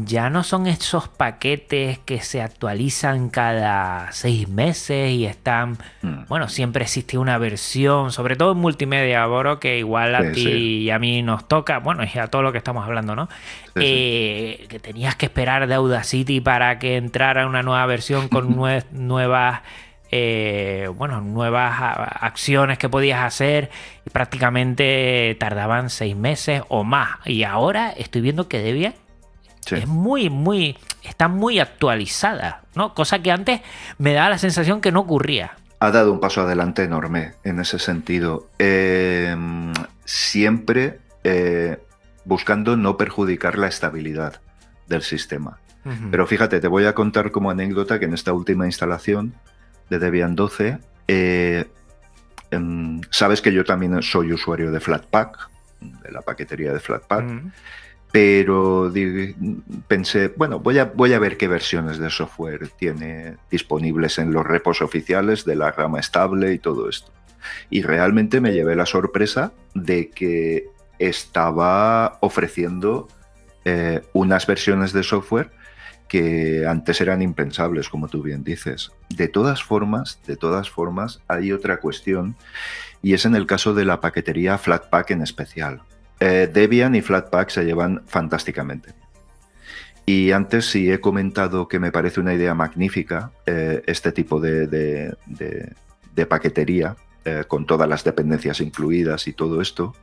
ya 0.04 0.30
no 0.30 0.44
son 0.44 0.68
esos 0.68 1.08
paquetes 1.08 2.00
que 2.00 2.20
se 2.20 2.42
actualizan 2.42 3.30
cada 3.30 4.12
seis 4.12 4.50
meses 4.50 5.12
y 5.12 5.26
están, 5.26 5.78
mm. 6.02 6.26
bueno, 6.28 6.50
siempre 6.50 6.84
existe 6.84 7.18
una 7.18 7.38
versión, 7.38 8.12
sobre 8.12 8.36
todo 8.36 8.52
en 8.52 8.58
multimedia, 8.58 9.26
Boro, 9.26 9.60
que 9.60 9.80
igual 9.80 10.14
a 10.16 10.34
ti 10.34 10.50
y 10.50 10.90
a 10.90 11.00
mí 11.00 11.22
nos 11.22 11.48
toca, 11.48 11.80
bueno, 11.80 12.04
y 12.04 12.20
a 12.20 12.28
todo 12.28 12.42
lo 12.42 12.52
que 12.52 12.58
estamos 12.58 12.84
hablando, 12.84 13.16
¿no? 13.16 13.30
Eh, 13.76 14.66
que 14.68 14.80
tenías 14.80 15.16
que 15.16 15.28
esperar 15.28 15.66
de 15.68 15.76
Audacity 15.76 16.42
para 16.42 16.78
que 16.78 16.98
entrara 16.98 17.48
una 17.48 17.64
nueva 17.64 17.86
versión 17.86 18.28
con 18.28 18.56
nuevas... 18.92 19.62
Eh, 20.12 20.88
bueno, 20.96 21.20
nuevas 21.20 21.74
acciones 21.78 22.78
que 22.78 22.88
podías 22.88 23.24
hacer 23.24 23.72
y 24.06 24.12
prácticamente 24.12 25.36
tardaban 25.40 25.90
seis 25.90 26.16
meses 26.16 26.62
o 26.70 26.84
más. 26.84 27.18
Y 27.26 27.44
ahora 27.44 27.90
estoy 27.90 28.22
viendo 28.22 28.48
que 28.48 28.60
debía 28.60 28.94
es 29.72 29.88
muy, 29.88 30.30
muy, 30.30 30.78
está 31.04 31.28
muy 31.28 31.60
actualizada, 31.60 32.64
¿no? 32.76 32.94
Cosa 32.94 33.20
que 33.20 33.32
antes 33.32 33.62
me 33.98 34.14
daba 34.14 34.30
la 34.30 34.38
sensación 34.38 34.82
que 34.82 34.92
no 34.92 35.02
ocurría. 35.02 35.54
Ha 35.80 35.92
dado 35.92 36.12
un 36.12 36.20
paso 36.20 36.42
adelante 36.42 36.84
enorme 36.84 37.34
en 37.44 37.60
ese 37.60 37.80
sentido. 37.80 38.50
Em, 38.60 39.74
siempre 40.06 41.00
eh, 41.24 41.78
buscando 42.24 42.78
no 42.78 42.98
perjudicar 42.98 43.58
la 43.58 43.68
estabilidad 43.68 44.42
del 44.88 45.02
sistema. 45.02 45.60
Pero 46.10 46.26
fíjate, 46.26 46.60
te 46.60 46.68
voy 46.68 46.86
a 46.86 46.96
contar 46.96 47.30
como 47.30 47.52
anécdota 47.52 48.00
que 48.00 48.06
en 48.06 48.16
esta 48.16 48.34
última 48.34 48.66
instalación 48.66 49.36
de 49.92 50.00
Debian 50.00 50.36
12, 50.36 50.80
eh, 51.08 51.66
em, 52.50 53.02
sabes 53.12 53.40
que 53.40 53.54
yo 53.54 53.64
también 53.64 54.02
soy 54.02 54.34
usuario 54.34 54.72
de 54.72 54.80
Flatpak, 54.80 55.48
de 55.82 56.12
la 56.12 56.22
paquetería 56.22 56.74
de 56.74 56.80
Flatpak 56.80 57.26
pero 58.16 58.94
pensé, 59.90 60.30
bueno, 60.38 60.62
voy 60.62 60.80
a, 60.80 60.86
voy 60.86 61.12
a 61.12 61.20
ver 61.20 61.36
qué 61.36 61.50
versiones 61.50 61.98
de 61.98 62.10
software 62.10 62.70
tiene 62.70 63.36
disponibles 63.52 64.20
en 64.20 64.32
los 64.32 64.46
repos 64.46 64.82
oficiales 64.82 65.44
de 65.44 65.58
la 65.58 65.72
rama 65.72 66.00
estable 66.00 66.54
y 66.54 66.60
todo 66.60 66.88
esto. 66.88 67.12
Y 67.70 67.82
realmente 67.82 68.40
me 68.40 68.54
llevé 68.54 68.78
la 68.78 68.86
sorpresa 68.86 69.52
de 69.74 70.12
que 70.12 70.70
estaba 70.98 72.18
ofreciendo 72.22 73.10
eh, 73.66 74.02
unas 74.14 74.48
versiones 74.48 74.94
de 74.94 75.04
software 75.04 75.52
que 76.08 76.66
antes 76.66 77.02
eran 77.02 77.22
impensables, 77.22 77.90
como 77.90 78.08
tú 78.08 78.24
bien 78.24 78.46
dices. 78.46 78.94
De 79.10 79.28
todas 79.28 79.62
formas, 79.62 80.22
de 80.26 80.38
todas 80.38 80.70
formas, 80.70 81.22
hay 81.28 81.52
otra 81.52 81.82
cuestión 81.82 82.38
y 83.02 83.14
es 83.14 83.26
en 83.26 83.36
el 83.36 83.46
caso 83.46 83.74
de 83.74 83.84
la 83.84 84.00
paquetería 84.00 84.58
Flatpak 84.58 85.12
en 85.12 85.22
especial. 85.22 85.82
Eh, 86.20 86.50
Debian 86.52 86.96
y 86.96 87.02
Flatpak 87.02 87.50
se 87.50 87.66
llevan 87.66 88.04
fantásticamente. 88.08 88.94
Y 90.06 90.32
antes 90.32 90.70
sí 90.70 90.92
he 90.92 91.02
comentado 91.02 91.68
que 91.68 91.80
me 91.80 91.92
parece 91.92 92.20
una 92.20 92.34
idea 92.34 92.54
magnífica 92.54 93.32
eh, 93.46 93.82
este 93.88 94.12
tipo 94.12 94.40
de, 94.40 95.16
paquetería, 96.30 96.96
eh, 97.26 97.44
con 97.48 97.66
todas 97.66 97.90
las 97.90 98.04
dependencias 98.04 98.62
incluidas 98.62 99.28
y 99.28 99.34
todo 99.34 99.62
esto, 99.62 99.96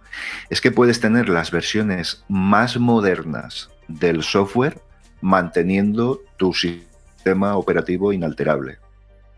es 0.51 0.61
que 0.61 0.73
puedes 0.73 1.01
tener 1.01 1.29
las 1.29 1.53
versiones 1.53 2.25
más 2.29 2.79
modernas 2.79 3.71
del 3.87 4.25
software 4.25 4.81
manteniendo 5.21 6.21
tu 6.37 6.53
sistema 6.53 7.57
operativo 7.57 8.13
inalterable, 8.13 8.79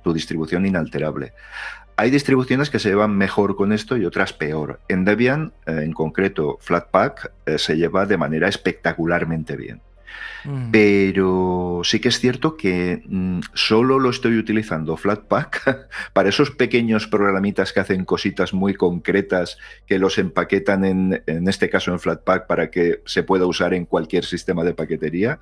tu 0.03 0.15
distribución 0.15 0.65
inalterable. 0.65 1.35
Hay 1.97 2.11
distribuciones 2.11 2.71
que 2.71 2.81
se 2.81 2.89
llevan 2.89 3.17
mejor 3.17 3.55
con 3.57 3.73
esto 3.73 3.97
y 3.97 4.05
otras 4.05 4.33
peor. 4.33 4.81
En 4.89 5.05
Debian, 5.05 5.53
eh, 5.67 5.81
en 5.85 5.93
concreto 5.93 6.59
Flatpak, 6.61 7.33
eh, 7.47 7.59
se 7.59 7.77
lleva 7.77 8.05
de 8.07 8.17
manera 8.17 8.49
espectacularmente 8.49 9.57
bien. 9.57 9.81
Mm. 10.45 10.71
Pero 10.71 11.81
sí 11.85 12.01
que 12.01 12.09
es 12.09 12.19
cierto 12.19 12.57
que 12.57 13.03
mm, 13.07 13.41
solo 13.55 13.99
lo 13.99 14.11
estoy 14.11 14.39
utilizando 14.39 14.97
Flatpak 14.97 15.89
para 16.13 16.29
esos 16.29 16.51
pequeños 16.51 17.07
programitas 17.07 17.73
que 17.73 17.81
hacen 17.81 18.05
cositas 18.05 18.53
muy 18.53 18.75
concretas 18.75 19.59
que 19.87 19.99
los 19.99 20.19
empaquetan 20.19 20.85
en, 20.85 21.23
en 21.27 21.49
este 21.49 21.71
caso 21.71 21.93
en 21.93 22.01
Flatpak 22.01 22.47
para 22.47 22.71
que 22.71 23.03
se 23.07 23.23
pueda 23.23 23.47
usar 23.47 23.73
en 23.73 23.87
cualquier 23.87 24.25
sistema 24.25 24.65
de 24.65 24.75
paquetería. 24.75 25.41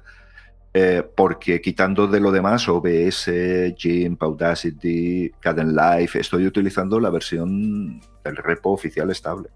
Eh, 0.74 1.02
porque 1.14 1.60
quitando 1.60 2.06
de 2.06 2.18
lo 2.18 2.30
demás, 2.32 2.66
OBS, 2.68 3.30
GIMP, 3.76 4.22
Audacity, 4.22 5.30
Kdenlive, 5.40 6.08
estoy 6.14 6.46
utilizando 6.46 6.98
la 6.98 7.10
versión 7.10 8.00
del 8.24 8.36
repo 8.36 8.70
oficial 8.70 9.10
estable. 9.10 9.50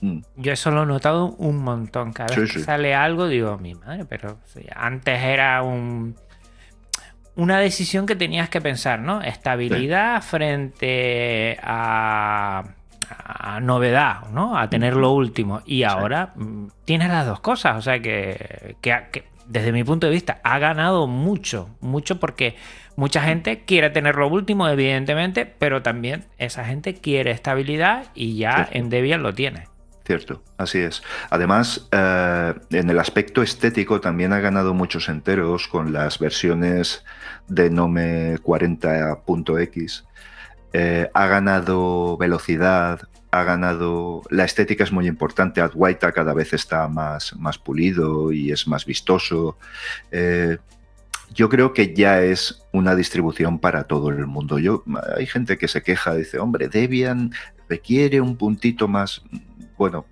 Mm. 0.00 0.20
Yo 0.36 0.52
eso 0.52 0.70
lo 0.72 0.82
he 0.82 0.86
notado 0.86 1.26
un 1.38 1.58
montón. 1.58 2.12
Cada 2.12 2.34
vez 2.34 2.52
que 2.52 2.58
sale 2.60 2.94
algo, 2.94 3.28
digo, 3.28 3.58
mi 3.58 3.74
madre, 3.74 4.04
pero 4.06 4.38
antes 4.74 5.20
era 5.22 5.62
un 5.62 6.16
una 7.36 7.58
decisión 7.60 8.06
que 8.06 8.16
tenías 8.16 8.48
que 8.50 8.60
pensar, 8.60 8.98
¿no? 9.00 9.22
Estabilidad 9.22 10.20
frente 10.22 11.58
a, 11.62 12.64
a 13.08 13.60
novedad, 13.60 14.28
¿no? 14.32 14.58
A 14.58 14.68
tener 14.68 14.96
lo 14.96 15.12
último. 15.12 15.62
Y 15.64 15.84
ahora 15.84 16.32
mm, 16.34 16.66
tienes 16.84 17.08
las 17.08 17.26
dos 17.26 17.40
cosas. 17.40 17.76
O 17.78 17.82
sea 17.82 18.00
que, 18.00 18.76
que- 18.80 19.04
que 19.12 19.29
desde 19.50 19.72
mi 19.72 19.82
punto 19.82 20.06
de 20.06 20.12
vista 20.12 20.40
ha 20.44 20.58
ganado 20.60 21.08
mucho, 21.08 21.68
mucho 21.80 22.20
porque 22.20 22.56
mucha 22.94 23.20
gente 23.20 23.64
quiere 23.64 23.90
tener 23.90 24.14
lo 24.14 24.28
último, 24.28 24.68
evidentemente, 24.68 25.44
pero 25.44 25.82
también 25.82 26.24
esa 26.38 26.64
gente 26.64 26.94
quiere 26.94 27.32
estabilidad 27.32 28.06
y 28.14 28.38
ya 28.38 28.54
Cierto. 28.54 28.72
en 28.78 28.90
Debian 28.90 29.22
lo 29.24 29.34
tiene. 29.34 29.66
Cierto, 30.04 30.42
así 30.56 30.78
es. 30.78 31.02
Además, 31.30 31.88
eh, 31.90 32.54
en 32.70 32.90
el 32.90 32.98
aspecto 33.00 33.42
estético 33.42 34.00
también 34.00 34.32
ha 34.32 34.40
ganado 34.40 34.72
muchos 34.72 35.08
enteros 35.08 35.66
con 35.66 35.92
las 35.92 36.18
versiones 36.20 37.04
de 37.48 37.70
Nome 37.70 38.38
40.x. 38.38 40.04
Eh, 40.72 41.10
ha 41.12 41.26
ganado 41.26 42.16
velocidad, 42.16 43.00
ha 43.30 43.44
ganado... 43.44 44.22
La 44.30 44.44
estética 44.44 44.84
es 44.84 44.92
muy 44.92 45.06
importante. 45.06 45.60
Adwaita 45.60 46.12
cada 46.12 46.34
vez 46.34 46.52
está 46.52 46.88
más, 46.88 47.34
más 47.36 47.58
pulido 47.58 48.32
y 48.32 48.50
es 48.52 48.66
más 48.66 48.84
vistoso. 48.84 49.56
Eh, 50.10 50.58
yo 51.32 51.48
creo 51.48 51.72
que 51.72 51.94
ya 51.94 52.22
es 52.22 52.62
una 52.72 52.94
distribución 52.94 53.58
para 53.58 53.84
todo 53.84 54.08
el 54.08 54.26
mundo. 54.26 54.58
Yo, 54.58 54.82
hay 55.16 55.26
gente 55.26 55.58
que 55.58 55.68
se 55.68 55.82
queja, 55.82 56.14
dice, 56.14 56.38
hombre, 56.38 56.68
Debian 56.68 57.32
requiere 57.68 58.20
un 58.20 58.36
puntito 58.36 58.88
más. 58.88 59.22
Bueno, 59.78 60.06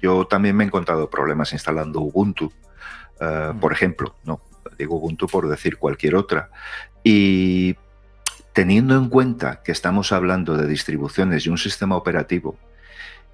yo 0.00 0.26
también 0.26 0.56
me 0.56 0.64
he 0.64 0.66
encontrado 0.66 1.10
problemas 1.10 1.52
instalando 1.52 2.00
Ubuntu, 2.00 2.52
eh, 3.20 3.52
Mm. 3.52 3.58
por 3.58 3.72
ejemplo, 3.72 4.14
no 4.24 4.40
digo 4.78 4.96
Ubuntu 4.96 5.26
por 5.26 5.48
decir 5.48 5.76
cualquier 5.76 6.14
otra. 6.14 6.50
Y 7.02 7.76
teniendo 8.54 8.96
en 8.96 9.08
cuenta 9.08 9.60
que 9.62 9.72
estamos 9.72 10.12
hablando 10.12 10.56
de 10.56 10.68
distribuciones 10.68 11.44
y 11.44 11.50
un 11.50 11.58
sistema 11.58 11.96
operativo 11.96 12.56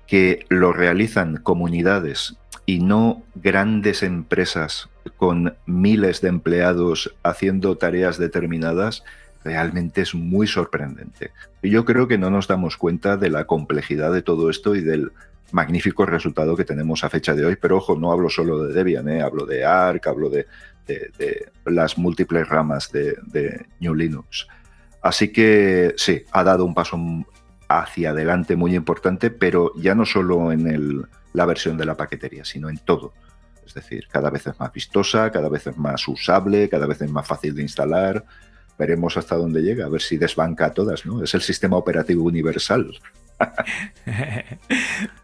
que 0.07 0.45
lo 0.49 0.73
realizan 0.73 1.37
comunidades 1.37 2.37
y 2.67 2.81
no 2.81 3.23
grandes 3.35 4.03
empresas 4.03 4.89
con 5.19 5.55
miles 5.67 6.23
de 6.23 6.29
empleados 6.29 7.15
haciendo 7.23 7.77
tareas 7.77 8.17
determinadas, 8.17 9.05
realmente 9.45 10.01
es 10.01 10.15
muy 10.15 10.47
sorprendente. 10.47 11.33
Y 11.63 11.71
yo 11.71 11.85
creo 11.85 12.09
que 12.09 12.19
no 12.19 12.31
nos 12.31 12.49
damos 12.49 12.77
cuenta 12.79 13.17
de 13.19 13.29
la 13.29 13.47
complejidad 13.47 14.13
de 14.13 14.23
todo 14.23 14.49
esto 14.49 14.75
y 14.75 14.81
del 14.81 15.13
magnífico 15.53 16.07
resultado 16.07 16.57
que 16.57 16.65
tenemos 16.65 17.05
a 17.05 17.11
fecha 17.11 17.35
de 17.35 17.45
hoy. 17.45 17.57
Pero 17.57 17.77
ojo, 17.77 17.95
no 17.95 18.11
hablo 18.11 18.31
solo 18.31 18.65
de 18.65 18.73
Debian, 18.73 19.09
¿eh? 19.09 19.21
hablo 19.21 19.45
de 19.45 19.67
Arc, 19.67 20.07
hablo 20.07 20.31
de, 20.31 20.47
las 21.67 21.99
múltiples 21.99 22.49
ramas 22.49 22.91
de, 22.91 23.17
de 23.27 23.67
New 23.81 23.95
Linux. 23.95 24.49
Así 25.03 25.29
que 25.33 25.95
sí, 25.97 26.25
ha 26.33 26.45
dado 26.45 26.65
un 26.65 26.75
paso 26.75 26.99
hacia 27.69 28.11
adelante 28.11 28.57
muy 28.57 28.75
importante, 28.75 29.31
pero 29.31 29.73
ya 29.77 29.95
no 29.95 30.05
solo 30.05 30.53
en 30.53 30.67
el- 30.67 31.07
la 31.33 31.47
versión 31.47 31.77
de 31.77 31.85
la 31.87 31.97
paquetería, 31.97 32.45
sino 32.45 32.69
en 32.69 32.79
todo. 32.79 33.13
Es 33.65 33.75
decir, 33.75 34.09
cada 34.11 34.31
vez 34.31 34.47
es 34.49 34.59
más 34.59 34.73
vistosa, 34.73 35.31
cada 35.31 35.49
vez 35.49 35.67
es 35.69 35.77
más 35.77 36.07
usable, 36.09 36.69
cada 36.69 36.87
vez 36.87 37.01
es 37.03 37.11
más 37.11 37.27
fácil 37.27 37.55
de 37.55 37.63
instalar. 37.63 38.25
Veremos 38.77 39.17
hasta 39.17 39.37
dónde 39.37 39.63
llega, 39.63 39.87
a 39.87 39.89
ver 39.89 40.01
si 40.03 40.17
desbanca 40.17 40.67
a 40.67 40.75
todas, 40.75 41.07
¿no? 41.07 41.23
Es 41.23 41.35
el 41.35 41.43
sistema 41.43 41.77
operativo 41.77 42.25
universal. 42.25 42.99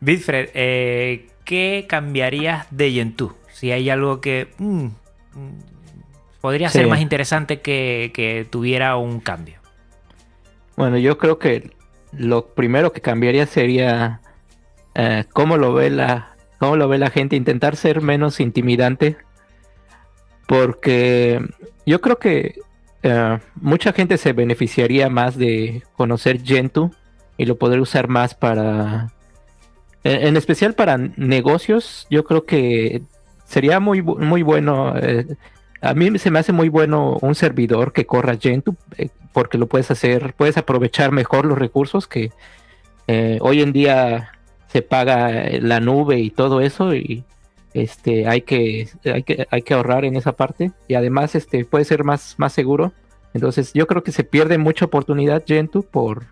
Bitfred, 0.01 0.51
eh, 0.55 1.29
¿qué 1.45 1.87
cambiarías 1.89 2.67
de 2.71 2.93
Gentoo? 2.93 3.37
Si 3.53 3.73
hay 3.73 3.91
algo 3.91 4.21
que 4.21 4.49
mm, 4.59 4.85
mm, 4.85 4.91
podría 6.41 6.69
ser 6.69 6.87
más 6.87 7.01
interesante 7.01 7.61
que, 7.61 8.13
que 8.15 8.47
tuviera 8.49 8.97
un 8.97 9.21
cambio. 9.21 9.56
Bueno, 10.77 10.99
yo 10.99 11.17
creo 11.17 11.39
que 11.39 11.71
lo 12.13 12.49
primero 12.49 12.93
que 12.93 13.01
cambiaría 13.01 13.47
sería 13.47 14.21
eh, 14.95 15.25
cómo 15.33 15.57
lo 15.57 15.73
ve 15.75 15.91
la 15.91 16.37
cómo 16.59 16.77
lo 16.77 16.89
ve 16.89 16.99
la 16.99 17.11
gente, 17.11 17.37
intentar 17.37 17.77
ser 17.77 18.01
menos 18.01 18.41
intimidante, 18.41 19.17
porque 20.47 21.41
yo 21.85 22.01
creo 22.01 22.19
que 22.19 22.61
eh, 23.03 23.39
mucha 23.57 23.93
gente 23.93 24.17
se 24.19 24.33
beneficiaría 24.33 25.11
más 25.11 25.37
de 25.37 25.83
conocer 25.97 26.43
Gentoo 26.43 26.91
y 27.37 27.45
lo 27.45 27.57
poder 27.57 27.81
usar 27.81 28.09
más 28.09 28.35
para, 28.35 29.13
en, 30.05 30.29
en 30.29 30.37
especial 30.37 30.75
para 30.75 30.97
negocios. 30.99 32.07
Yo 32.11 32.25
creo 32.25 32.45
que 32.47 33.03
sería 33.45 33.81
muy 33.81 34.03
muy 34.03 34.43
bueno. 34.43 34.95
eh, 34.97 35.27
a 35.89 35.95
mí 35.95 36.19
se 36.19 36.31
me 36.31 36.39
hace 36.39 36.53
muy 36.53 36.69
bueno 36.69 37.19
un 37.23 37.35
servidor 37.35 37.93
que 37.93 38.07
corra 38.07 38.37
Gentoo 38.37 38.77
eh, 38.99 39.09
porque 39.33 39.59
lo 39.59 39.67
puedes 39.67 39.91
hacer, 39.91 40.35
puedes 40.37 40.57
aprovechar 40.57 41.13
mejor 41.13 41.45
los 41.47 41.59
recursos 41.59 42.07
que 42.07 42.31
eh, 43.07 43.39
hoy 43.41 43.63
en 43.63 43.73
día 43.73 44.31
se 44.69 44.83
paga 44.83 45.45
eh, 45.45 45.61
la 45.61 45.81
nube 45.81 46.19
y 46.19 46.31
todo 46.31 46.61
eso 46.61 46.95
y 46.95 47.25
este 47.75 48.27
hay 48.27 48.41
que, 48.43 48.89
hay 49.05 49.23
que 49.23 49.47
hay 49.51 49.63
que 49.63 49.75
ahorrar 49.75 50.05
en 50.05 50.17
esa 50.17 50.33
parte 50.33 50.73
y 50.89 50.95
además 50.95 51.35
este 51.35 51.65
puede 51.65 51.85
ser 51.85 52.05
más 52.05 52.35
más 52.39 52.53
seguro. 52.53 52.93
Entonces 53.35 53.73
yo 53.75 53.87
creo 53.87 54.03
que 54.03 54.13
se 54.13 54.25
pierde 54.25 54.57
mucha 54.57 54.87
oportunidad 54.87 55.45
Gentoo 55.47 55.83
por 55.83 56.25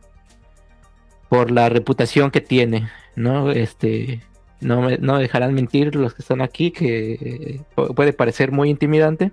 por 1.28 1.50
la 1.50 1.68
reputación 1.68 2.30
que 2.30 2.40
tiene, 2.40 2.88
¿no? 3.14 3.50
Este 3.50 4.22
no 4.60 4.80
me, 4.80 4.96
no 4.98 5.18
dejarán 5.18 5.52
mentir 5.52 5.94
los 5.96 6.14
que 6.14 6.22
están 6.22 6.40
aquí 6.40 6.70
que 6.70 7.60
pu- 7.76 7.94
puede 7.94 8.12
parecer 8.14 8.50
muy 8.50 8.70
intimidante. 8.70 9.32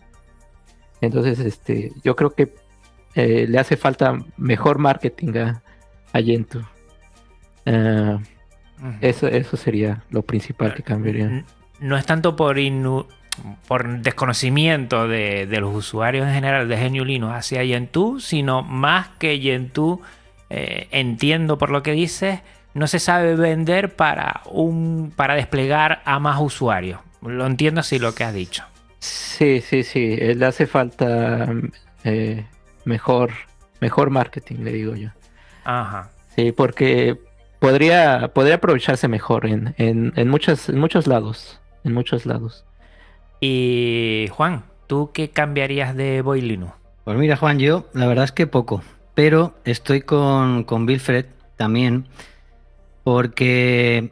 Entonces, 1.01 1.39
este, 1.39 1.91
yo 2.03 2.15
creo 2.15 2.33
que 2.33 2.53
eh, 3.15 3.45
le 3.49 3.59
hace 3.59 3.75
falta 3.75 4.17
mejor 4.37 4.77
marketing 4.77 5.35
a, 5.37 5.61
a 6.13 6.21
Gentoo. 6.21 6.61
Ujú. 7.65 8.95
eso, 9.01 9.27
eso 9.27 9.57
sería 9.57 10.03
lo 10.09 10.21
principal 10.23 10.73
que 10.73 10.83
cambiaría. 10.83 11.43
No 11.79 11.97
es 11.97 12.05
tanto 12.05 12.35
por, 12.35 12.57
inu- 12.57 13.07
por 13.67 13.87
desconocimiento 13.99 15.07
de, 15.07 15.45
de 15.47 15.59
los 15.59 15.75
usuarios 15.75 16.27
en 16.27 16.33
general 16.33 16.67
de 16.67 16.89
Linux 16.89 17.33
hacia 17.35 17.65
Gentoo, 17.65 18.19
sino 18.19 18.63
más 18.63 19.09
que 19.19 19.39
Gentoo, 19.39 20.01
eh, 20.49 20.87
entiendo 20.91 21.57
por 21.57 21.69
lo 21.69 21.83
que 21.83 21.91
dices, 21.91 22.39
no 22.73 22.87
se 22.87 22.99
sabe 22.99 23.35
vender 23.35 23.95
para, 23.95 24.41
un, 24.45 25.11
para 25.15 25.35
desplegar 25.35 26.01
a 26.05 26.19
más 26.19 26.39
usuarios. 26.41 26.99
Lo 27.21 27.45
entiendo 27.45 27.81
así 27.81 27.99
lo 27.99 28.15
que 28.15 28.23
has 28.23 28.33
dicho. 28.33 28.63
Sí, 29.01 29.61
sí, 29.61 29.83
sí. 29.83 30.15
eh, 30.19 30.35
Le 30.35 30.45
hace 30.45 30.67
falta 30.67 31.51
eh, 32.03 32.45
mejor, 32.85 33.31
mejor 33.79 34.11
marketing, 34.11 34.57
le 34.59 34.71
digo 34.73 34.95
yo. 34.95 35.09
Ajá. 35.63 36.11
Sí, 36.35 36.51
porque 36.51 37.17
podría, 37.59 38.29
podría 38.33 38.55
aprovecharse 38.55 39.07
mejor 39.07 39.47
en, 39.47 39.73
en, 39.77 40.13
en, 40.15 40.29
muchos, 40.29 40.69
en 40.69 40.79
muchos 40.79 41.07
lados. 41.07 41.59
En 41.83 41.93
muchos 41.93 42.27
lados. 42.27 42.63
Y 43.39 44.27
Juan, 44.31 44.63
¿tú 44.85 45.09
qué 45.13 45.31
cambiarías 45.31 45.95
de 45.95 46.21
Boy 46.21 46.41
Linux? 46.41 46.73
Pues 47.03 47.17
mira, 47.17 47.35
Juan, 47.37 47.57
yo 47.57 47.87
la 47.93 48.05
verdad 48.05 48.25
es 48.25 48.31
que 48.31 48.45
poco, 48.45 48.83
pero 49.15 49.55
estoy 49.65 50.01
con, 50.01 50.63
con 50.63 50.85
Wilfred 50.87 51.25
también, 51.57 52.07
porque 53.03 54.11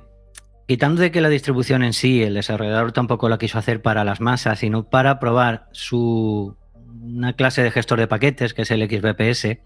quitando 0.69 1.01
de 1.01 1.09
que 1.09 1.19
la 1.19 1.29
distribución 1.29 1.81
en 1.81 1.93
sí, 1.93 2.21
el 2.21 2.35
desarrollador 2.35 2.91
tampoco 2.91 3.27
la 3.27 3.39
quiso 3.39 3.57
hacer 3.57 3.81
para 3.81 4.03
las 4.03 4.21
masas, 4.21 4.59
sino 4.59 4.83
para 4.83 5.19
probar 5.19 5.65
su 5.71 6.55
una 7.01 7.33
clase 7.33 7.63
de 7.63 7.71
gestor 7.71 7.97
de 7.97 8.05
paquetes, 8.05 8.53
que 8.53 8.61
es 8.61 8.69
el 8.69 8.87
XBPS. 8.87 9.57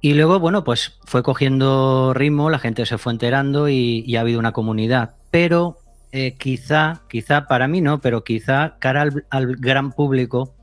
Y 0.00 0.14
luego, 0.14 0.38
bueno, 0.38 0.62
pues 0.62 1.00
fue 1.04 1.24
cogiendo 1.24 2.14
ritmo, 2.14 2.48
la 2.48 2.60
gente 2.60 2.86
se 2.86 2.96
fue 2.96 3.12
enterando 3.12 3.68
y, 3.68 4.14
ha 4.14 4.20
habido 4.20 4.38
una 4.38 4.52
comunidad. 4.52 5.16
Pero 5.32 5.78
eh, 6.12 6.36
quizá, 6.38 7.02
quizá 7.08 7.48
para 7.48 7.66
mí 7.66 7.80
no, 7.80 8.00
pero 8.00 8.22
quizá 8.22 8.76
cara 8.78 9.08
al, 9.30 9.56
gran 9.56 9.90
público, 9.90 10.54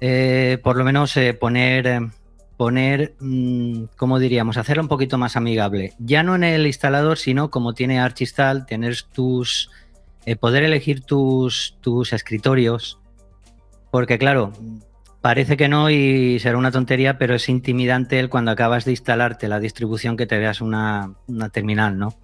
eh, 0.00 0.60
por 0.62 0.76
lo 0.76 0.84
menos 0.84 1.16
eh, 1.16 1.34
poner, 1.34 2.10
poner, 2.58 3.14
mmm, 3.20 3.84
¿cómo 3.96 4.18
diríamos? 4.18 4.58
Hacerlo 4.58 4.82
un 4.82 4.88
poquito 4.88 5.16
más 5.16 5.36
amigable. 5.36 5.94
Ya 5.98 6.22
no 6.22 6.34
en 6.34 6.44
el 6.44 6.66
instalador, 6.66 7.16
sino 7.16 7.50
como 7.50 7.72
tiene 7.72 8.00
Archistal, 8.00 8.66
tener 8.66 8.96
tus, 9.14 9.70
eh, 10.26 10.36
poder 10.36 10.64
elegir 10.64 11.00
tus, 11.00 11.78
tus 11.80 12.12
escritorios. 12.12 12.98
Porque 13.92 14.18
claro, 14.18 14.52
parece 15.20 15.56
que 15.56 15.68
no 15.68 15.88
y 15.88 16.40
será 16.40 16.58
una 16.58 16.72
tontería, 16.72 17.16
pero 17.16 17.36
es 17.36 17.48
intimidante 17.48 18.18
el 18.18 18.28
cuando 18.28 18.50
acabas 18.50 18.84
de 18.84 18.90
instalarte 18.90 19.46
la 19.46 19.60
distribución 19.60 20.16
que 20.16 20.26
te 20.26 20.36
veas 20.36 20.60
una, 20.60 21.14
una 21.28 21.48
terminal, 21.50 21.96
¿no? 21.96 22.18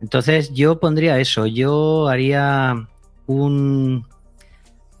Entonces 0.00 0.54
yo 0.54 0.78
pondría 0.78 1.18
eso, 1.18 1.46
yo 1.46 2.08
haría 2.08 2.88
un... 3.26 4.06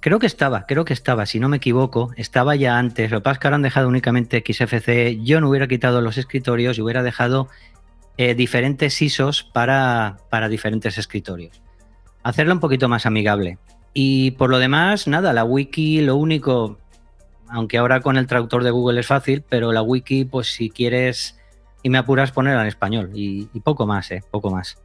Creo 0.04 0.18
que 0.18 0.26
estaba, 0.26 0.66
creo 0.66 0.84
que 0.84 0.92
estaba, 0.92 1.24
si 1.24 1.40
no 1.40 1.48
me 1.48 1.56
equivoco, 1.56 2.12
estaba 2.18 2.54
ya 2.56 2.76
antes. 2.76 3.10
Lo 3.10 3.20
que 3.20 3.22
pasa 3.22 3.32
es 3.32 3.38
que 3.38 3.46
ahora 3.46 3.56
han 3.56 3.62
dejado 3.62 3.88
únicamente 3.88 4.44
XFC. 4.46 5.24
Yo 5.24 5.40
no 5.40 5.48
hubiera 5.48 5.66
quitado 5.66 6.02
los 6.02 6.18
escritorios 6.18 6.76
y 6.76 6.82
hubiera 6.82 7.02
dejado 7.02 7.48
eh, 8.18 8.34
diferentes 8.34 9.00
ISOs 9.00 9.44
para, 9.44 10.18
para 10.28 10.50
diferentes 10.50 10.98
escritorios. 10.98 11.62
Hacerlo 12.22 12.52
un 12.52 12.60
poquito 12.60 12.86
más 12.86 13.06
amigable. 13.06 13.56
Y 13.94 14.32
por 14.32 14.50
lo 14.50 14.58
demás, 14.58 15.08
nada, 15.08 15.32
la 15.32 15.44
wiki, 15.44 16.02
lo 16.02 16.16
único, 16.16 16.76
aunque 17.48 17.78
ahora 17.78 18.00
con 18.00 18.18
el 18.18 18.26
traductor 18.26 18.62
de 18.62 18.72
Google 18.72 19.00
es 19.00 19.06
fácil, 19.06 19.42
pero 19.48 19.72
la 19.72 19.80
wiki, 19.80 20.26
pues 20.26 20.48
si 20.48 20.68
quieres 20.68 21.40
y 21.82 21.88
me 21.88 21.96
apuras, 21.96 22.30
ponerla 22.30 22.60
en 22.60 22.68
español 22.68 23.10
y, 23.14 23.46
poco 23.60 23.86
más, 23.86 24.10
¿eh? 24.10 24.22
Poco 24.30 24.50
más. 24.50 24.76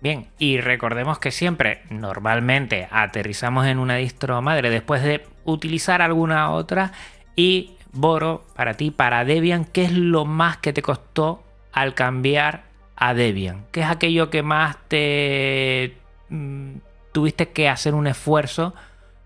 Bien, 0.00 0.28
y 0.38 0.60
recordemos 0.60 1.18
que 1.18 1.32
siempre, 1.32 1.82
normalmente, 1.90 2.86
aterrizamos 2.90 3.66
en 3.66 3.78
una 3.78 3.96
distro 3.96 4.40
madre 4.42 4.70
después 4.70 5.02
de 5.02 5.26
utilizar 5.44 6.02
alguna 6.02 6.52
otra. 6.52 6.92
Y 7.34 7.72
Boro, 7.92 8.44
para 8.54 8.74
ti, 8.74 8.90
para 8.90 9.24
Debian, 9.24 9.64
¿qué 9.64 9.84
es 9.84 9.92
lo 9.92 10.24
más 10.24 10.58
que 10.58 10.72
te 10.72 10.82
costó 10.82 11.42
al 11.72 11.94
cambiar 11.94 12.62
a 12.94 13.12
Debian? 13.14 13.64
¿Qué 13.72 13.80
es 13.80 13.86
aquello 13.86 14.30
que 14.30 14.42
más 14.42 14.76
te 14.86 15.96
mm, 16.28 16.74
tuviste 17.12 17.48
que 17.48 17.68
hacer 17.68 17.94
un 17.94 18.06
esfuerzo 18.06 18.74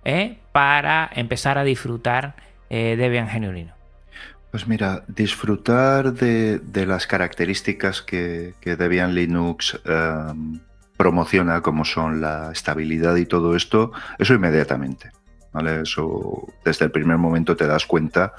eh, 0.04 0.38
para 0.52 1.10
empezar 1.14 1.58
a 1.58 1.64
disfrutar 1.64 2.34
eh, 2.70 2.96
Debian 2.96 3.28
genuino? 3.28 3.81
Pues 4.52 4.68
mira, 4.68 5.02
disfrutar 5.08 6.12
de, 6.12 6.60
las 6.86 7.06
características 7.06 8.02
que, 8.02 8.52
Debian 8.62 9.14
Linux 9.14 9.80
em, 9.86 10.60
promociona, 10.98 11.62
como 11.62 11.86
son 11.86 12.20
la 12.20 12.52
estabilidad 12.52 13.16
y 13.16 13.24
todo 13.24 13.56
esto, 13.56 13.92
eso 14.18 14.34
inmediatamente. 14.34 15.10
¿vale? 15.52 15.80
Eso 15.80 16.52
desde 16.66 16.84
el 16.84 16.90
primer 16.90 17.16
momento 17.16 17.56
te 17.56 17.66
das 17.66 17.86
cuenta 17.86 18.34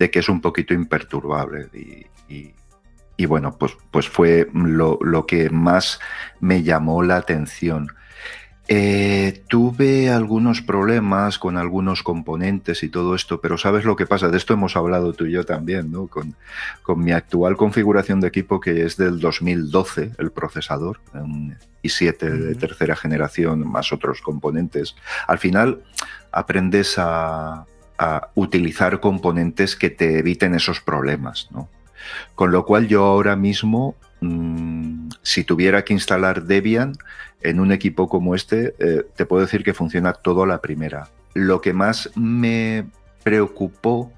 de 0.00 0.10
que 0.10 0.18
es 0.18 0.28
un 0.28 0.40
poquito 0.40 0.74
imperturbable. 0.74 1.68
Y, 2.28 3.26
bueno, 3.26 3.56
pues, 3.56 3.78
pues 3.92 4.08
fue 4.08 4.48
lo, 4.52 4.98
lo 5.00 5.26
que 5.26 5.48
más 5.48 6.00
me 6.40 6.64
llamó 6.64 7.04
la 7.04 7.18
atención. 7.18 7.86
Eh, 8.68 9.42
tuve 9.48 10.08
algunos 10.08 10.62
problemas 10.62 11.38
con 11.38 11.56
algunos 11.56 12.04
componentes 12.04 12.84
y 12.84 12.88
todo 12.88 13.16
esto, 13.16 13.40
pero 13.40 13.58
¿sabes 13.58 13.84
lo 13.84 13.96
que 13.96 14.06
pasa? 14.06 14.28
De 14.28 14.36
esto 14.36 14.54
hemos 14.54 14.76
hablado 14.76 15.12
tú 15.12 15.26
y 15.26 15.32
yo 15.32 15.44
también, 15.44 15.90
¿no? 15.90 16.06
Con, 16.06 16.36
mi 16.96 17.12
actual 17.12 17.56
configuración 17.56 18.20
de 18.20 18.28
equipo, 18.28 18.60
que 18.60 18.84
es 18.84 18.96
del 18.96 19.18
2012, 19.18 20.12
el 20.18 20.30
procesador, 20.30 21.00
un 21.12 21.56
i7 21.82 22.18
de 22.18 22.54
tercera 22.54 22.94
generación, 22.94 23.66
más 23.66 23.92
otros 23.92 24.20
componentes. 24.20 24.94
Al 25.26 25.38
final 25.38 25.82
aprendes 26.30 26.94
a, 26.98 27.66
utilizar 28.34 28.98
componentes 28.98 29.76
que 29.76 29.88
te 29.88 30.18
eviten 30.18 30.56
esos 30.56 30.80
problemas, 30.80 31.48
¿no? 31.52 31.68
Con 32.34 32.50
lo 32.50 32.64
cual 32.64 32.88
yo 32.88 33.04
ahora 33.04 33.36
mismo, 33.36 33.94
mm, 34.20 35.10
si 35.22 35.44
tuviera 35.44 35.84
que 35.84 35.92
instalar 35.92 36.42
Debian, 36.42 36.94
en 37.42 37.60
un 37.60 37.72
equipo 37.72 38.08
como 38.08 38.34
este, 38.34 38.74
eh, 38.78 39.04
te 39.16 39.26
puedo 39.26 39.42
decir 39.42 39.64
que 39.64 39.74
funciona 39.74 40.12
todo 40.12 40.42
a 40.42 40.46
la 40.46 40.60
primera. 40.60 41.08
Lo 41.34 41.60
que 41.60 41.72
más 41.72 42.10
me 42.14 42.86
preocupó 43.22 44.12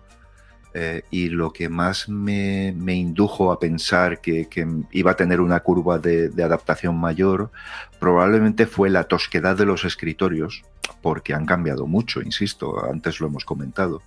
eh, 0.76 1.02
y 1.12 1.28
lo 1.28 1.52
que 1.52 1.68
más 1.68 2.08
me, 2.08 2.74
indujo 2.86 3.52
a 3.52 3.60
pensar 3.60 4.20
que, 4.20 4.48
iba 4.90 5.12
a 5.12 5.16
tener 5.16 5.40
una 5.40 5.60
curva 5.60 6.00
de, 6.00 6.32
adaptación 6.42 6.98
mayor 6.98 7.52
probablemente 8.00 8.66
fue 8.66 8.90
la 8.90 9.04
tosquedad 9.04 9.56
de 9.56 9.66
los 9.66 9.84
escritorios, 9.84 10.64
porque 11.00 11.32
han 11.32 11.46
cambiado 11.46 11.86
mucho, 11.86 12.22
insisto, 12.22 12.84
antes 12.90 13.20
lo 13.20 13.28
hemos 13.28 13.44
comentado, 13.44 14.02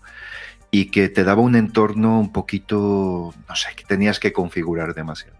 y 0.70 0.92
que 0.92 1.08
te 1.08 1.24
daba 1.24 1.42
un 1.42 1.56
entorno 1.56 2.20
un 2.20 2.34
poquito, 2.34 3.34
no 3.48 3.56
sé, 3.56 3.70
que 3.74 3.86
tenías 3.86 4.20
que 4.20 4.34
configurar 4.34 4.94
demasiado. 4.94 5.38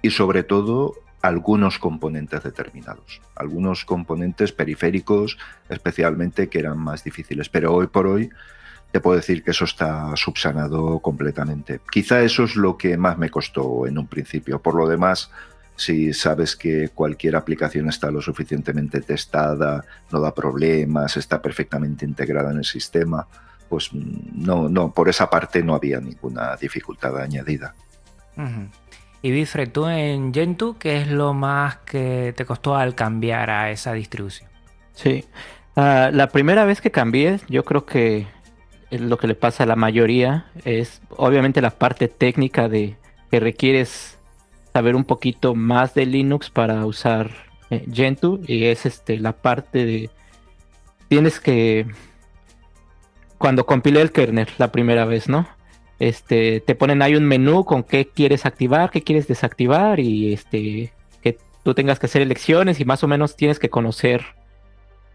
Y 0.00 0.10
sobre 0.10 0.44
todo 0.44 0.94
algunos 1.22 1.78
componentes 1.78 2.42
determinados, 2.42 3.20
algunos 3.34 3.84
componentes 3.84 4.52
periféricos 4.52 5.38
especialmente 5.68 6.48
que 6.48 6.60
eran 6.60 6.78
más 6.78 7.02
difíciles, 7.04 7.48
pero 7.48 7.74
hoy 7.74 7.88
por 7.88 8.06
hoy 8.06 8.30
te 8.92 9.00
puedo 9.00 9.16
decir 9.16 9.42
que 9.42 9.50
eso 9.50 9.64
está 9.64 10.16
subsanado 10.16 11.00
completamente. 11.00 11.80
Quizá 11.90 12.22
eso 12.22 12.44
es 12.44 12.56
lo 12.56 12.78
que 12.78 12.96
más 12.96 13.18
me 13.18 13.30
costó 13.30 13.86
en 13.86 13.98
un 13.98 14.06
principio. 14.06 14.62
Por 14.62 14.74
lo 14.74 14.88
demás, 14.88 15.30
si 15.76 16.12
sabes 16.14 16.56
que 16.56 16.88
cualquier 16.88 17.36
aplicación 17.36 17.88
está 17.88 18.10
lo 18.10 18.22
suficientemente 18.22 19.00
testada, 19.00 19.84
no 20.10 20.20
da 20.20 20.34
problemas, 20.34 21.16
está 21.16 21.42
perfectamente 21.42 22.04
integrada 22.04 22.50
en 22.50 22.58
el 22.58 22.64
sistema, 22.64 23.26
pues 23.68 23.90
no, 23.92 24.68
no, 24.68 24.92
por 24.92 25.08
esa 25.08 25.28
parte 25.28 25.62
no 25.62 25.74
había 25.74 26.00
ninguna 26.00 26.56
dificultad 26.56 27.20
añadida. 27.20 27.74
Y 29.20 29.30
Bifre, 29.32 29.66
tú 29.66 29.88
en 29.88 30.32
Gentoo, 30.32 30.76
¿qué 30.78 31.00
es 31.00 31.08
lo 31.08 31.34
más 31.34 31.78
que 31.78 32.32
te 32.36 32.44
costó 32.44 32.76
al 32.76 32.94
cambiar 32.94 33.50
a 33.50 33.70
esa 33.70 33.92
distribución? 33.92 34.48
Sí, 34.92 35.24
ah, 35.76 36.10
la 36.12 36.28
primera 36.28 36.64
vez 36.64 36.80
que 36.80 36.90
cambié, 36.90 37.40
yo 37.48 37.64
creo 37.64 37.84
que 37.84 38.26
lo 38.90 39.18
que 39.18 39.26
le 39.26 39.34
pasa 39.34 39.64
a 39.64 39.66
la 39.66 39.76
mayoría 39.76 40.46
es 40.64 41.02
obviamente 41.10 41.60
la 41.60 41.70
parte 41.70 42.08
técnica 42.08 42.68
de 42.68 42.96
que 43.30 43.40
requieres 43.40 44.18
saber 44.72 44.96
un 44.96 45.04
poquito 45.04 45.54
más 45.54 45.94
de 45.94 46.06
Linux 46.06 46.50
para 46.50 46.86
usar 46.86 47.30
eh, 47.70 47.86
Gentoo 47.92 48.40
y 48.46 48.64
es 48.64 48.86
este 48.86 49.18
la 49.18 49.32
parte 49.32 49.84
de 49.84 50.10
tienes 51.08 51.40
que 51.40 51.86
cuando 53.36 53.66
compilé 53.66 54.00
el 54.00 54.12
kernel 54.12 54.48
la 54.58 54.72
primera 54.72 55.04
vez, 55.04 55.28
¿no? 55.28 55.46
Este, 55.98 56.60
te 56.60 56.74
ponen 56.74 57.02
ahí 57.02 57.16
un 57.16 57.24
menú 57.24 57.64
con 57.64 57.82
qué 57.82 58.06
quieres 58.06 58.46
activar, 58.46 58.90
qué 58.90 59.02
quieres 59.02 59.26
desactivar 59.26 59.98
y 59.98 60.32
este, 60.32 60.92
que 61.22 61.38
tú 61.64 61.74
tengas 61.74 61.98
que 61.98 62.06
hacer 62.06 62.22
elecciones 62.22 62.78
y 62.78 62.84
más 62.84 63.02
o 63.02 63.08
menos 63.08 63.36
tienes 63.36 63.58
que 63.58 63.68
conocer, 63.68 64.24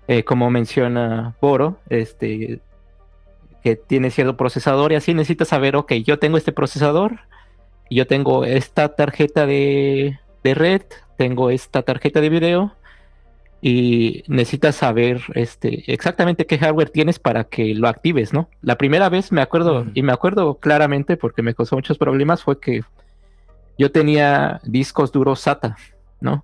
eh, 0.07 0.23
como 0.23 0.49
menciona 0.49 1.35
Boro, 1.39 1.79
este, 1.89 2.59
que 3.63 3.77
tiene 3.77 4.11
cierto 4.11 4.35
procesador 4.35 4.91
y 4.91 4.95
así 4.95 5.13
necesitas 5.13 5.47
saber, 5.47 5.77
ok, 5.77 5.93
yo 5.93 6.19
tengo 6.19 6.37
este 6.37 6.51
procesador, 6.51 7.21
yo 7.89 8.05
tengo 8.05 8.43
esta 8.43 8.95
tarjeta 8.95 9.45
de, 9.45 10.19
de 10.43 10.53
red, 10.53 10.81
tengo 11.15 11.49
esta 11.49 11.83
tarjeta 11.83 12.19
de 12.19 12.29
video 12.29 12.73
y 13.65 14.25
necesitas 14.27 14.75
saber 14.75 15.21
este, 15.35 15.89
exactamente 15.91 16.45
qué 16.45 16.57
hardware 16.57 16.89
tienes 16.89 17.17
para 17.17 17.45
que 17.45 17.73
lo 17.73 17.87
actives, 17.87 18.33
¿no? 18.33 18.49
La 18.61 18.77
primera 18.77 19.07
vez 19.07 19.31
me 19.31 19.41
acuerdo, 19.41 19.85
y 19.93 20.03
me 20.03 20.11
acuerdo 20.11 20.55
claramente 20.55 21.15
porque 21.15 21.41
me 21.41 21.55
causó 21.55 21.77
muchos 21.77 21.97
problemas, 21.97 22.43
fue 22.43 22.59
que 22.59 22.81
yo 23.77 23.89
tenía 23.89 24.59
discos 24.65 25.13
duros 25.13 25.39
SATA, 25.39 25.77
¿no? 26.19 26.43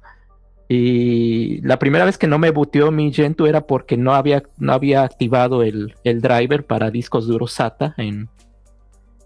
Y 0.70 1.60
la 1.60 1.78
primera 1.78 2.06
vez 2.06 2.18
que 2.18 2.28
no 2.28 2.40
me 2.40 2.52
booteó 2.52 2.90
mi 2.90 3.12
Gentoo 3.12 3.48
era 3.48 3.68
porque 3.68 3.98
no 3.98 4.14
había, 4.14 4.44
no 4.58 4.72
había 4.72 5.04
activado 5.04 5.62
el, 5.64 5.96
driver 6.06 6.66
para 6.66 6.90
discos 6.90 7.28
duros 7.28 7.52
SATA 7.52 7.96
en, 7.98 8.30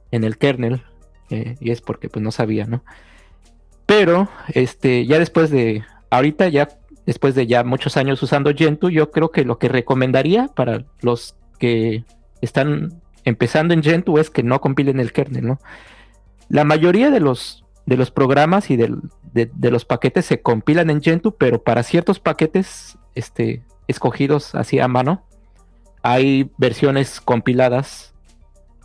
en 0.09 0.23
el 0.23 0.39
kernel. 0.39 0.81
Eh, 1.29 1.57
y 1.59 1.69
es 1.69 1.81
porque 1.81 2.09
pues 2.09 2.23
no 2.23 2.31
sabía, 2.31 2.65
¿no? 2.65 2.83
Pero 3.85 4.29
este, 4.47 5.05
ya 5.05 5.19
después 5.19 5.51
de, 5.51 5.83
ahorita 6.09 6.47
ya 6.49 6.69
después 7.05 7.35
de 7.35 7.47
ya 7.47 7.63
muchos 7.63 7.97
años 7.97 8.21
usando 8.23 8.53
Gentoo, 8.53 8.89
yo 8.89 9.11
creo 9.11 9.31
que 9.31 9.45
lo 9.45 9.57
que 9.57 9.69
recomendaría 9.69 10.47
para 10.47 10.85
los 11.01 11.35
que 11.59 12.05
están 12.41 13.01
empezando 13.23 13.73
en 13.73 13.83
Gentoo 13.83 14.19
es 14.19 14.29
que 14.29 14.43
no 14.43 14.61
compilen 14.61 14.99
el 14.99 15.11
kernel. 15.11 15.57
La 16.49 16.63
mayoría 16.63 17.09
de 17.09 17.19
los, 17.19 17.65
de 17.85 17.97
los 17.97 18.11
programas 18.11 18.69
y 18.69 18.77
de, 18.77 18.91
los 19.71 19.85
paquetes 19.85 20.25
se 20.25 20.41
compilan 20.41 20.89
en 20.89 21.01
Gentoo, 21.01 21.35
pero 21.37 21.63
para 21.63 21.83
ciertos 21.83 22.19
paquetes 22.19 22.97
este, 23.15 23.63
escogidos 23.87 24.55
así 24.55 24.79
a 24.79 24.87
mano, 24.87 25.25
hay 26.01 26.51
versiones 26.57 27.21
compiladas 27.21 28.13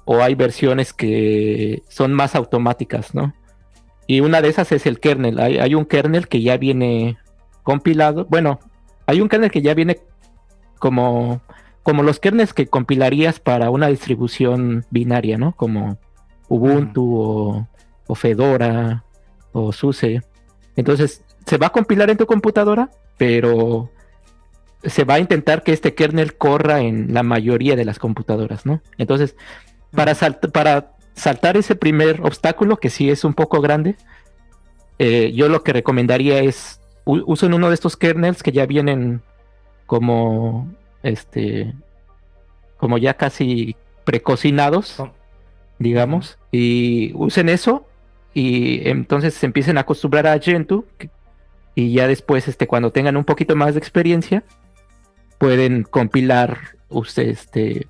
o 0.05 0.23
hay 0.23 0.35
versiones 0.35 0.93
que 0.93 1.83
son 1.89 2.15
más 2.15 2.35
automáticas, 2.35 3.15
¿no? 3.15 3.35
Y 4.07 4.21
una 4.21 4.41
de 4.41 4.49
esas 4.49 4.73
es 4.73 4.87
el 4.87 5.01
kernel. 5.01 5.39
Hay 5.39 5.75
un 5.75 5.85
kernel 5.85 6.29
que 6.29 6.41
ya 6.41 6.57
viene 6.57 7.19
compilado. 7.69 8.25
Bueno, 8.31 8.61
hay 9.05 9.21
un 9.21 9.29
kernel 9.29 9.51
que 9.51 9.61
ya 9.61 9.75
viene 9.75 9.99
como, 10.79 11.43
como 11.83 12.03
los 12.03 12.19
kernels 12.19 12.55
que 12.55 12.67
compilarías 12.67 13.41
para 13.41 13.69
una 13.69 13.89
distribución 13.89 14.87
binaria, 14.89 15.37
¿no? 15.37 15.53
Como 15.53 15.99
Ubuntu 16.49 17.67
o, 18.07 18.15
Fedora 18.15 19.05
o 19.53 19.71
SUSE. 19.71 20.23
Entonces, 20.77 21.23
se 21.45 21.59
va 21.59 21.67
a 21.67 21.73
compilar 21.73 22.09
en 22.09 22.17
tu 22.17 22.25
computadora, 22.25 22.89
pero 23.19 23.91
se 24.83 25.05
va 25.05 25.17
a 25.17 25.19
intentar 25.19 25.63
que 25.63 25.75
este 25.75 25.95
kernel 25.95 26.39
corra 26.39 26.81
en 26.81 27.13
la 27.13 27.23
mayoría 27.23 27.77
de 27.77 27.85
las 27.85 27.99
computadoras, 27.99 28.65
¿no? 28.65 28.81
Entonces, 28.97 29.37
para, 29.91 30.15
para 30.15 30.93
saltar 31.13 31.59
ese 31.59 31.75
primer 31.75 32.23
obstáculo, 32.23 32.79
que 32.79 32.89
sí 32.89 33.11
es 33.11 33.25
un 33.25 33.35
poco 33.35 33.61
grande, 33.61 33.97
eh, 34.99 35.33
yo 35.35 35.51
lo 35.51 35.63
que 35.63 35.75
recomendaría 35.75 36.39
es 36.39 36.78
usan 37.09 37.55
uno 37.55 37.69
de 37.69 37.75
estos 37.75 37.97
kernels 37.97 38.43
que 38.43 38.53
ya 38.53 38.67
vienen 38.67 39.23
como 39.87 40.71
este 41.03 41.75
como 42.77 42.99
ya 42.99 43.15
casi 43.15 43.75
precocinados, 44.05 45.03
digamos, 45.79 46.39
y 46.53 47.13
usen 47.15 47.49
eso 47.49 47.87
y 48.35 48.89
entonces 48.89 49.35
se 49.35 49.47
empiecen 49.47 49.79
a 49.79 49.83
acostumbrar 49.83 50.27
a 50.27 50.39
Gentoo 50.39 50.85
y 51.75 51.93
ya 51.93 52.07
después 52.07 52.47
este 52.47 52.67
cuando 52.67 52.93
tengan 52.93 53.17
un 53.17 53.25
poquito 53.25 53.57
más 53.57 53.75
de 53.75 53.81
experiencia 53.81 54.45
pueden 55.39 55.83
compilar 55.83 56.59
usted 56.89 57.29
este 57.29 57.89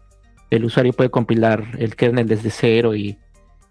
el 0.50 0.64
usuario 0.64 0.92
puede 0.92 1.10
compilar 1.10 1.64
el 1.78 1.96
kernel 1.96 2.28
desde 2.28 2.50
cero 2.50 2.94
y 2.94 3.18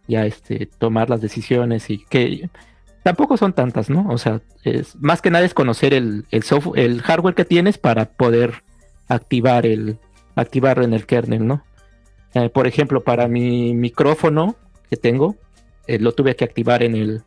ya 0.08 0.26
este, 0.26 0.66
tomar 0.66 1.10
las 1.10 1.22
decisiones 1.22 1.90
y 1.90 2.00
que 2.06 2.50
tampoco 3.08 3.38
son 3.38 3.54
tantas, 3.54 3.90
¿no? 3.90 4.06
O 4.10 4.18
sea, 4.18 4.42
es, 4.66 4.98
más 4.98 5.22
que 5.22 5.32
nada 5.32 5.46
es 5.46 5.54
conocer 5.54 5.94
el, 5.94 6.26
software, 6.44 6.84
el 6.84 7.02
hardware 7.02 7.36
que 7.36 7.46
tienes 7.46 7.78
para 7.78 8.04
poder 8.04 8.64
activar 9.08 9.66
el, 9.66 9.98
activarlo 10.36 10.84
en 10.84 10.94
el 10.94 11.06
kernel, 11.06 11.48
¿no? 11.48 11.64
Eh, 12.34 12.50
por 12.50 12.68
ejemplo, 12.68 13.06
para 13.06 13.30
mi 13.30 13.74
micrófono 13.74 14.58
que 14.90 14.98
tengo, 14.98 15.38
eh, 15.88 16.00
lo 16.00 16.12
tuve 16.12 16.36
que 16.36 16.44
activar 16.44 16.84
en 16.84 16.96
el, 16.96 17.22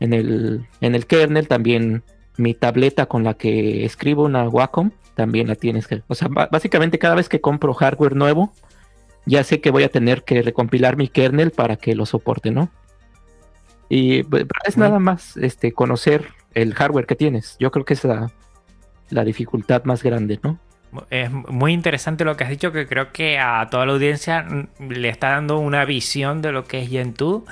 en 0.00 0.12
el, 0.12 0.66
en 0.82 0.94
el 0.94 1.06
kernel, 1.06 1.48
también 1.48 2.02
mi 2.36 2.52
tableta 2.52 3.06
con 3.06 3.24
la 3.24 3.32
que 3.32 3.86
escribo 3.86 4.24
una 4.24 4.50
Wacom, 4.50 4.90
también 5.14 5.48
la 5.48 5.54
tienes 5.54 5.86
que, 5.86 6.02
o 6.08 6.14
sea, 6.14 6.28
básicamente 6.28 6.98
cada 6.98 7.14
vez 7.14 7.30
que 7.30 7.40
compro 7.40 7.72
hardware 7.72 8.16
nuevo, 8.16 8.52
ya 9.24 9.44
sé 9.44 9.62
que 9.62 9.70
voy 9.70 9.84
a 9.84 9.88
tener 9.88 10.24
que 10.24 10.42
recompilar 10.42 10.98
mi 10.98 11.08
kernel 11.08 11.52
para 11.52 11.76
que 11.76 11.94
lo 11.94 12.04
soporte, 12.04 12.50
¿no? 12.50 12.68
Y 13.90 14.22
pues, 14.22 14.46
es 14.64 14.78
nada 14.78 15.00
más 15.00 15.36
este, 15.36 15.72
conocer 15.72 16.28
el 16.54 16.74
hardware 16.74 17.06
que 17.06 17.16
tienes. 17.16 17.56
Yo 17.58 17.72
creo 17.72 17.84
que 17.84 17.94
es 17.94 18.04
la, 18.04 18.30
la 19.10 19.24
dificultad 19.24 19.84
más 19.84 20.02
grande, 20.02 20.38
¿no? 20.42 20.58
Es 21.10 21.30
muy 21.30 21.72
interesante 21.72 22.24
lo 22.24 22.36
que 22.36 22.44
has 22.44 22.50
dicho, 22.50 22.72
que 22.72 22.86
creo 22.86 23.12
que 23.12 23.38
a 23.38 23.68
toda 23.68 23.86
la 23.86 23.92
audiencia 23.92 24.46
le 24.78 25.08
está 25.08 25.30
dando 25.30 25.58
una 25.58 25.84
visión 25.84 26.40
de 26.40 26.52
lo 26.52 26.64
que 26.64 26.82
es 26.82 26.88
Gentoo. 26.88 27.44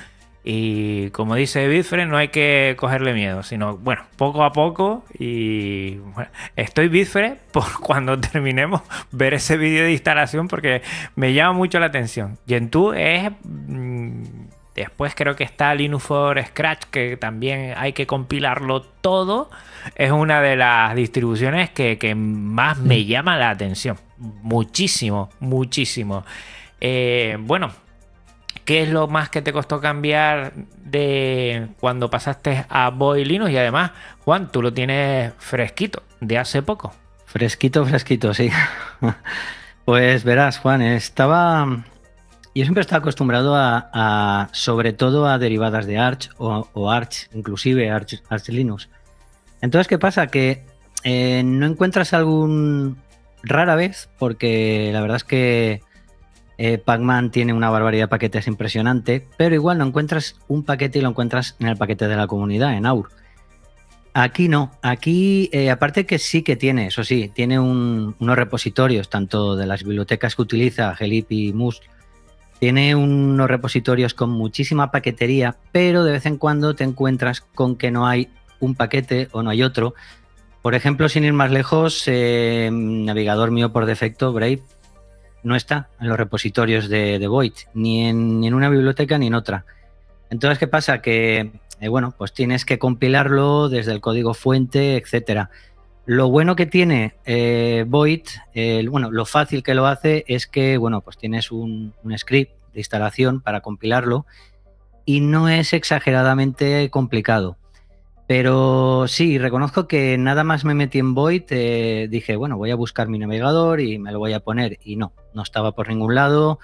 Y 0.44 1.10
como 1.10 1.34
dice 1.34 1.66
Bitfred, 1.68 2.06
no 2.06 2.16
hay 2.16 2.28
que 2.28 2.74
cogerle 2.78 3.12
miedo, 3.12 3.42
sino, 3.42 3.76
bueno, 3.76 4.02
poco 4.16 4.44
a 4.44 4.52
poco. 4.52 5.04
Y 5.18 5.96
bueno, 5.96 6.30
estoy 6.54 6.88
Bitfred 6.88 7.34
por 7.52 7.80
cuando 7.80 8.18
terminemos 8.18 8.82
ver 9.10 9.34
ese 9.34 9.56
vídeo 9.56 9.84
de 9.84 9.92
instalación 9.92 10.46
porque 10.46 10.82
me 11.16 11.34
llama 11.34 11.52
mucho 11.52 11.80
la 11.80 11.86
atención. 11.86 12.38
Gentoo 12.46 12.94
es 12.94 13.30
mm, 13.44 14.22
Después 14.78 15.12
creo 15.16 15.34
que 15.34 15.42
está 15.42 15.74
Linux 15.74 16.04
for 16.04 16.40
Scratch, 16.40 16.84
que 16.84 17.16
también 17.16 17.74
hay 17.76 17.94
que 17.94 18.06
compilarlo 18.06 18.82
todo. 18.82 19.50
Es 19.96 20.12
una 20.12 20.40
de 20.40 20.54
las 20.54 20.94
distribuciones 20.94 21.70
que, 21.70 22.14
más 22.14 22.78
me 22.78 23.00
mm. 23.00 23.06
llama 23.06 23.36
la 23.36 23.50
atención. 23.50 23.98
Muchísimo, 24.18 25.30
muchísimo. 25.40 26.24
Eh, 26.80 27.38
bueno, 27.40 27.72
¿qué 28.64 28.84
es 28.84 28.90
lo 28.90 29.08
más 29.08 29.30
que 29.30 29.42
te 29.42 29.52
costó 29.52 29.80
cambiar 29.80 30.52
de 30.84 31.66
cuando 31.80 32.08
pasaste 32.08 32.64
a 32.68 32.90
Boy 32.90 33.24
Linux? 33.24 33.50
Y 33.50 33.56
además, 33.56 33.90
Juan, 34.24 34.52
tú 34.52 34.62
lo 34.62 34.72
tienes 34.72 35.32
fresquito, 35.38 36.04
de 36.20 36.38
hace 36.38 36.62
poco. 36.62 36.94
Fresquito, 37.26 37.84
fresquito, 37.84 38.32
sí. 38.32 38.48
pues 39.84 40.22
verás, 40.22 40.58
Juan, 40.58 40.82
estaba 40.82 41.66
yo 42.54 42.64
siempre 42.64 42.80
estado 42.80 43.00
acostumbrado 43.00 43.54
a, 43.56 44.48
sobre 44.52 44.92
todo 44.92 45.26
a 45.26 45.38
derivadas 45.38 45.86
de 45.86 45.98
Arch 45.98 46.30
o, 46.38 46.90
Arch, 46.90 47.28
inclusive 47.34 47.90
Arch, 47.90 48.20
Linux. 48.48 48.88
Entonces, 49.60 49.88
¿qué 49.88 49.98
pasa? 49.98 50.26
Que 50.28 50.64
eh, 51.04 51.42
no 51.44 51.66
encuentras 51.66 52.12
algún 52.12 52.98
rara 53.42 53.76
vez, 53.76 54.08
porque 54.18 54.90
la 54.92 55.00
verdad 55.00 55.18
es 55.18 55.24
que 55.24 55.82
eh, 56.58 56.78
Pacman 56.78 57.30
tiene 57.30 57.52
una 57.52 57.70
barbaridad 57.70 58.04
de 58.04 58.08
paquetes 58.08 58.48
impresionante, 58.48 59.26
pero 59.36 59.54
igual 59.54 59.78
no 59.78 59.86
encuentras 59.86 60.36
un 60.48 60.64
paquete 60.64 60.98
y 60.98 61.02
lo 61.02 61.10
encuentras 61.10 61.56
en 61.60 61.68
el 61.68 61.76
paquete 61.76 62.08
de 62.08 62.16
la 62.16 62.26
comunidad, 62.26 62.74
en 62.74 62.86
AUR. 62.86 63.10
Aquí 64.14 64.48
no, 64.48 64.72
aquí 64.82 65.48
eh, 65.52 65.70
aparte 65.70 66.06
que 66.06 66.18
sí 66.18 66.42
que 66.42 66.56
tiene, 66.56 66.88
eso 66.88 67.04
sí, 67.04 67.30
tiene 67.32 67.60
unos 67.60 68.36
repositorios, 68.36 69.08
tanto 69.08 69.54
de 69.54 69.66
las 69.66 69.84
bibliotecas 69.84 70.34
que 70.34 70.42
utiliza 70.42 70.94
Gelip 70.96 71.30
y 71.30 71.52
Mus, 71.52 71.82
tiene 72.58 72.94
unos 72.94 73.48
repositorios 73.48 74.14
con 74.14 74.30
muchísima 74.30 74.90
paquetería, 74.90 75.56
pero 75.72 76.04
de 76.04 76.12
vez 76.12 76.26
en 76.26 76.38
cuando 76.38 76.74
te 76.74 76.84
encuentras 76.84 77.40
con 77.40 77.76
que 77.76 77.90
no 77.90 78.06
hay 78.06 78.28
un 78.60 78.74
paquete 78.74 79.28
o 79.32 79.42
no 79.42 79.50
hay 79.50 79.62
otro. 79.62 79.94
Por 80.62 80.74
ejemplo, 80.74 81.08
sin 81.08 81.24
ir 81.24 81.32
más 81.32 81.50
lejos, 81.50 82.02
eh, 82.06 82.68
navegador 82.72 83.50
mío 83.50 83.72
por 83.72 83.86
defecto, 83.86 84.32
Brave, 84.32 84.62
no 85.42 85.54
está 85.54 85.88
en 86.00 86.08
los 86.08 86.18
repositorios 86.18 86.88
de, 86.88 87.24
Void, 87.26 87.52
ni 87.74 88.06
en, 88.06 88.52
una 88.52 88.68
biblioteca 88.68 89.18
ni 89.18 89.28
en 89.28 89.34
otra. 89.34 89.64
Entonces, 90.30 90.58
¿qué 90.58 90.66
pasa? 90.66 91.00
Que, 91.00 91.52
eh, 91.80 91.88
bueno, 91.88 92.12
pues 92.16 92.32
tienes 92.32 92.64
que 92.64 92.78
compilarlo 92.78 93.68
desde 93.68 93.92
el 93.92 94.00
código 94.00 94.34
fuente, 94.34 94.96
etcétera. 94.96 95.50
Lo 96.08 96.30
bueno 96.30 96.56
que 96.56 96.64
tiene 96.64 97.16
eh, 97.26 97.84
Void, 97.86 98.22
bueno, 98.88 99.10
lo 99.10 99.26
fácil 99.26 99.62
que 99.62 99.74
lo 99.74 99.84
hace 99.86 100.24
es 100.26 100.46
que, 100.46 100.78
bueno, 100.78 101.02
pues 101.02 101.18
tienes 101.18 101.52
un, 101.52 101.92
script 102.16 102.52
de 102.72 102.80
instalación 102.80 103.42
para 103.42 103.60
compilarlo 103.60 104.24
y 105.04 105.20
no 105.20 105.50
es 105.50 105.74
exageradamente 105.74 106.88
complicado. 106.88 107.58
Pero 108.26 109.04
sí, 109.06 109.36
reconozco 109.36 109.86
que 109.86 110.16
nada 110.16 110.44
más 110.44 110.64
me 110.64 110.72
metí 110.72 110.98
en 110.98 111.12
Void, 111.12 111.42
eh, 111.50 112.08
dije, 112.10 112.36
bueno, 112.36 112.56
voy 112.56 112.70
a 112.70 112.74
buscar 112.74 113.08
mi 113.08 113.18
navegador 113.18 113.82
y 113.82 113.98
me 113.98 114.10
lo 114.10 114.18
voy 114.18 114.32
a 114.32 114.40
poner. 114.40 114.78
Y 114.82 114.96
no, 114.96 115.12
no 115.34 115.42
estaba 115.42 115.72
por 115.72 115.90
ningún 115.90 116.14
lado, 116.14 116.58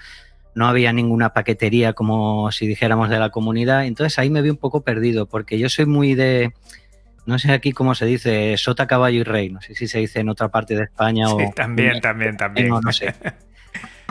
no 0.55 0.65
había 0.65 0.91
ninguna 0.91 1.33
paquetería 1.33 1.93
como 1.93 2.51
si 2.51 2.65
dijéramos 2.65 3.09
de 3.09 3.19
la 3.19 3.29
comunidad. 3.29 3.85
Entonces 3.85 4.17
ahí 4.17 4.31
me 4.31 4.41
vi 4.41 4.49
un 4.49 4.57
poco 4.57 4.81
perdido, 4.81 5.27
porque 5.27 5.59
yo 5.59 5.69
soy 5.69 5.85
muy 5.85 6.15
de 6.15 6.51
no 7.25 7.39
sé 7.39 7.51
aquí 7.51 7.71
cómo 7.71 7.95
se 7.95 8.05
dice, 8.05 8.55
sota, 8.57 8.87
caballo 8.87 9.19
y 9.19 9.23
rey. 9.23 9.49
No 9.49 9.61
sé 9.61 9.75
si 9.75 9.87
se 9.87 9.99
dice 9.99 10.19
en 10.19 10.29
otra 10.29 10.49
parte 10.49 10.75
de 10.75 10.83
España 10.83 11.27
sí, 11.27 11.33
o. 11.33 11.53
También, 11.53 12.01
también, 12.01 12.37
también. 12.37 12.69
No, 12.69 12.81
no 12.81 12.91
sé. 12.91 13.13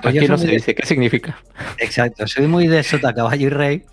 Pues 0.03 0.17
aquí 0.17 0.29
no 0.29 0.37
se 0.37 0.49
dice, 0.49 0.75
¿qué 0.75 0.85
significa? 0.85 1.39
Exacto, 1.79 2.27
soy 2.27 2.47
muy 2.47 2.67
de 2.67 2.83
sota, 2.83 3.15
caballo 3.15 3.47
y 3.47 3.49
rey. 3.49 3.85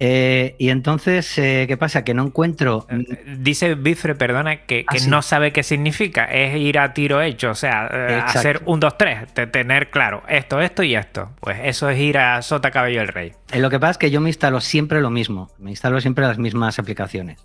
Eh, 0.00 0.54
y 0.58 0.68
entonces, 0.68 1.36
eh, 1.38 1.64
¿qué 1.66 1.76
pasa? 1.76 2.04
Que 2.04 2.14
no 2.14 2.24
encuentro. 2.24 2.86
Eh, 2.88 3.36
dice 3.38 3.74
Bifre, 3.74 4.14
perdona, 4.14 4.64
que, 4.64 4.84
ah, 4.86 4.94
no 5.08 5.22
sabe 5.22 5.52
qué 5.52 5.62
significa. 5.62 6.24
Es 6.24 6.56
ir 6.56 6.78
a 6.78 6.94
tiro 6.94 7.20
hecho, 7.20 7.50
o 7.50 7.54
sea, 7.54 7.86
hacer 8.24 8.62
un, 8.66 8.78
dos, 8.80 8.96
tres, 8.96 9.26
tener 9.50 9.90
claro 9.90 10.22
esto, 10.28 10.60
esto 10.60 10.82
y 10.82 10.94
esto. 10.94 11.30
Pues 11.40 11.58
eso 11.64 11.90
es 11.90 11.98
ir 11.98 12.18
a 12.18 12.40
Sota, 12.42 12.70
Caballo 12.70 13.02
y 13.02 13.06
Rey. 13.06 13.32
lo 13.54 13.70
que 13.70 13.80
pasa 13.80 13.92
es 13.92 13.98
que 13.98 14.10
yo 14.10 14.20
me 14.20 14.28
instalo 14.28 14.60
siempre 14.60 15.00
lo 15.00 15.10
mismo. 15.10 15.50
Me 15.58 15.70
instalo 15.70 16.00
siempre 16.00 16.24
las 16.24 16.38
mismas 16.38 16.78
aplicaciones. 16.78 17.38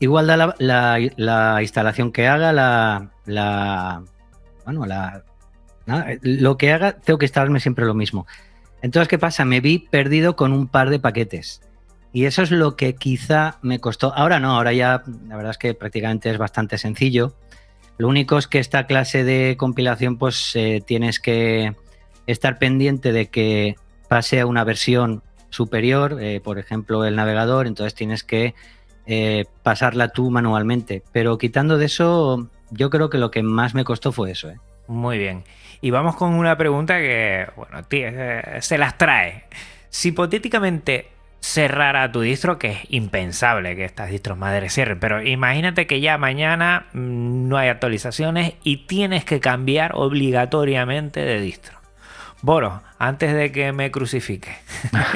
Igual 0.00 0.26
da 0.26 0.54
la, 0.58 1.62
instalación 1.62 2.12
que 2.12 2.26
haga, 2.26 2.52
la, 2.52 4.02
bueno, 4.64 4.86
la, 4.86 5.24
lo 6.22 6.56
que 6.58 6.72
haga, 6.72 6.92
tengo 6.92 7.18
que 7.18 7.26
instalarme 7.26 7.60
siempre 7.60 7.84
lo 7.84 7.94
mismo. 7.94 8.26
Entonces, 8.82 9.08
¿qué 9.08 9.18
pasa? 9.18 9.44
Me 9.44 9.60
vi 9.60 9.78
perdido 9.78 10.36
con 10.36 10.52
un 10.52 10.68
par 10.68 10.90
de 10.90 10.98
paquetes. 10.98 11.62
Y 12.12 12.26
eso 12.26 12.42
es 12.42 12.50
lo 12.50 12.76
que 12.76 12.94
quizá 12.94 13.58
me 13.62 13.80
costó. 13.80 14.14
Ahora 14.14 14.38
no, 14.38 14.56
ahora 14.56 14.72
ya 14.72 15.02
la 15.26 15.36
verdad 15.36 15.50
es 15.50 15.58
que 15.58 15.74
prácticamente 15.74 16.30
es 16.30 16.38
bastante 16.38 16.78
sencillo. 16.78 17.34
Lo 17.98 18.08
único 18.08 18.38
es 18.38 18.46
que 18.46 18.58
esta 18.58 18.86
clase 18.86 19.24
de 19.24 19.56
compilación, 19.56 20.16
pues 20.18 20.52
eh, 20.54 20.82
tienes 20.84 21.18
que 21.18 21.74
estar 22.26 22.58
pendiente 22.58 23.12
de 23.12 23.30
que 23.30 23.76
pase 24.08 24.40
a 24.40 24.46
una 24.46 24.64
versión 24.64 25.22
superior, 25.50 26.18
eh, 26.20 26.40
por 26.42 26.58
ejemplo, 26.58 27.04
el 27.04 27.16
navegador, 27.16 27.66
entonces 27.66 27.94
tienes 27.94 28.24
que 28.24 28.54
eh, 29.06 29.44
pasarla 29.62 30.08
tú 30.08 30.30
manualmente. 30.30 31.02
Pero 31.12 31.38
quitando 31.38 31.78
de 31.78 31.86
eso, 31.86 32.48
yo 32.70 32.90
creo 32.90 33.10
que 33.10 33.18
lo 33.18 33.30
que 33.30 33.42
más 33.42 33.74
me 33.74 33.84
costó 33.84 34.12
fue 34.12 34.30
eso. 34.30 34.50
¿eh? 34.50 34.58
Muy 34.86 35.18
bien. 35.18 35.44
Y 35.80 35.90
vamos 35.90 36.16
con 36.16 36.34
una 36.34 36.56
pregunta 36.56 36.98
que, 36.98 37.46
bueno, 37.56 37.80
eh, 37.90 38.58
se 38.60 38.78
las 38.78 38.96
trae. 38.96 39.44
Si 39.90 40.08
hipotéticamente 40.08 41.08
cerrara 41.40 42.10
tu 42.10 42.22
distro, 42.22 42.58
que 42.58 42.70
es 42.70 42.78
impensable 42.88 43.76
que 43.76 43.84
estas 43.84 44.08
distros 44.08 44.38
madres 44.38 44.72
cierren, 44.72 44.98
pero 44.98 45.22
imagínate 45.22 45.86
que 45.86 46.00
ya 46.00 46.16
mañana 46.16 46.86
mm, 46.94 47.48
no 47.48 47.58
hay 47.58 47.68
actualizaciones 47.68 48.54
y 48.64 48.86
tienes 48.86 49.26
que 49.26 49.40
cambiar 49.40 49.92
obligatoriamente 49.94 51.20
de 51.20 51.40
distro. 51.40 51.78
Boro, 52.40 52.82
antes 52.98 53.34
de 53.34 53.52
que 53.52 53.72
me 53.72 53.90
crucifique, 53.90 54.56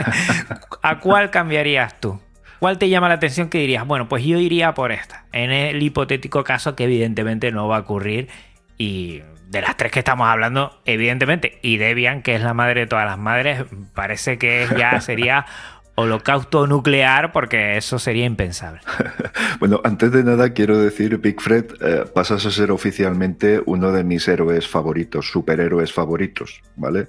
¿a 0.82 0.99
cuál 1.01 1.30
cambiarías 1.30 1.99
tú? 1.99 2.20
¿Cuál 2.59 2.78
te 2.78 2.88
llama 2.88 3.09
la 3.09 3.14
atención 3.14 3.48
que 3.48 3.59
dirías? 3.59 3.86
Bueno, 3.86 4.09
pues 4.09 4.24
yo 4.24 4.38
iría 4.38 4.74
por 4.74 4.92
esta. 4.92 5.24
En 5.32 5.50
el 5.50 5.82
hipotético 5.82 6.44
caso 6.44 6.74
que 6.74 6.84
evidentemente 6.84 7.52
no 7.52 7.68
va 7.68 7.76
a 7.76 7.80
ocurrir 7.80 8.28
y 8.76 9.22
de 9.48 9.61
las 9.61 9.76
tres 9.76 9.92
que 9.92 10.00
estamos 10.00 10.28
hablando, 10.28 10.80
evidentemente, 10.84 11.59
y 11.62 11.78
Debian, 11.78 12.22
que 12.22 12.34
es 12.34 12.42
la 12.42 12.54
madre 12.54 12.80
de 12.80 12.86
todas 12.86 13.06
las 13.06 13.18
madres, 13.18 13.64
parece 13.94 14.38
que 14.38 14.66
ya 14.76 15.00
sería 15.00 15.46
holocausto 15.94 16.68
nuclear 16.68 17.32
porque 17.32 17.76
eso 17.76 17.98
sería 17.98 18.24
impensable. 18.24 18.80
bueno, 19.59 19.80
antes 19.82 20.12
de 20.12 20.22
nada 20.22 20.52
quiero 20.52 20.78
decir, 20.78 21.18
Big 21.18 21.40
Fred, 21.40 21.64
eh, 21.80 22.04
pasas 22.14 22.46
a 22.46 22.52
ser 22.52 22.70
oficialmente 22.70 23.61
uno 23.66 23.90
de 23.90 24.04
mis 24.04 24.28
héroes 24.28 24.68
favoritos, 24.68 25.28
superhéroes 25.28 25.92
favoritos, 25.92 26.62
¿vale? 26.76 27.09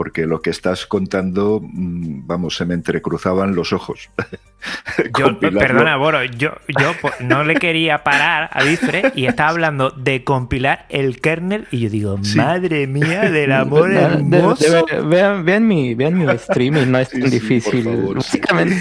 Porque 0.00 0.24
lo 0.24 0.40
que 0.40 0.48
estás 0.48 0.86
contando, 0.86 1.60
mm, 1.62 2.26
vamos, 2.26 2.56
se 2.56 2.64
me 2.64 2.72
entrecruzaban 2.72 3.54
los 3.54 3.74
ojos. 3.74 4.08
yo, 5.18 5.38
perdona, 5.38 5.98
Boro, 5.98 6.24
yo, 6.24 6.52
yo 6.68 6.94
no 7.20 7.44
le 7.44 7.56
quería 7.56 8.02
parar 8.02 8.48
a 8.50 8.64
Disfre 8.64 9.12
y 9.14 9.26
estaba 9.26 9.50
hablando 9.50 9.90
de 9.90 10.24
compilar 10.24 10.86
el 10.88 11.20
kernel 11.20 11.68
y 11.70 11.80
yo 11.80 11.90
digo, 11.90 12.18
madre 12.34 12.86
mía 12.86 13.30
del 13.30 13.52
amor 13.52 13.92
hermoso. 13.92 14.86
vean, 15.04 15.44
vean, 15.44 15.68
mi, 15.68 15.94
vean 15.94 16.16
mi 16.16 16.24
streaming, 16.32 16.86
no 16.86 16.98
es 16.98 17.10
tan 17.10 17.28
difícil. 17.28 17.86
Básicamente, 18.14 18.78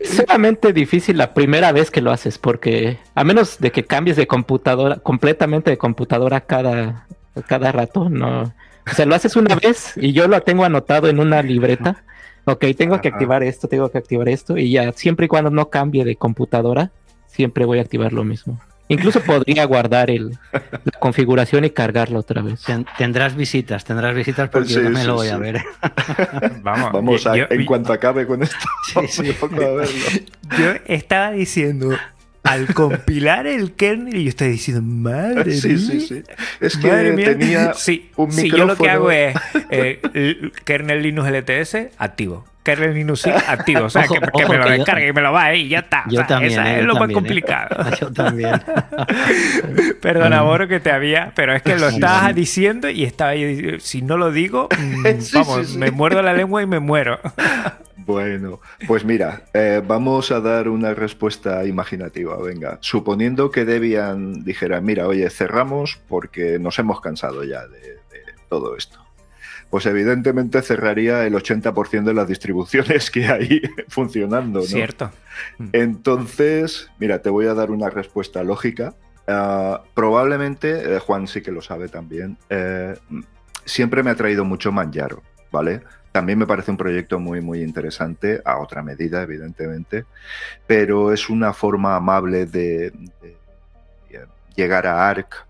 es 0.00 0.16
solamente 0.16 0.72
difícil 0.72 1.16
la 1.16 1.32
primera 1.32 1.70
vez 1.70 1.92
que 1.92 2.00
lo 2.00 2.10
haces, 2.10 2.38
porque 2.38 2.98
a 3.14 3.22
menos 3.22 3.60
de 3.60 3.70
que 3.70 3.84
cambies 3.84 4.16
de 4.16 4.26
computadora, 4.26 4.96
completamente 4.96 5.70
de 5.70 5.78
computadora 5.78 6.40
cada, 6.40 7.06
cada 7.46 7.70
rato, 7.70 8.10
no 8.10 8.52
o 8.86 8.94
sea, 8.94 9.06
lo 9.06 9.14
haces 9.14 9.36
una 9.36 9.54
vez 9.56 9.94
y 9.96 10.12
yo 10.12 10.28
lo 10.28 10.40
tengo 10.40 10.64
anotado 10.64 11.08
en 11.08 11.20
una 11.20 11.42
libreta. 11.42 12.04
Ok, 12.44 12.64
tengo 12.76 13.00
que 13.00 13.08
activar 13.08 13.42
esto, 13.42 13.68
tengo 13.68 13.90
que 13.90 13.98
activar 13.98 14.28
esto 14.28 14.56
y 14.56 14.70
ya, 14.70 14.92
siempre 14.92 15.26
y 15.26 15.28
cuando 15.28 15.50
no 15.50 15.68
cambie 15.68 16.04
de 16.04 16.16
computadora, 16.16 16.90
siempre 17.26 17.64
voy 17.64 17.78
a 17.78 17.82
activar 17.82 18.12
lo 18.12 18.24
mismo. 18.24 18.60
Incluso 18.90 19.20
podría 19.20 19.64
guardar 19.66 20.10
el, 20.10 20.36
la 20.52 20.98
configuración 20.98 21.64
y 21.64 21.70
cargarlo 21.70 22.18
otra 22.18 22.42
vez. 22.42 22.64
Tendrás 22.98 23.36
visitas, 23.36 23.84
tendrás 23.84 24.16
visitas 24.16 24.48
porque 24.50 24.68
yo 24.68 24.82
también 24.82 25.06
lo 25.06 25.14
voy 25.14 25.28
a 25.28 25.38
ver. 25.38 25.62
Vamos, 26.62 26.90
Vamos 26.92 27.26
en 27.26 27.66
cuanto 27.66 27.92
acabe 27.92 28.26
con 28.26 28.42
esto, 28.42 28.56
Yo 30.58 30.72
estaba 30.86 31.30
diciendo, 31.30 31.90
al 32.42 32.72
compilar 32.74 33.46
el 33.46 33.72
kernel 33.72 34.16
y 34.16 34.24
yo 34.24 34.28
estoy 34.30 34.48
diciendo, 34.48 34.82
madre 34.82 35.52
sí, 35.52 35.68
mía. 35.68 35.78
Sí, 35.78 36.00
sí, 36.00 36.22
Es 36.60 36.76
que 36.76 36.88
tenía 36.88 37.74
sí, 37.74 38.10
un 38.16 38.32
sí, 38.32 38.50
yo 38.50 38.64
lo 38.64 38.76
que 38.76 38.88
hago 38.88 39.10
es 39.10 39.34
eh, 39.70 40.50
kernel 40.64 41.02
Linux 41.02 41.30
LTS 41.30 41.76
activo. 41.98 42.46
Kernel 42.62 42.94
Linux 42.94 43.26
activo. 43.26 43.84
O 43.84 43.90
sea, 43.90 44.04
que, 44.06 44.20
me 44.46 44.58
lo 44.58 44.68
descargue 44.68 45.08
y 45.08 45.12
me 45.12 45.22
lo 45.22 45.32
va 45.32 45.54
y 45.54 45.68
ya 45.68 45.78
está. 45.78 46.04
Yo 46.08 46.26
también. 46.26 46.52
Esa 46.52 46.74
eh, 46.74 46.80
es 46.80 46.84
lo 46.84 46.94
más 46.94 47.10
complicado. 47.10 47.90
Yo 48.00 48.12
también. 48.12 48.62
Perdona, 50.02 50.42
Boro, 50.42 50.68
que 50.68 50.78
te 50.78 50.90
había. 50.90 51.32
Pero 51.34 51.54
es 51.54 51.62
que 51.62 51.76
lo 51.76 51.88
estabas 51.88 52.34
diciendo 52.34 52.90
y 52.90 53.04
estaba 53.04 53.34
yo 53.34 53.80
Si 53.80 54.02
no 54.02 54.18
lo 54.18 54.30
digo, 54.30 54.68
mm, 54.78 55.04
vamos, 55.32 55.76
me 55.76 55.90
muerdo 55.90 56.22
la 56.22 56.34
lengua 56.34 56.62
y 56.62 56.66
me 56.66 56.80
muero. 56.80 57.18
Bueno, 58.10 58.60
pues 58.86 59.04
mira, 59.04 59.44
eh, 59.54 59.82
vamos 59.86 60.30
a 60.32 60.40
dar 60.40 60.68
una 60.68 60.94
respuesta 60.94 61.64
imaginativa. 61.64 62.36
Venga, 62.42 62.78
suponiendo 62.80 63.50
que 63.50 63.64
Debian 63.64 64.44
dijera, 64.44 64.80
mira, 64.80 65.06
oye, 65.06 65.28
cerramos 65.30 65.98
porque 66.08 66.58
nos 66.58 66.78
hemos 66.78 67.00
cansado 67.00 67.44
ya 67.44 67.66
de, 67.66 67.98
todo 68.48 68.76
esto. 68.76 68.98
Pues 69.70 69.86
evidentemente 69.86 70.60
cerraría 70.62 71.24
el 71.24 71.34
80% 71.34 72.02
de 72.02 72.14
las 72.14 72.26
distribuciones 72.26 73.12
que 73.12 73.28
hay 73.28 73.62
funcionando. 73.88 74.58
¿no? 74.58 74.66
Cierto. 74.66 75.12
Mm. 75.58 75.68
Entonces, 75.72 76.90
mira, 76.98 77.22
te 77.22 77.30
voy 77.30 77.46
a 77.46 77.54
dar 77.54 77.70
una 77.70 77.88
respuesta 77.88 78.42
lógica. 78.42 78.94
Ah, 79.28 79.84
probablemente, 79.94 80.96
eh, 80.96 80.98
Juan 80.98 81.28
sí 81.28 81.40
que 81.40 81.52
lo 81.52 81.62
sabe 81.62 81.88
también, 81.88 82.36
eh, 82.48 82.96
siempre 83.64 84.02
me 84.02 84.10
ha 84.10 84.16
traído 84.16 84.44
mucho 84.44 84.72
Manjaro, 84.72 85.22
¿vale? 85.52 85.82
También 86.12 86.38
me 86.38 86.46
parece 86.46 86.70
un 86.70 86.76
proyecto 86.76 87.20
muy, 87.20 87.40
muy 87.40 87.62
interesante, 87.62 88.42
a 88.44 88.58
otra 88.58 88.82
medida, 88.82 89.22
evidentemente, 89.22 90.06
pero 90.66 91.12
es 91.12 91.28
una 91.30 91.52
forma 91.52 91.96
amable 91.96 92.46
de, 92.46 92.92
llegar 94.56 94.86
a 94.86 95.08
ARC 95.08 95.46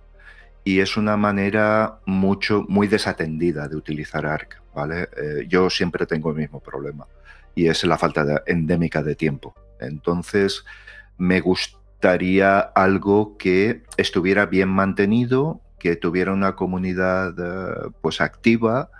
y 0.63 0.81
es 0.81 0.97
una 0.97 1.17
manera 1.17 1.99
mucho, 2.05 2.65
muy 2.69 2.87
desatendida 2.87 3.67
de 3.67 3.77
utilizar 3.77 4.27
ARC. 4.27 4.61
¿vale? 4.75 5.09
Eh, 5.17 5.47
yo 5.49 5.71
siempre 5.71 6.07
tengo 6.07 6.31
el 6.31 6.37
mismo 6.37 6.61
problema 6.61 7.07
y 7.55 7.69
es 7.69 7.83
la 7.85 7.99
falta 7.99 8.43
endémica 8.47 9.03
de 9.03 9.17
tiempo. 9.17 9.55
Entonces, 9.81 10.65
me 11.17 11.41
gustaría 11.41 12.61
algo 12.61 13.37
que 13.39 13.83
estuviera 13.97 14.47
bien 14.47 14.69
mantenido, 14.69 15.61
que 15.79 15.97
tuviera 15.97 16.33
una 16.33 16.55
comunidad 16.55 17.35
eh, 17.39 17.91
pues 18.03 18.21
activa 18.21 18.91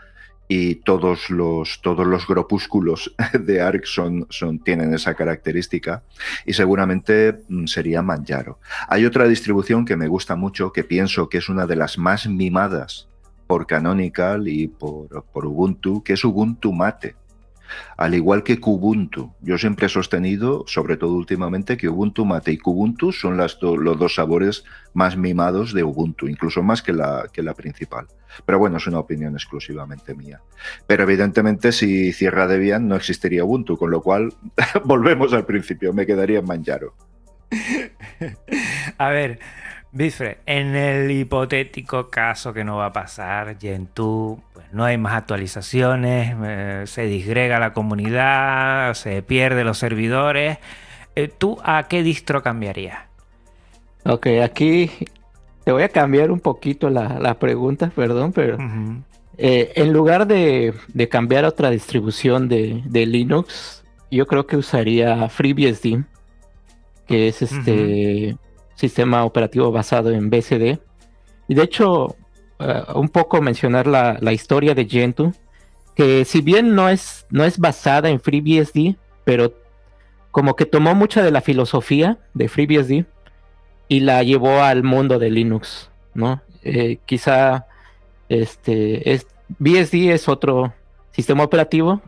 y 0.53 0.75
todos 0.75 1.31
los, 1.31 1.81
todos 1.81 2.05
los 2.05 2.27
grupúsculos 2.27 3.15
de 3.39 3.61
ARC 3.61 3.85
son, 3.85 4.27
son, 4.31 4.59
tienen 4.59 4.93
esa 4.93 5.15
característica 5.15 6.03
y 6.45 6.55
seguramente 6.55 7.45
mm, 7.49 7.67
sería 7.67 8.03
Manjaro. 8.03 8.59
Hay 8.89 9.07
otra 9.07 9.29
distribución 9.29 9.85
que 9.85 9.97
me 9.97 10.09
gusta 10.09 10.35
mucho, 10.35 10.73
que 10.73 10.83
pienso 10.83 11.29
que 11.29 11.39
es 11.39 11.49
una 11.49 11.69
de 11.69 11.77
las 11.77 11.99
más 11.99 12.27
mimadas 12.27 13.07
por 13.47 13.65
Canonical 13.69 14.49
y 14.49 14.67
por, 14.67 15.25
por 15.33 15.47
Ubuntu, 15.47 16.03
que 16.03 16.15
es 16.15 16.25
Ubuntu 16.25 16.73
Mate 16.73 17.15
al 17.97 18.15
igual 18.15 18.43
que 18.43 18.61
Kubuntu. 18.61 19.35
Yo 19.41 19.59
siempre 19.59 19.87
he 19.87 19.89
sostenido, 19.89 20.65
sobre 20.67 20.97
todo 20.97 21.15
últimamente, 21.15 21.77
que 21.77 21.89
Ubuntu 21.89 22.25
Mate 22.25 22.53
y 22.53 22.59
Kubuntu 22.59 23.13
son 23.13 23.37
los 23.37 23.59
dos 23.61 24.15
sabores 24.15 24.65
más 24.95 25.17
mimados 25.17 25.73
de 25.73 25.85
Ubuntu, 25.85 26.29
incluso 26.29 26.63
más 26.63 26.83
que 26.83 26.93
la, 26.93 27.29
que 27.33 27.43
la 27.43 27.55
principal. 27.55 28.07
Pero 28.45 28.59
bueno, 28.59 28.77
es 28.77 28.87
una 28.87 28.99
opinión 28.99 29.35
exclusivamente 29.35 30.15
mía. 30.15 30.41
Pero 30.87 31.03
evidentemente 31.03 31.73
si 31.73 32.13
cierra 32.13 32.47
Debian 32.47 32.89
no 32.89 32.97
existiría 32.97 33.45
Ubuntu, 33.45 33.77
con 33.77 33.91
lo 33.91 34.03
cual 34.03 34.33
volvemos 34.85 35.33
al 35.33 35.47
principio, 35.47 35.93
me 35.93 36.07
quedaría 36.07 36.39
en 36.39 36.47
Manjaro. 36.47 36.95
A 38.99 39.09
ver, 39.11 39.41
Bifre, 39.93 40.39
en 40.47 40.77
el 40.77 41.11
hipotético 41.11 42.09
caso 42.09 42.53
que 42.53 42.63
no 42.63 42.77
va 42.77 42.87
a 42.87 42.93
pasar, 42.93 43.59
Gentoo, 43.59 44.41
no 44.73 44.85
hay 44.85 44.99
más 44.99 45.15
actualizaciones, 45.15 46.37
eh, 46.45 46.83
se 46.87 47.07
disgrega 47.07 47.59
la 47.59 47.73
comunidad, 47.73 48.95
se 48.95 49.23
pierde 49.23 49.65
los 49.65 49.79
servidores. 49.79 50.59
Eh, 51.17 51.29
¿Tú 51.29 51.59
a 51.65 51.85
qué 51.89 52.03
distro 52.03 52.43
cambiarías? 52.43 52.99
Ok, 54.05 54.29
aquí 54.43 54.91
te 55.65 55.73
voy 55.73 55.83
a 55.83 55.89
cambiar 55.89 56.31
un 56.31 56.41
poquito 56.41 56.89
la, 56.89 57.35
pregunta, 57.39 57.91
perdón, 57.95 58.33
pero 58.33 58.57
eh, 59.37 59.73
en 59.77 59.93
lugar 59.93 60.27
de, 60.27 60.75
cambiar 61.11 61.45
a 61.45 61.49
otra 61.49 61.71
distribución 61.71 62.49
de, 62.49 62.83
Linux, 63.07 63.85
yo 64.11 64.27
creo 64.27 64.47
que 64.47 64.57
usaría 64.57 65.29
FreeBSD, 65.29 66.05
que 67.07 67.29
es 67.29 67.43
este 67.43 68.37
sistema 68.75 69.25
operativo 69.25 69.71
basado 69.71 70.11
en 70.11 70.31
BCD. 70.31 70.79
Y 71.49 71.55
de 71.55 71.63
hecho, 71.63 72.17
un 72.95 73.09
poco 73.09 73.41
mencionar 73.41 73.87
la, 73.87 74.33
historia 74.33 74.75
de 74.75 74.87
Gentoo, 74.87 75.33
que 75.95 76.25
si 76.25 76.41
bien 76.41 76.75
no 76.75 76.89
es, 76.89 77.27
no 77.31 77.45
es 77.45 77.59
basada 77.59 78.09
en 78.09 78.21
FreeBSD, 78.21 78.97
pero 79.25 79.55
como 80.31 80.57
que 80.57 80.67
tomó 80.67 80.95
mucha 80.95 81.23
de 81.23 81.31
la 81.31 81.41
filosofía 81.41 82.19
de 82.35 82.49
FreeBSD 82.49 83.05
y 83.89 84.01
la 84.01 84.23
llevó 84.23 84.63
al 84.63 84.83
mundo 84.83 85.19
de 85.19 85.31
Linux, 85.31 85.91
¿no? 86.15 86.43
Eh, 86.63 86.99
quizá 87.07 87.67
este 88.29 89.13
es, 89.13 89.27
BSD 89.59 90.13
es 90.13 90.29
otro 90.29 90.73
sistema 91.11 91.43
operativo, 91.43 92.01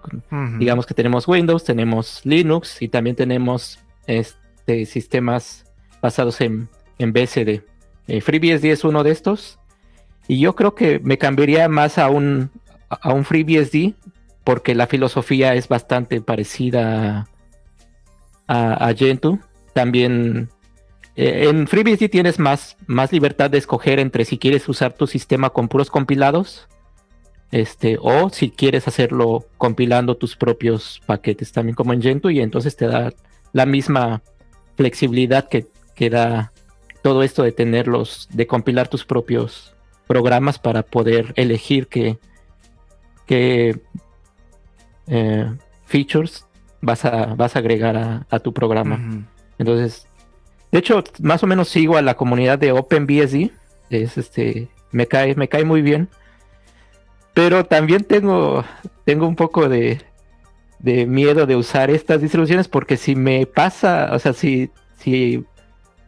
digamos 0.59 0.86
que 0.86 0.94
tenemos 0.94 1.26
Windows, 1.26 1.64
tenemos 1.64 2.20
Linux 2.24 2.80
y 2.80 2.88
también 2.88 3.16
tenemos 3.16 3.80
este, 4.07 4.86
sistemas 4.86 5.64
basados 6.00 6.40
en, 6.40 6.68
en 6.98 7.12
BSD. 7.12 7.62
Eh, 8.07 8.20
FreeBSD 8.20 8.66
es 8.66 8.84
uno 8.84 9.03
de 9.03 9.11
estos. 9.11 9.59
Y 10.29 10.41
yo 10.41 10.55
creo 10.55 10.75
que 10.75 11.01
me 11.01 11.18
cambiaría 11.18 11.68
más 11.68 11.99
a 11.99 12.09
un, 12.09 12.51
a 12.89 13.12
un 13.12 13.25
FreeBSD 13.25 13.95
porque 14.45 14.75
la 14.75 14.87
filosofía 14.87 15.55
es 15.55 15.68
bastante 15.68 16.20
parecida 16.20 17.29
a, 18.47 18.89
a 18.89 18.95
Gentoo. 18.95 19.39
También 19.73 20.49
eh, 21.16 21.49
en 21.49 21.66
FreeBSD 21.66 22.09
tienes 22.09 22.39
más, 22.39 22.77
más 22.87 23.12
libertad 23.12 23.51
de 23.51 23.59
escoger 23.59 23.99
entre 23.99 24.25
si 24.25 24.39
quieres 24.39 24.68
usar 24.68 24.95
tu 24.95 25.07
sistema 25.07 25.51
con 25.51 25.68
puros 25.68 25.91
compilados 25.91 26.68
este, 27.51 27.99
o 28.01 28.31
si 28.31 28.51
quieres 28.51 28.89
hacerlo 28.89 29.47
compilando 29.59 30.16
tus 30.16 30.37
propios 30.37 31.03
paquetes 31.05 31.53
también 31.53 31.77
como 31.77 31.93
en 31.93 32.01
Gentoo 32.01 32.31
y 32.31 32.41
entonces 32.41 32.77
te 32.77 32.87
da 32.87 33.12
la 33.53 33.66
misma 33.66 34.23
flexibilidad 34.77 35.49
que, 35.49 35.66
que 35.95 36.09
da 36.09 36.51
todo 37.03 37.23
esto 37.23 37.43
de 37.43 37.53
tenerlos, 37.53 38.27
de 38.33 38.47
compilar 38.47 38.89
tus 38.89 39.05
propios 39.05 39.72
programas 40.12 40.58
para 40.58 40.82
poder 40.82 41.32
elegir 41.36 41.86
qué, 41.86 42.18
qué 43.24 43.80
eh, 45.06 45.50
features 45.86 46.46
vas 46.82 47.06
a, 47.06 47.34
vas 47.34 47.56
a 47.56 47.60
agregar 47.60 48.26
a, 48.28 48.38
tu 48.40 48.52
programa. 48.52 49.24
Entonces, 49.56 50.06
de 50.70 50.80
hecho, 50.80 51.02
más 51.22 51.42
o 51.42 51.46
menos 51.46 51.70
sigo 51.70 51.96
a 51.96 52.02
la 52.02 52.14
comunidad 52.14 52.58
de 52.58 52.72
OpenBSD. 52.72 53.52
Es 53.88 54.18
este, 54.18 54.68
me 54.90 55.06
cae, 55.06 55.34
me 55.34 55.48
cae 55.48 55.64
muy 55.64 55.80
bien. 55.80 56.10
Pero 57.32 57.64
también 57.64 58.04
tengo, 58.04 58.66
tengo 59.06 59.26
un 59.26 59.36
poco 59.36 59.70
de, 59.70 60.02
de 60.78 61.06
miedo 61.06 61.46
de 61.46 61.56
usar 61.56 61.88
estas 61.90 62.20
distribuciones 62.20 62.68
porque 62.68 62.98
si 62.98 63.16
me 63.16 63.46
pasa, 63.46 64.10
o 64.12 64.18
sea, 64.18 64.34
si, 64.34 64.70
si 64.98 65.42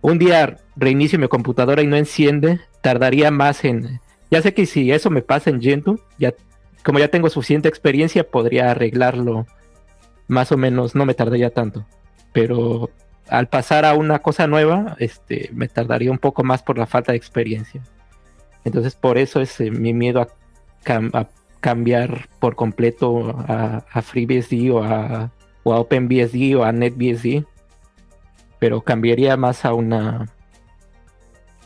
un 0.02 0.18
día 0.18 0.59
reinicio 0.77 1.18
mi 1.18 1.29
computadora 1.29 1.83
y 1.83 1.87
no 1.87 1.97
enciende, 1.97 2.61
tardaría 2.81 3.31
más 3.31 3.64
en... 3.64 4.01
Ya 4.31 4.43
sé 4.43 4.55
que 4.55 4.66
si 4.66 4.91
eso 4.91 5.11
me 5.11 5.22
pasa 5.22 5.51
en 5.51 5.61
Gentoo, 5.61 6.01
ya, 6.18 6.35
como 6.83 6.99
ya 6.99 7.09
tengo 7.09 7.31
suficiente 7.31 7.68
experiencia, 7.68 8.29
podría 8.29 8.70
arreglarlo 8.70 9.47
más 10.27 10.53
o 10.53 10.57
menos, 10.57 10.95
no 10.95 11.07
me 11.07 11.14
tardaría 11.14 11.51
tanto. 11.51 11.87
Pero 12.33 12.91
al 13.29 13.49
pasar 13.49 13.85
a 13.85 13.95
una 13.95 14.18
cosa 14.20 14.47
nueva, 14.47 14.97
este, 14.99 15.51
me 15.53 15.68
tardaría 15.68 16.11
un 16.11 16.18
poco 16.18 16.43
más 16.43 16.62
por 16.62 16.79
la 16.79 16.87
falta 16.87 17.12
de 17.12 17.18
experiencia. 17.18 17.83
Entonces 18.64 18.95
por 18.95 19.18
eso 19.18 19.41
es 19.41 19.61
eh, 19.61 19.70
mi 19.70 19.93
miedo 19.93 20.20
a, 20.20 20.29
cambiar 21.61 22.29
por 22.41 22.57
completo 22.57 23.39
a, 23.49 23.85
a 23.91 24.03
FreeBSD 24.03 24.70
o 24.70 24.83
a, 24.83 25.31
o 25.62 25.72
a 25.72 25.81
OpenBSD 25.81 26.57
o 26.57 26.64
a 26.64 26.72
NetBSD. 26.72 27.45
Pero 28.59 28.83
cambiaría 28.83 29.37
más 29.37 29.64
a 29.64 29.72
una 29.72 30.34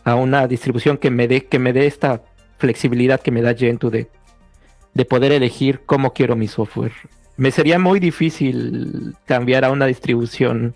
a 0.08 0.16
una 0.16 0.46
distribución 0.46 0.96
que 0.96 1.10
me 1.10 1.28
dé 1.28 1.46
que 1.46 1.58
me 1.58 1.72
dé 1.72 1.86
esta 1.86 2.22
flexibilidad 2.58 3.20
que 3.20 3.30
me 3.30 3.42
da 3.42 3.54
Gentoo 3.54 3.90
de, 3.90 4.08
de 4.94 5.04
poder 5.04 5.32
elegir 5.32 5.82
cómo 5.86 6.12
quiero 6.12 6.34
mi 6.36 6.48
software. 6.48 6.92
Me 7.36 7.50
sería 7.52 7.78
muy 7.78 8.00
difícil 8.00 9.14
cambiar 9.24 9.64
a 9.64 9.70
una 9.70 9.86
distribución 9.86 10.74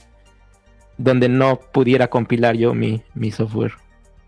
donde 0.96 1.28
no 1.28 1.58
pudiera 1.58 2.08
compilar 2.08 2.56
yo 2.56 2.74
mi, 2.74 3.02
mi 3.14 3.32
software. 3.32 3.72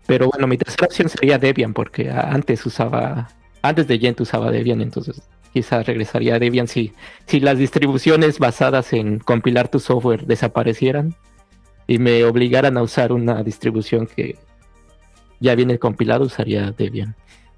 Pero 0.05 0.29
bueno, 0.29 0.47
mi 0.47 0.57
tercera 0.57 0.87
opción 0.87 1.09
sería 1.09 1.37
Debian, 1.37 1.73
porque 1.73 2.11
antes 2.11 2.65
usaba, 2.65 3.29
antes 3.61 3.87
de 3.87 3.97
Gentoo 3.97 4.23
usaba 4.23 4.51
Debian, 4.51 4.81
entonces 4.81 5.21
quizás 5.53 5.85
regresaría 5.85 6.35
a 6.35 6.39
Debian 6.39 6.67
si, 6.67 6.93
si 7.25 7.39
las 7.39 7.57
distribuciones 7.57 8.39
basadas 8.39 8.91
en 8.91 9.19
compilar 9.19 9.69
tu 9.69 9.79
software 9.79 10.25
desaparecieran 10.25 11.15
y 11.87 11.97
me 11.97 12.25
obligaran 12.25 12.75
a 12.77 12.83
usar 12.83 13.13
una 13.13 13.41
distribución 13.43 14.07
que 14.07 14.37
ya 15.39 15.55
viene 15.55 15.79
compilado, 15.79 16.25
usaría 16.25 16.71
Debian. 16.71 17.15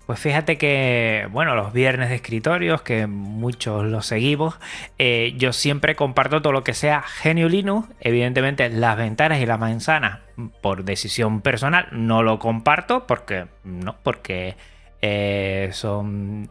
Pues 0.08 0.20
fíjate 0.20 0.58
que, 0.58 1.28
bueno, 1.32 1.54
los 1.54 1.74
viernes 1.74 2.08
de 2.08 2.16
escritorios, 2.16 2.82
que 2.82 3.08
muchos 3.08 3.84
los 3.84 4.06
seguimos, 4.06 4.56
eh, 4.98 5.34
yo 5.38 5.52
siempre 5.52 5.98
comparto 5.98 6.42
todo 6.42 6.54
lo 6.54 6.64
que 6.64 6.74
sea 6.74 7.02
Genio 7.02 7.50
Linux. 7.50 7.90
Evidentemente, 8.00 8.70
las 8.70 8.96
ventanas 8.96 9.42
y 9.42 9.46
las 9.46 9.60
manzanas, 9.60 10.20
por 10.62 10.86
decisión 10.86 11.42
personal, 11.42 11.90
no 11.92 12.24
lo 12.24 12.40
comparto 12.40 13.06
porque, 13.06 13.48
no, 13.66 13.98
porque 14.02 14.56
eh, 15.02 15.72
son 15.74 16.50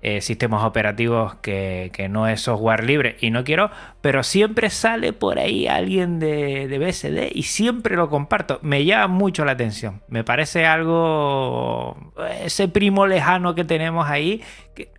eh, 0.00 0.20
sistemas 0.20 0.62
operativos 0.62 1.34
que, 1.36 1.90
no 2.08 2.28
es 2.28 2.42
software 2.42 2.84
libre 2.84 3.16
y 3.20 3.30
no 3.30 3.42
quiero, 3.42 3.70
pero 4.00 4.22
siempre 4.22 4.70
sale 4.70 5.12
por 5.12 5.40
ahí 5.40 5.66
alguien 5.66 6.20
de, 6.20 6.78
BSD 6.78 7.36
y 7.36 7.42
siempre 7.42 7.96
lo 7.96 8.08
comparto. 8.08 8.60
Me 8.62 8.84
llama 8.84 9.08
mucho 9.08 9.44
la 9.44 9.52
atención. 9.52 10.02
Me 10.08 10.22
parece 10.22 10.66
algo, 10.66 12.12
ese 12.44 12.68
primo 12.68 13.08
lejano 13.08 13.56
que 13.56 13.64
tenemos 13.64 14.08
ahí, 14.08 14.42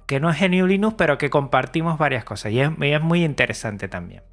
que, 0.06 0.20
no 0.20 0.30
es 0.30 0.39
GNU 0.41 0.68
Linux, 0.68 0.95
pero 0.97 1.18
que 1.18 1.30
compartimos 1.30 1.97
varias 1.97 2.26
cosas 2.26 2.52
y 2.52 2.60
es, 2.60 2.70
es 2.82 3.02
muy 3.02 3.24
interesante 3.24 3.88
también. 3.88 4.24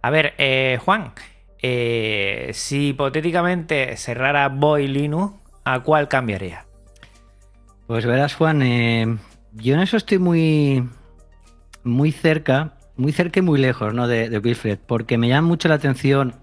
A 0.00 0.10
ver, 0.10 0.34
eh, 0.38 0.78
Juan, 0.82 1.12
eh, 1.60 2.50
si 2.52 2.88
hipotéticamente 2.88 3.96
cerrara 3.96 4.48
Boy 4.48 4.86
Linux, 4.86 5.34
¿a 5.64 5.80
cuál 5.80 6.08
cambiaría? 6.08 6.63
Pues 7.86 8.06
verás, 8.06 8.34
Juan, 8.34 8.62
eh, 8.62 9.18
yo 9.52 9.74
en 9.74 9.80
eso 9.80 9.96
estoy 9.96 10.18
muy, 10.18 10.88
muy 11.82 12.12
cerca, 12.12 12.78
muy 12.96 13.12
cerca 13.12 13.40
y 13.40 13.42
muy 13.42 13.60
lejos 13.60 13.92
¿no? 13.92 14.08
de, 14.08 14.30
de 14.30 14.38
Wilfred, 14.38 14.78
porque 14.86 15.18
me 15.18 15.28
llaman 15.28 15.44
mucho 15.44 15.68
la 15.68 15.74
atención 15.74 16.34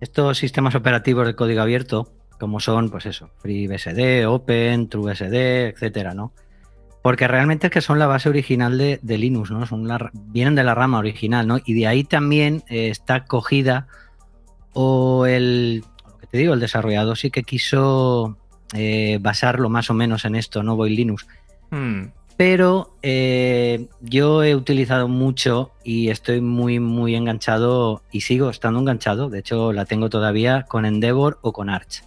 estos 0.00 0.38
sistemas 0.38 0.74
operativos 0.74 1.26
de 1.26 1.34
código 1.34 1.62
abierto, 1.62 2.12
como 2.38 2.58
son, 2.58 2.90
pues 2.90 3.06
eso, 3.06 3.30
FreeBSD, 3.38 4.26
Open, 4.26 4.88
TrueBSD, 4.88 5.68
etcétera, 5.68 6.14
¿no? 6.14 6.32
Porque 7.02 7.28
realmente 7.28 7.68
es 7.68 7.72
que 7.72 7.80
son 7.80 7.98
la 7.98 8.06
base 8.06 8.28
original 8.28 8.76
de, 8.76 9.18
Linux, 9.18 9.50
¿no? 9.50 9.64
Son 9.66 9.86
vienen 10.12 10.54
de 10.54 10.64
la 10.64 10.74
rama 10.74 10.98
original, 10.98 11.46
¿no? 11.46 11.58
Y 11.64 11.74
de 11.74 11.86
ahí 11.86 12.04
también 12.04 12.62
eh, 12.68 12.88
está 12.88 13.24
cogida 13.24 13.88
o 14.72 15.26
el, 15.26 15.84
lo 16.06 16.18
que 16.18 16.26
te 16.26 16.38
digo, 16.38 16.54
el 16.54 16.60
desarrollador 16.60 17.16
sí 17.16 17.30
que 17.30 17.42
quiso 17.42 18.38
eh, 18.74 19.18
basarlo 19.20 19.68
más 19.68 19.90
o 19.90 19.94
menos 19.94 20.24
en 20.24 20.34
esto, 20.34 20.62
¿no? 20.62 20.76
Voy 20.76 20.94
Linux. 20.94 21.26
Hmm. 21.70 22.06
Pero 22.36 22.96
eh, 23.02 23.88
yo 24.00 24.42
he 24.42 24.54
utilizado 24.54 25.08
mucho 25.08 25.72
y 25.84 26.08
estoy 26.08 26.40
muy, 26.40 26.80
muy 26.80 27.14
enganchado 27.14 28.02
y 28.10 28.22
sigo 28.22 28.48
estando 28.48 28.80
enganchado. 28.80 29.28
De 29.28 29.40
hecho, 29.40 29.72
la 29.72 29.84
tengo 29.84 30.08
todavía 30.08 30.62
con 30.62 30.86
Endeavor 30.86 31.38
o 31.42 31.52
con 31.52 31.68
Arch. 31.68 32.04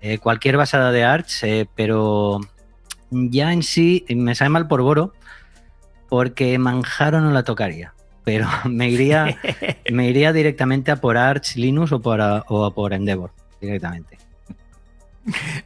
Eh, 0.00 0.18
cualquier 0.18 0.56
basada 0.56 0.90
de 0.90 1.04
Arch, 1.04 1.44
pero 1.76 2.40
ya 3.10 3.52
en 3.52 3.62
sí 3.62 4.04
me 4.10 4.34
sale 4.34 4.50
mal 4.50 4.66
por 4.66 4.82
Boro 4.82 5.12
porque 6.08 6.58
Manjaro 6.58 7.20
no 7.20 7.30
la 7.30 7.44
tocaría. 7.44 7.94
Pero 8.24 8.48
me 8.68 8.88
iría, 8.90 9.38
me 9.92 10.08
iría 10.08 10.32
directamente 10.32 10.90
a 10.90 10.96
por 10.96 11.16
Arch 11.16 11.54
Linux 11.54 11.92
o 11.92 12.00
por, 12.00 12.20
o 12.20 12.64
a 12.64 12.74
por 12.74 12.92
Endeavor 12.92 13.32
directamente. 13.60 14.25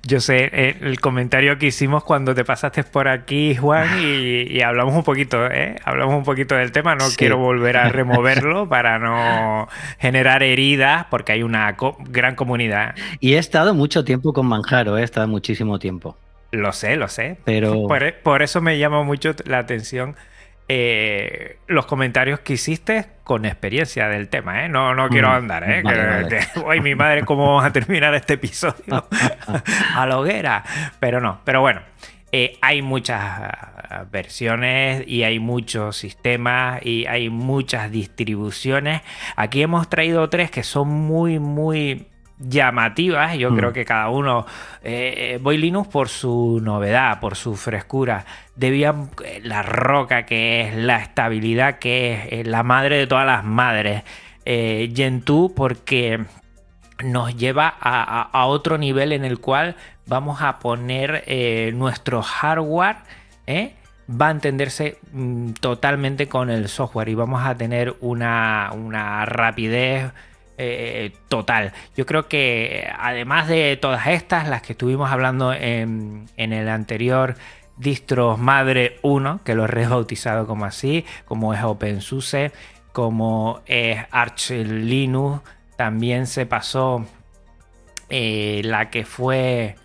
Yo 0.03 0.21
sé 0.21 0.51
eh, 0.53 0.77
el 0.81 1.01
comentario 1.01 1.59
que 1.59 1.67
hicimos 1.67 2.05
cuando 2.05 2.35
te 2.35 2.45
pasaste 2.45 2.83
por 2.85 3.09
aquí, 3.09 3.55
Juan, 3.55 3.89
y, 4.01 4.61
hablamos 4.63 4.95
un 4.95 5.03
poquito, 5.03 5.47
¿eh? 5.47 5.77
Hablamos 5.85 6.15
un 6.15 6.25
poquito 6.25 6.55
del 6.55 6.73
tema. 6.73 6.95
No 6.95 7.07
quiero 7.17 7.39
volver 7.39 7.77
a 7.77 7.89
removerlo 7.89 8.69
para 8.69 8.99
no 8.99 9.69
generar 9.99 10.43
heridas, 10.43 11.07
porque 11.11 11.33
hay 11.33 11.43
una 11.43 11.77
gran 12.09 12.35
comunidad. 12.35 12.95
Y 13.21 13.35
he 13.35 13.39
estado 13.39 13.75
mucho 13.75 14.05
tiempo 14.05 14.33
con 14.33 14.47
Manjaro, 14.47 14.99
he 14.99 15.03
estado 15.03 15.29
muchísimo 15.29 15.79
tiempo. 15.79 16.17
Lo 16.53 16.73
sé, 16.73 16.97
lo 16.97 17.09
sé. 17.09 17.39
Pero... 17.45 17.87
por 18.23 18.43
eso 18.43 18.61
me 18.61 18.79
llama 18.79 19.03
mucho 19.05 19.35
la 19.45 19.59
atención 19.59 20.17
eh, 20.73 21.59
los 21.67 21.85
comentarios 21.87 22.39
que 22.41 22.53
hiciste 22.53 23.09
con 23.25 23.45
experiencia 23.45 24.07
del 24.07 24.29
tema, 24.29 24.65
¿eh? 24.65 24.69
No, 24.69 24.95
no 24.95 25.09
quiero 25.09 25.29
mm, 25.29 25.33
andar, 25.33 25.69
¿eh? 25.69 25.83
Vale, 25.83 26.81
mi 26.81 26.95
madre, 26.95 27.25
¿cómo 27.25 27.45
vamos 27.45 27.65
a 27.65 27.73
terminar 27.73 28.15
este 28.15 28.35
episodio? 28.35 29.09
a 29.97 30.07
la 30.07 30.17
hoguera. 30.17 30.63
Pero 31.01 31.21
no, 31.21 31.41
pero 31.45 31.61
bueno. 31.61 31.81
Eh, 32.33 32.57
hay 32.61 32.83
muchas 32.83 33.21
ah, 33.21 34.05
versiones 34.13 35.03
y 35.09 35.25
hay 35.25 35.41
muchos 35.41 35.97
sistemas 35.97 36.81
y 36.87 37.05
hay 37.07 37.29
muchas 37.31 37.91
distribuciones. 37.91 39.03
Aquí 39.35 39.63
hemos 39.63 39.91
traído 39.91 40.31
tres 40.31 40.53
que 40.53 40.63
son 40.63 40.89
muy, 40.89 41.41
muy 41.41 42.07
llamativas. 42.41 43.37
Yo 43.37 43.55
creo 43.55 43.71
mm. 43.71 43.75
que 43.75 43.85
cada 43.85 44.09
uno. 44.09 44.47
Eh, 44.83 45.39
voy 45.43 45.59
Linux 45.59 45.89
por 45.89 46.09
su 46.09 46.61
novedad, 46.63 47.21
por 47.21 47.37
su 47.37 47.55
frescura. 47.57 48.25
Debian, 48.57 49.11
eh, 49.25 49.41
la 49.43 49.63
roca 49.63 50.27
que 50.27 50.63
es, 50.63 50.75
la 50.75 50.99
estabilidad 50.99 51.79
que 51.79 52.13
es, 52.13 52.33
eh, 52.33 52.45
la 52.45 52.63
madre 52.63 52.99
de 52.99 53.07
todas 53.07 53.27
las 53.27 53.45
madres. 53.45 54.03
Eh, 54.45 54.93
Gentoo, 54.95 55.55
porque 55.55 56.25
nos 57.05 57.37
lleva 57.37 57.75
a, 57.81 58.47
otro 58.47 58.77
nivel 58.77 59.13
en 59.13 59.25
el 59.25 59.39
cual 59.39 59.77
vamos 60.07 60.43
a 60.43 60.59
poner 60.59 61.25
nuestro 61.75 62.23
hardware. 62.23 62.97
va 64.11 64.29
a 64.29 64.31
entenderse 64.31 64.99
mm, 65.13 65.53
totalmente 65.53 66.29
con 66.29 66.51
el 66.51 66.69
software 66.69 67.09
y 67.09 67.15
vamos 67.15 67.43
a 67.43 67.55
tener 67.55 67.97
una, 68.01 68.71
una 68.75 69.25
rapidez 69.25 70.13
eh, 70.63 71.13
total. 71.29 71.73
Yo 71.97 72.05
creo 72.05 72.29
que 72.29 72.87
además 72.99 73.49
de 73.49 73.79
todas 73.81 74.07
estas, 74.09 74.47
las 74.47 74.61
que 74.61 74.73
estuvimos 74.73 75.11
hablando 75.11 75.55
en, 75.55 76.29
el 76.37 76.69
anterior 76.69 77.37
distros 77.79 78.39
madre 78.39 78.99
1, 79.01 79.41
que 79.43 79.55
lo 79.55 79.65
he 79.65 79.69
rebautizado 79.69 80.47
como 80.47 80.67
así, 80.67 81.07
como 81.25 81.55
es 81.55 81.63
OpenSUSE, 81.63 82.53
como 82.93 83.63
es 83.65 84.01
Arch 84.11 84.51
Linux, 84.51 85.41
también 85.77 86.27
se 86.27 86.45
pasó 86.45 87.07
eh, 88.11 88.61
la 88.63 88.91
que 88.91 89.07
fue 89.07 89.77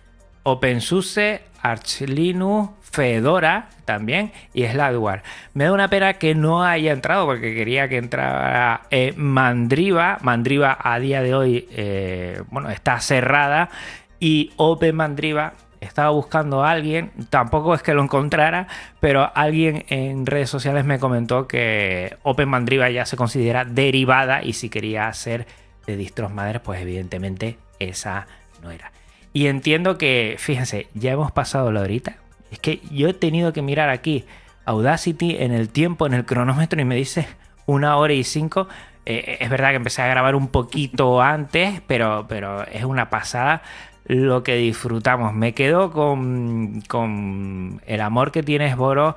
OpenSUSE, 0.42 1.40
Arch 1.62 2.02
Linux, 2.02 2.70
Fedora 2.90 3.68
también 3.84 4.32
y 4.54 4.64
Slackware. 4.64 5.22
Me 5.54 5.64
da 5.64 5.72
una 5.72 5.88
pena 5.88 6.14
que 6.14 6.34
no 6.34 6.64
haya 6.64 6.92
entrado 6.92 7.26
porque 7.26 7.54
quería 7.54 7.88
que 7.88 7.98
entrara 7.98 8.82
eh, 8.90 9.12
Mandriva. 9.16 10.18
Mandriva 10.22 10.76
a 10.80 10.98
día 10.98 11.22
de 11.22 11.34
hoy, 11.34 11.68
eh, 11.72 12.42
bueno, 12.50 12.70
está 12.70 13.00
cerrada 13.00 13.70
y 14.18 14.52
Open 14.56 14.96
Mandriva 14.96 15.52
estaba 15.80 16.10
buscando 16.10 16.64
a 16.64 16.70
alguien, 16.70 17.12
tampoco 17.30 17.74
es 17.74 17.82
que 17.82 17.94
lo 17.94 18.02
encontrara, 18.02 18.66
pero 18.98 19.30
alguien 19.34 19.84
en 19.88 20.26
redes 20.26 20.48
sociales 20.48 20.84
me 20.84 20.98
comentó 20.98 21.46
que 21.46 22.16
Open 22.22 22.48
Mandriva 22.48 22.90
ya 22.90 23.04
se 23.04 23.16
considera 23.16 23.64
derivada 23.64 24.42
y 24.42 24.54
si 24.54 24.68
quería 24.70 25.08
hacer 25.08 25.46
de 25.86 25.96
distros 25.96 26.32
madres, 26.32 26.62
pues 26.62 26.80
evidentemente 26.80 27.58
esa 27.78 28.26
no 28.62 28.70
era. 28.70 28.90
Y 29.32 29.48
entiendo 29.48 29.98
que, 29.98 30.36
fíjense, 30.38 30.88
ya 30.94 31.12
hemos 31.12 31.30
pasado 31.30 31.70
la 31.70 31.82
horita, 31.82 32.16
es 32.56 32.60
que 32.60 32.80
yo 32.90 33.08
he 33.08 33.14
tenido 33.14 33.52
que 33.52 33.62
mirar 33.62 33.90
aquí 33.90 34.24
Audacity 34.64 35.36
en 35.38 35.52
el 35.52 35.68
tiempo, 35.68 36.06
en 36.06 36.14
el 36.14 36.24
cronómetro 36.24 36.80
y 36.80 36.84
me 36.84 36.96
dice 36.96 37.28
una 37.66 37.96
hora 37.96 38.14
y 38.14 38.24
cinco. 38.24 38.66
Eh, 39.04 39.36
es 39.40 39.50
verdad 39.50 39.70
que 39.70 39.76
empecé 39.76 40.02
a 40.02 40.08
grabar 40.08 40.34
un 40.34 40.48
poquito 40.48 41.20
antes, 41.20 41.82
pero, 41.86 42.26
pero 42.28 42.66
es 42.66 42.84
una 42.84 43.10
pasada 43.10 43.62
lo 44.06 44.42
que 44.42 44.56
disfrutamos. 44.56 45.34
Me 45.34 45.52
quedo 45.52 45.92
con, 45.92 46.80
con 46.88 47.80
el 47.86 48.00
amor 48.00 48.32
que 48.32 48.42
tienes, 48.42 48.76
Boro, 48.76 49.16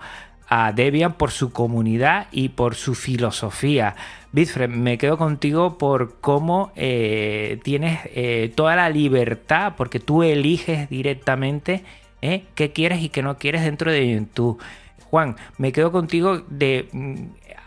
a 0.50 0.74
Debian 0.74 1.14
por 1.14 1.32
su 1.32 1.52
comunidad 1.52 2.28
y 2.32 2.50
por 2.50 2.76
su 2.76 2.94
filosofía. 2.94 3.96
Bitfred, 4.34 4.70
me 4.70 4.98
quedo 4.98 5.18
contigo 5.18 5.78
por 5.78 6.20
cómo 6.20 6.72
eh, 6.76 7.60
tienes 7.64 8.02
eh, 8.14 8.52
toda 8.54 8.76
la 8.76 8.90
libertad, 8.90 9.74
porque 9.78 10.00
tú 10.00 10.24
eliges 10.24 10.90
directamente 10.90 11.84
eh, 12.22 12.46
qué 12.56 12.72
quieres 12.72 13.02
y 13.02 13.10
qué 13.10 13.22
no 13.22 13.38
quieres 13.38 13.64
dentro 13.64 13.92
de 13.92 14.10
YouTube. 14.16 14.62
Juan, 15.10 15.36
me 15.58 15.72
quedo 15.72 15.92
contigo 15.92 16.44
de 16.50 16.88
mm, 16.92 17.16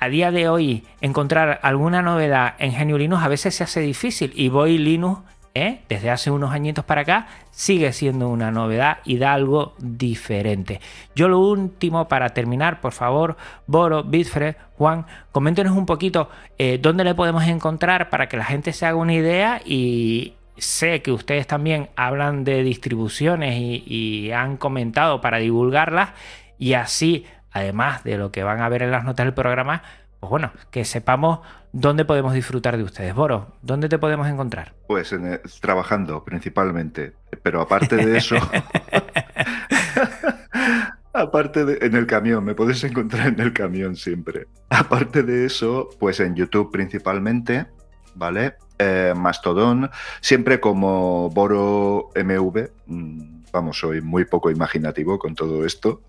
a 0.01 0.09
día 0.09 0.31
de 0.31 0.49
hoy 0.49 0.85
encontrar 1.01 1.61
alguna 1.63 2.03
novedad 2.03 2.55
en 2.59 2.73
Genio 2.73 2.99
Linux 2.99 3.23
a 3.23 3.29
veces 3.29 3.55
se 3.55 3.65
hace 3.65 3.81
difícil 3.81 4.33
y 4.35 4.49
voy 4.49 4.79
Linux 4.79 5.23
¿eh? 5.55 5.83
desde 5.89 6.11
hace 6.11 6.31
unos 6.31 6.53
añitos 6.53 6.85
para 6.85 7.03
acá, 7.03 7.27
sigue 7.51 7.93
siendo 7.93 8.29
una 8.29 8.51
novedad 8.51 8.99
y 9.05 9.19
da 9.19 9.33
algo 9.33 9.75
diferente. 9.79 10.81
Yo 11.15 11.29
lo 11.29 11.39
último 11.41 12.09
para 12.09 12.31
terminar, 12.31 12.81
por 12.81 12.93
favor, 12.93 13.37
Boro, 13.67 14.03
Bitfred, 14.03 14.57
Juan, 14.77 15.07
coméntenos 15.31 15.77
un 15.77 15.87
poquito 15.87 16.29
eh, 16.59 16.79
dónde 16.81 17.05
le 17.05 17.15
podemos 17.15 17.45
encontrar 17.45 18.11
para 18.11 18.29
que 18.29 18.37
la 18.37 18.45
gente 18.45 18.73
se 18.73 18.87
haga 18.87 18.97
una 18.97 19.15
idea 19.15 19.61
y 19.65 20.35
sé 20.57 21.03
que 21.03 21.13
ustedes 21.13 21.47
también 21.47 21.91
hablan 21.97 22.45
de 22.45 22.63
distribuciones 22.63 23.57
y 23.59 24.31
han 24.33 24.57
comentado 24.57 25.21
para 25.21 25.39
divulgarlas 25.39 26.11
y 26.59 26.75
así, 26.75 27.27
además 27.51 28.05
de 28.05 28.17
lo 28.17 28.31
que 28.31 28.45
van 28.45 28.61
a 28.61 28.69
ver 28.69 28.83
en 28.83 28.93
las 28.93 29.05
notas 29.05 29.27
del 29.27 29.35
programa, 29.35 29.83
pues 30.21 30.31
bueno, 30.31 30.53
que 30.71 30.85
sepamos 30.85 31.41
dónde 31.73 32.05
podemos 32.05 32.35
disfrutar 32.35 32.77
de 32.77 32.85
ustedes. 32.85 33.15
Boro, 33.15 33.57
¿dónde 33.63 33.89
te 33.89 33.99
podemos 33.99 34.29
encontrar? 34.29 34.75
Pues 34.87 35.15
trabajando 35.61 36.25
principalmente, 36.25 37.15
pero 37.43 37.61
aparte 37.61 37.97
de 37.97 38.19
eso, 38.19 38.37
aparte 41.13 41.65
de 41.65 41.85
en 41.85 41.97
el 41.97 42.07
camión, 42.07 42.45
me 42.45 42.55
puedes 42.55 42.85
encontrar 42.85 43.29
en 43.29 43.41
el 43.41 43.53
camión 43.53 43.97
siempre. 43.97 44.47
Aparte 44.71 45.23
de 45.23 45.47
eso, 45.47 45.89
pues 45.99 46.21
en 46.21 46.37
YouTube 46.37 46.71
principalmente, 46.71 47.67
¿vale? 48.15 48.55
Eh, 48.85 49.15
Mastodon, 49.15 49.91
siempre 50.21 50.59
como 50.59 51.31
Boro 51.31 52.11
MV. 52.17 52.71
Mm, 52.87 53.43
vamos, 53.53 53.79
soy 53.79 54.01
muy 54.01 54.25
poco 54.25 54.51
imaginativo 54.51 55.21
con 55.21 55.37
todo 55.37 55.65
esto. 55.65 56.03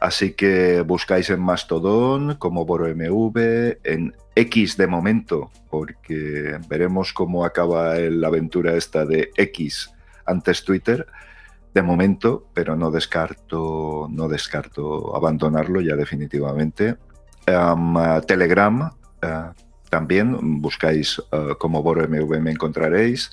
Así 0.00 0.32
que 0.32 0.80
buscáis 0.80 1.30
en 1.30 1.40
Mastodon 1.40 2.34
como 2.34 2.66
BoroMV, 2.66 3.78
en 3.84 4.14
X 4.34 4.76
de 4.76 4.86
momento, 4.88 5.50
porque 5.70 6.58
veremos 6.68 7.12
cómo 7.12 7.44
acaba 7.44 7.94
la 7.94 8.26
aventura 8.26 8.74
esta 8.74 9.06
de 9.06 9.30
X 9.36 9.90
antes 10.26 10.64
Twitter. 10.64 11.06
De 11.72 11.82
momento, 11.82 12.48
pero 12.52 12.74
no 12.74 12.90
descarto, 12.90 14.08
no 14.10 14.28
descarto 14.28 15.14
abandonarlo 15.14 15.80
ya 15.80 15.94
definitivamente. 15.94 16.96
Telegram 18.26 18.90
eh, 19.22 19.50
también, 19.90 20.60
buscáis 20.60 21.18
uh, 21.18 21.56
como 21.58 21.82
BoroMV 21.82 22.40
me 22.40 22.50
encontraréis. 22.52 23.30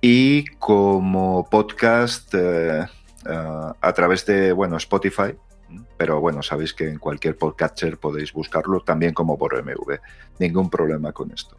Y 0.00 0.46
como 0.58 1.48
podcast 1.50 2.34
eh, 2.34 2.86
a 3.26 3.92
través 3.92 4.24
de 4.24 4.52
bueno, 4.52 4.78
Spotify, 4.78 5.34
pero 5.96 6.20
bueno, 6.20 6.42
sabéis 6.42 6.72
que 6.72 6.88
en 6.88 6.98
cualquier 6.98 7.36
podcatcher 7.36 7.98
podéis 7.98 8.32
buscarlo 8.32 8.80
también 8.80 9.12
como 9.12 9.36
por 9.36 9.62
MV. 9.62 9.98
Ningún 10.38 10.70
problema 10.70 11.12
con 11.12 11.30
esto. 11.30 11.56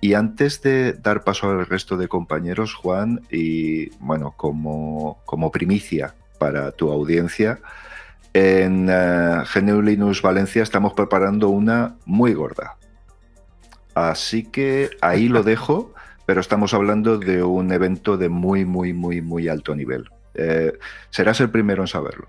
Y 0.00 0.14
antes 0.14 0.62
de 0.62 0.94
dar 0.94 1.24
paso 1.24 1.50
al 1.50 1.66
resto 1.66 1.96
de 1.96 2.08
compañeros, 2.08 2.74
Juan, 2.74 3.22
y 3.30 3.90
bueno, 3.98 4.34
como, 4.36 5.18
como 5.24 5.50
primicia 5.50 6.14
para 6.38 6.72
tu 6.72 6.90
audiencia, 6.90 7.60
en 8.32 8.88
uh, 8.88 9.82
Linux 9.82 10.22
Valencia 10.22 10.62
estamos 10.62 10.92
preparando 10.92 11.48
una 11.48 11.96
muy 12.04 12.34
gorda. 12.34 12.77
Así 14.06 14.44
que 14.44 14.90
ahí 15.00 15.28
lo 15.28 15.42
dejo, 15.52 15.94
pero 16.26 16.40
estamos 16.40 16.74
hablando 16.74 17.18
de 17.18 17.42
un 17.42 17.72
evento 17.72 18.16
de 18.16 18.28
muy, 18.28 18.64
muy, 18.64 18.92
muy, 18.92 19.20
muy 19.20 19.48
alto 19.48 19.74
nivel. 19.74 20.08
Eh, 20.34 20.78
serás 21.10 21.40
el 21.40 21.50
primero 21.50 21.82
en 21.82 21.88
saberlo 21.88 22.28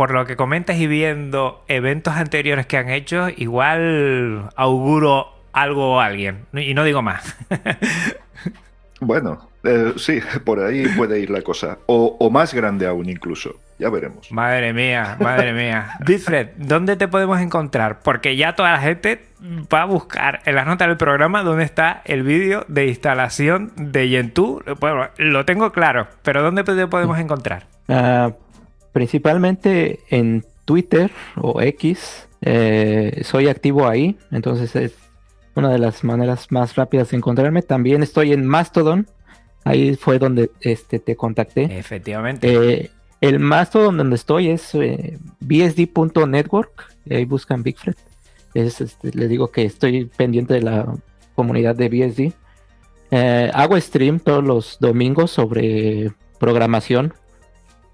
por 0.00 0.12
lo 0.12 0.24
que 0.24 0.34
comentas 0.34 0.78
y 0.78 0.86
viendo 0.86 1.62
eventos 1.68 2.14
anteriores 2.14 2.64
que 2.64 2.78
han 2.78 2.88
hecho, 2.88 3.28
igual 3.36 4.48
auguro 4.56 5.26
algo 5.52 5.96
o 5.96 6.00
alguien. 6.00 6.46
Y 6.54 6.72
no 6.72 6.84
digo 6.84 7.02
más. 7.02 7.36
bueno, 9.02 9.49
eh, 9.62 9.92
sí, 9.96 10.20
por 10.44 10.60
ahí 10.60 10.86
puede 10.96 11.20
ir 11.20 11.30
la 11.30 11.42
cosa. 11.42 11.78
O, 11.86 12.30
más 12.30 12.54
grande 12.54 12.86
aún 12.86 13.08
incluso. 13.08 13.56
Ya 13.78 13.88
veremos. 13.88 14.30
Madre 14.30 14.72
mía, 14.72 15.16
madre 15.20 15.52
mía. 15.52 15.92
Bitfred, 16.06 16.48
¿dónde 16.56 16.96
te 16.96 17.08
podemos 17.08 17.40
encontrar? 17.40 18.00
Porque 18.00 18.36
ya 18.36 18.54
toda 18.54 18.72
la 18.72 18.78
gente 18.78 19.24
va 19.72 19.82
a 19.82 19.86
buscar 19.86 20.40
en 20.44 20.54
las 20.54 20.66
notas 20.66 20.88
del 20.88 20.98
programa 20.98 21.42
dónde 21.42 21.64
está 21.64 22.02
el 22.04 22.22
vídeo 22.22 22.64
de 22.68 22.88
instalación 22.88 23.72
de 23.76 24.08
Gentoo. 24.08 24.62
Bueno, 24.80 25.08
lo 25.16 25.44
tengo 25.46 25.72
claro, 25.72 26.08
pero 26.22 26.42
¿dónde 26.42 26.62
te 26.62 26.86
podemos 26.86 27.18
encontrar? 27.18 27.66
Uh, 27.88 28.32
principalmente 28.92 30.00
en 30.10 30.44
Twitter 30.66 31.10
o 31.36 31.60
X. 31.62 32.28
Eh, 32.42 33.22
soy 33.24 33.48
activo 33.48 33.88
ahí, 33.88 34.18
entonces 34.30 34.76
es 34.76 34.94
una 35.54 35.70
de 35.70 35.78
las 35.78 36.04
maneras 36.04 36.50
más 36.50 36.76
rápidas 36.76 37.10
de 37.10 37.16
encontrarme. 37.16 37.62
También 37.62 38.02
estoy 38.02 38.32
en 38.32 38.46
Mastodon. 38.46 39.06
Ahí 39.64 39.96
fue 39.96 40.18
donde 40.18 40.50
este, 40.60 40.98
te 40.98 41.16
contacté. 41.16 41.64
Efectivamente. 41.78 42.48
Eh, 42.48 42.90
el 43.20 43.38
Mastodon 43.38 43.98
donde 43.98 44.16
estoy 44.16 44.48
es 44.48 44.74
eh, 44.74 45.18
bsd.network. 45.40 46.92
Ahí 47.10 47.24
buscan 47.24 47.62
Bigfred. 47.62 47.96
Es, 48.54 48.80
este, 48.80 49.12
les 49.12 49.28
digo 49.28 49.50
que 49.50 49.64
estoy 49.64 50.06
pendiente 50.06 50.54
de 50.54 50.62
la 50.62 50.92
comunidad 51.34 51.76
de 51.76 51.88
BSD. 51.88 52.32
hago 53.54 53.80
stream 53.80 54.20
todos 54.20 54.42
los 54.42 54.78
domingos 54.80 55.30
sobre 55.30 56.12
programación 56.38 57.14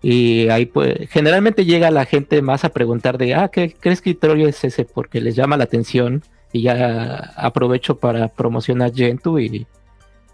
y 0.09 0.49
ahí 0.51 0.67
pues 0.67 1.11
generalmente 1.11 1.65
llega 1.65 1.91
la 1.91 2.05
gente 2.05 2.41
más 2.43 2.65
a 2.65 2.69
preguntar 2.69 3.19
de, 3.19 3.35
ah, 3.35 3.49
¿qué, 3.49 3.75
escritorio 3.83 4.47
es 4.47 4.63
ese? 4.63 4.85
Porque 4.85 5.21
les 5.21 5.35
llama 5.35 5.57
la 5.57 5.65
atención 5.65 6.23
y 6.53 6.63
ya 6.63 7.33
aprovecho 7.37 7.99
para 7.99 8.29
promocionar 8.29 8.95
Gentoo 8.95 9.41
y, 9.41 9.67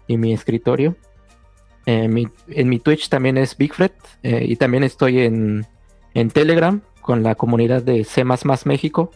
mi 0.07 0.31
escritorio. 0.31 0.95
En 1.85 2.69
mi 2.69 2.79
Twitch 2.79 3.09
también 3.09 3.37
es 3.37 3.57
Bigfred 3.57 3.91
eh, 4.23 4.45
y 4.47 4.55
también 4.55 4.83
estoy 4.83 5.19
en, 5.19 5.65
Telegram 6.31 6.81
con 7.01 7.23
la 7.23 7.35
comunidad 7.35 7.81
de 7.81 8.03
C 8.03 8.23
México 8.65 9.11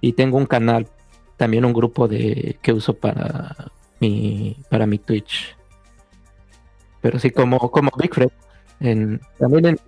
y 0.00 0.14
tengo 0.14 0.38
un 0.38 0.46
canal, 0.46 0.88
también 1.36 1.64
un 1.64 1.72
grupo 1.72 2.08
de 2.08 2.58
que 2.62 2.72
uso 2.72 2.94
para 2.94 3.70
mi, 4.00 4.56
para 4.70 4.86
mi 4.86 4.98
Twitch. 4.98 5.56
Pero 7.00 7.18
sí, 7.18 7.30
como, 7.30 7.70
como 7.70 7.90
Bigfred 7.96 8.30
también 9.38 9.78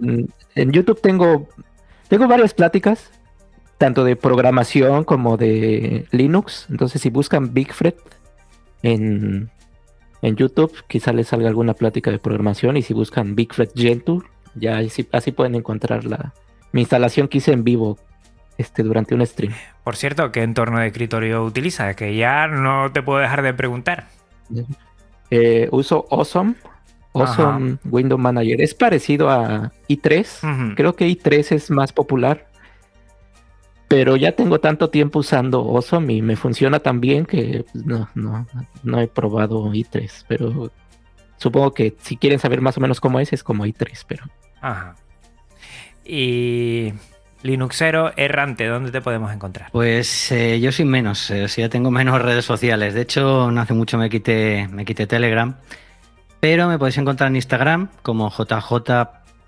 en, 0.54 0.72
YouTube 0.72 1.00
tengo, 1.00 1.48
tengo 2.08 2.28
varias 2.28 2.54
pláticas, 2.54 3.10
tanto 3.78 4.04
de 4.04 4.16
programación 4.16 5.04
como 5.04 5.36
de 5.36 6.06
Linux. 6.12 6.66
Entonces, 6.70 7.02
si 7.02 7.10
buscan 7.10 7.52
Bigfred 7.52 7.94
en, 8.82 9.50
en 10.22 10.36
YouTube, 10.36 10.72
quizá 10.88 11.12
les 11.12 11.28
salga 11.28 11.48
alguna 11.48 11.74
plática 11.74 12.10
de 12.10 12.18
programación. 12.18 12.76
Y 12.76 12.82
si 12.82 12.94
buscan 12.94 13.34
Bigfred 13.34 13.70
Gentoo, 13.74 14.24
ya 14.54 14.78
así, 14.78 15.06
así 15.12 15.32
pueden 15.32 15.54
encontrar 15.54 16.04
la, 16.04 16.32
mi 16.72 16.82
instalación 16.82 17.28
que 17.28 17.38
hice 17.38 17.52
en 17.52 17.64
vivo 17.64 17.98
este, 18.58 18.82
durante 18.82 19.14
un 19.14 19.24
stream. 19.26 19.52
Por 19.84 19.96
cierto, 19.96 20.32
¿qué 20.32 20.42
entorno 20.42 20.78
de 20.78 20.88
escritorio 20.88 21.44
utiliza? 21.44 21.94
Que 21.94 22.16
ya 22.16 22.46
no 22.46 22.90
te 22.92 23.02
puedo 23.02 23.18
dejar 23.18 23.42
de 23.42 23.54
preguntar. 23.54 24.08
Eh, 25.30 25.68
uso 25.72 26.06
Awesome 26.10 26.54
Awesome 27.16 27.78
Window 27.84 28.18
Manager. 28.18 28.60
Es 28.60 28.74
parecido 28.74 29.30
a 29.30 29.72
i3. 29.88 30.74
Creo 30.74 30.94
que 30.94 31.08
i3 31.08 31.52
es 31.52 31.70
más 31.70 31.92
popular. 31.92 32.46
Pero 33.88 34.16
ya 34.16 34.32
tengo 34.32 34.58
tanto 34.58 34.90
tiempo 34.90 35.20
usando 35.20 35.60
Awesome 35.60 36.12
y 36.12 36.22
me 36.22 36.36
funciona 36.36 36.80
tan 36.80 37.00
bien 37.00 37.24
que 37.24 37.64
pues, 37.72 37.86
no, 37.86 38.08
no, 38.14 38.46
no 38.82 39.00
he 39.00 39.06
probado 39.06 39.72
i3. 39.72 40.24
Pero 40.26 40.72
supongo 41.36 41.72
que 41.72 41.94
si 42.00 42.16
quieren 42.16 42.38
saber 42.38 42.60
más 42.60 42.76
o 42.78 42.80
menos 42.80 43.00
cómo 43.00 43.20
es, 43.20 43.32
es 43.32 43.44
como 43.44 43.64
i3. 43.64 44.04
Pero... 44.08 44.24
Ajá. 44.60 44.96
Y 46.04 46.92
Linuxero 47.42 48.12
errante, 48.16 48.66
¿dónde 48.66 48.90
te 48.90 49.00
podemos 49.00 49.32
encontrar? 49.32 49.70
Pues 49.70 50.32
eh, 50.32 50.58
yo 50.60 50.72
sin 50.72 50.88
menos, 50.88 51.30
eh, 51.30 51.48
si 51.48 51.60
ya 51.60 51.68
tengo 51.68 51.90
menos 51.90 52.20
redes 52.20 52.44
sociales. 52.44 52.94
De 52.94 53.02
hecho, 53.02 53.50
no 53.50 53.60
hace 53.60 53.74
mucho 53.74 53.98
me 53.98 54.10
quité, 54.10 54.68
me 54.68 54.84
quité 54.84 55.06
Telegram 55.06 55.56
pero 56.40 56.68
me 56.68 56.78
podéis 56.78 56.98
encontrar 56.98 57.28
en 57.28 57.36
Instagram 57.36 57.88
como 58.02 58.30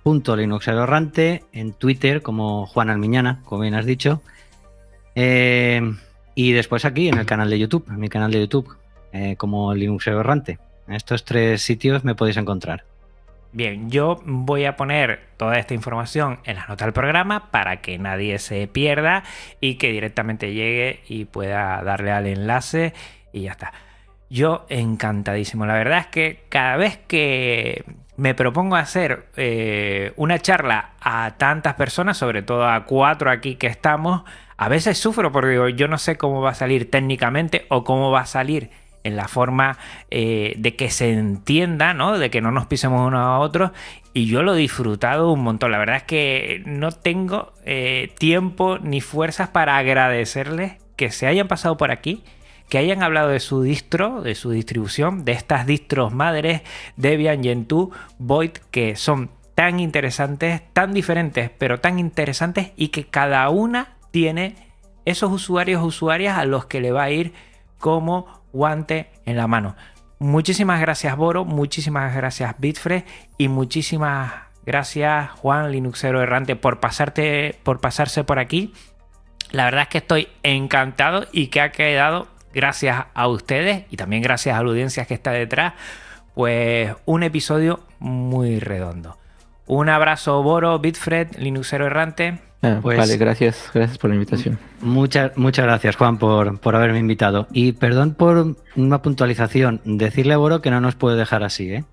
jj.linuxerorrante, 0.08 1.44
en 1.52 1.72
Twitter 1.72 2.22
como 2.22 2.66
Juan 2.66 2.90
Almiñana, 2.90 3.40
como 3.44 3.62
bien 3.62 3.74
has 3.74 3.86
dicho, 3.86 4.22
Eh, 5.20 5.80
y 6.36 6.52
después 6.52 6.84
aquí 6.84 7.08
en 7.08 7.18
el 7.18 7.26
canal 7.26 7.50
de 7.50 7.58
YouTube, 7.58 7.84
en 7.88 7.98
mi 7.98 8.08
canal 8.08 8.30
de 8.30 8.38
YouTube, 8.38 8.76
eh, 9.12 9.34
como 9.36 9.74
Linux 9.74 10.06
Errante. 10.06 10.60
En 10.86 10.94
estos 10.94 11.24
tres 11.24 11.60
sitios 11.62 12.04
me 12.04 12.14
podéis 12.14 12.36
encontrar. 12.36 12.84
Bien, 13.50 13.90
yo 13.90 14.20
voy 14.24 14.66
a 14.66 14.76
poner 14.76 15.20
toda 15.36 15.58
esta 15.58 15.74
información 15.74 16.38
en 16.44 16.54
las 16.54 16.68
notas 16.68 16.86
del 16.86 16.92
programa 16.92 17.50
para 17.50 17.80
que 17.80 17.98
nadie 17.98 18.38
se 18.38 18.68
pierda 18.68 19.24
y 19.60 19.74
que 19.74 19.90
directamente 19.90 20.52
llegue 20.52 21.00
y 21.08 21.24
pueda 21.24 21.82
darle 21.82 22.12
al 22.12 22.26
enlace 22.26 22.92
y 23.32 23.42
ya 23.42 23.52
está. 23.52 23.72
Yo 24.30 24.66
encantadísimo. 24.68 25.66
La 25.66 25.74
verdad 25.74 25.98
es 25.98 26.06
que 26.06 26.44
cada 26.48 26.76
vez 26.76 27.00
que 27.08 27.84
me 28.18 28.34
propongo 28.34 28.74
hacer 28.74 29.28
eh, 29.36 30.12
una 30.16 30.40
charla 30.40 30.90
a 31.00 31.36
tantas 31.38 31.74
personas, 31.74 32.18
sobre 32.18 32.42
todo 32.42 32.68
a 32.68 32.84
cuatro 32.84 33.30
aquí 33.30 33.54
que 33.54 33.68
estamos, 33.68 34.24
a 34.56 34.68
veces 34.68 34.98
sufro 34.98 35.30
porque 35.30 35.72
yo 35.76 35.86
no 35.86 35.98
sé 35.98 36.16
cómo 36.16 36.40
va 36.40 36.50
a 36.50 36.54
salir 36.54 36.90
técnicamente 36.90 37.66
o 37.68 37.84
cómo 37.84 38.10
va 38.10 38.22
a 38.22 38.26
salir 38.26 38.70
en 39.04 39.14
la 39.14 39.28
forma 39.28 39.78
eh, 40.10 40.54
de 40.58 40.74
que 40.74 40.90
se 40.90 41.12
entienda, 41.12 41.94
¿no? 41.94 42.18
De 42.18 42.28
que 42.28 42.40
no 42.40 42.50
nos 42.50 42.66
pisemos 42.66 43.06
unos 43.06 43.20
a 43.20 43.38
otros. 43.38 43.70
Y 44.12 44.26
yo 44.26 44.42
lo 44.42 44.56
he 44.56 44.58
disfrutado 44.58 45.30
un 45.30 45.44
montón. 45.44 45.70
La 45.70 45.78
verdad 45.78 45.98
es 45.98 46.02
que 46.02 46.62
no 46.66 46.90
tengo 46.90 47.52
eh, 47.64 48.12
tiempo 48.18 48.78
ni 48.80 49.00
fuerzas 49.00 49.50
para 49.50 49.76
agradecerles 49.76 50.72
que 50.96 51.12
se 51.12 51.28
hayan 51.28 51.46
pasado 51.46 51.76
por 51.76 51.92
aquí, 51.92 52.24
que 52.68 52.78
hayan 52.78 53.02
hablado 53.02 53.28
de 53.28 53.40
su 53.40 53.62
distro, 53.62 54.22
de 54.22 54.34
su 54.34 54.50
distribución, 54.50 55.24
de 55.24 55.32
estas 55.32 55.66
distros 55.66 56.12
madres, 56.12 56.62
Debian, 56.96 57.42
Gentoo, 57.42 57.90
Void, 58.18 58.52
que 58.70 58.96
son 58.96 59.30
tan 59.54 59.80
interesantes, 59.80 60.62
tan 60.72 60.92
diferentes, 60.92 61.50
pero 61.50 61.80
tan 61.80 61.98
interesantes 61.98 62.72
y 62.76 62.88
que 62.88 63.06
cada 63.06 63.48
una 63.50 63.96
tiene 64.10 64.54
esos 65.04 65.32
usuarios 65.32 65.82
usuarias 65.82 66.38
a 66.38 66.44
los 66.44 66.66
que 66.66 66.80
le 66.80 66.92
va 66.92 67.04
a 67.04 67.10
ir 67.10 67.32
como 67.78 68.42
guante 68.52 69.10
en 69.24 69.36
la 69.36 69.46
mano. 69.46 69.74
Muchísimas 70.18 70.80
gracias 70.80 71.16
Boro, 71.16 71.44
muchísimas 71.44 72.14
gracias 72.14 72.54
Bitfre 72.58 73.04
y 73.38 73.48
muchísimas 73.48 74.32
gracias 74.66 75.30
Juan 75.30 75.70
Linuxero 75.70 76.20
Errante 76.20 76.56
por, 76.56 76.80
pasarte, 76.80 77.58
por 77.62 77.80
pasarse 77.80 78.24
por 78.24 78.38
aquí. 78.38 78.74
La 79.50 79.64
verdad 79.64 79.82
es 79.82 79.88
que 79.88 79.98
estoy 79.98 80.28
encantado 80.42 81.26
y 81.32 81.46
que 81.46 81.60
ha 81.60 81.72
quedado, 81.72 82.28
gracias 82.58 83.06
a 83.14 83.28
ustedes 83.28 83.84
y 83.88 83.96
también 83.96 84.20
gracias 84.20 84.58
a 84.58 84.62
la 84.62 84.68
audiencia 84.68 85.04
que 85.04 85.14
está 85.14 85.30
detrás, 85.30 85.74
pues 86.34 86.92
un 87.06 87.22
episodio 87.22 87.80
muy 88.00 88.58
redondo. 88.58 89.16
Un 89.66 89.88
abrazo 89.88 90.42
Boro, 90.42 90.78
Bitfred, 90.78 91.36
Linuxero 91.38 91.86
Errante. 91.86 92.40
Ah, 92.62 92.80
pues, 92.82 92.98
vale, 92.98 93.16
gracias, 93.16 93.70
gracias 93.72 93.98
por 93.98 94.10
la 94.10 94.16
invitación. 94.16 94.58
Muchas, 94.80 95.36
muchas 95.36 95.64
gracias, 95.64 95.94
Juan, 95.94 96.18
por, 96.18 96.58
por 96.58 96.74
haberme 96.74 96.98
invitado. 96.98 97.46
Y 97.52 97.72
perdón 97.72 98.14
por 98.14 98.56
una 98.74 99.02
puntualización. 99.02 99.80
Decirle 99.84 100.34
a 100.34 100.38
Boro 100.38 100.60
que 100.60 100.70
no 100.70 100.80
nos 100.80 100.96
puede 100.96 101.16
dejar 101.16 101.44
así, 101.44 101.72
¿eh? 101.72 101.84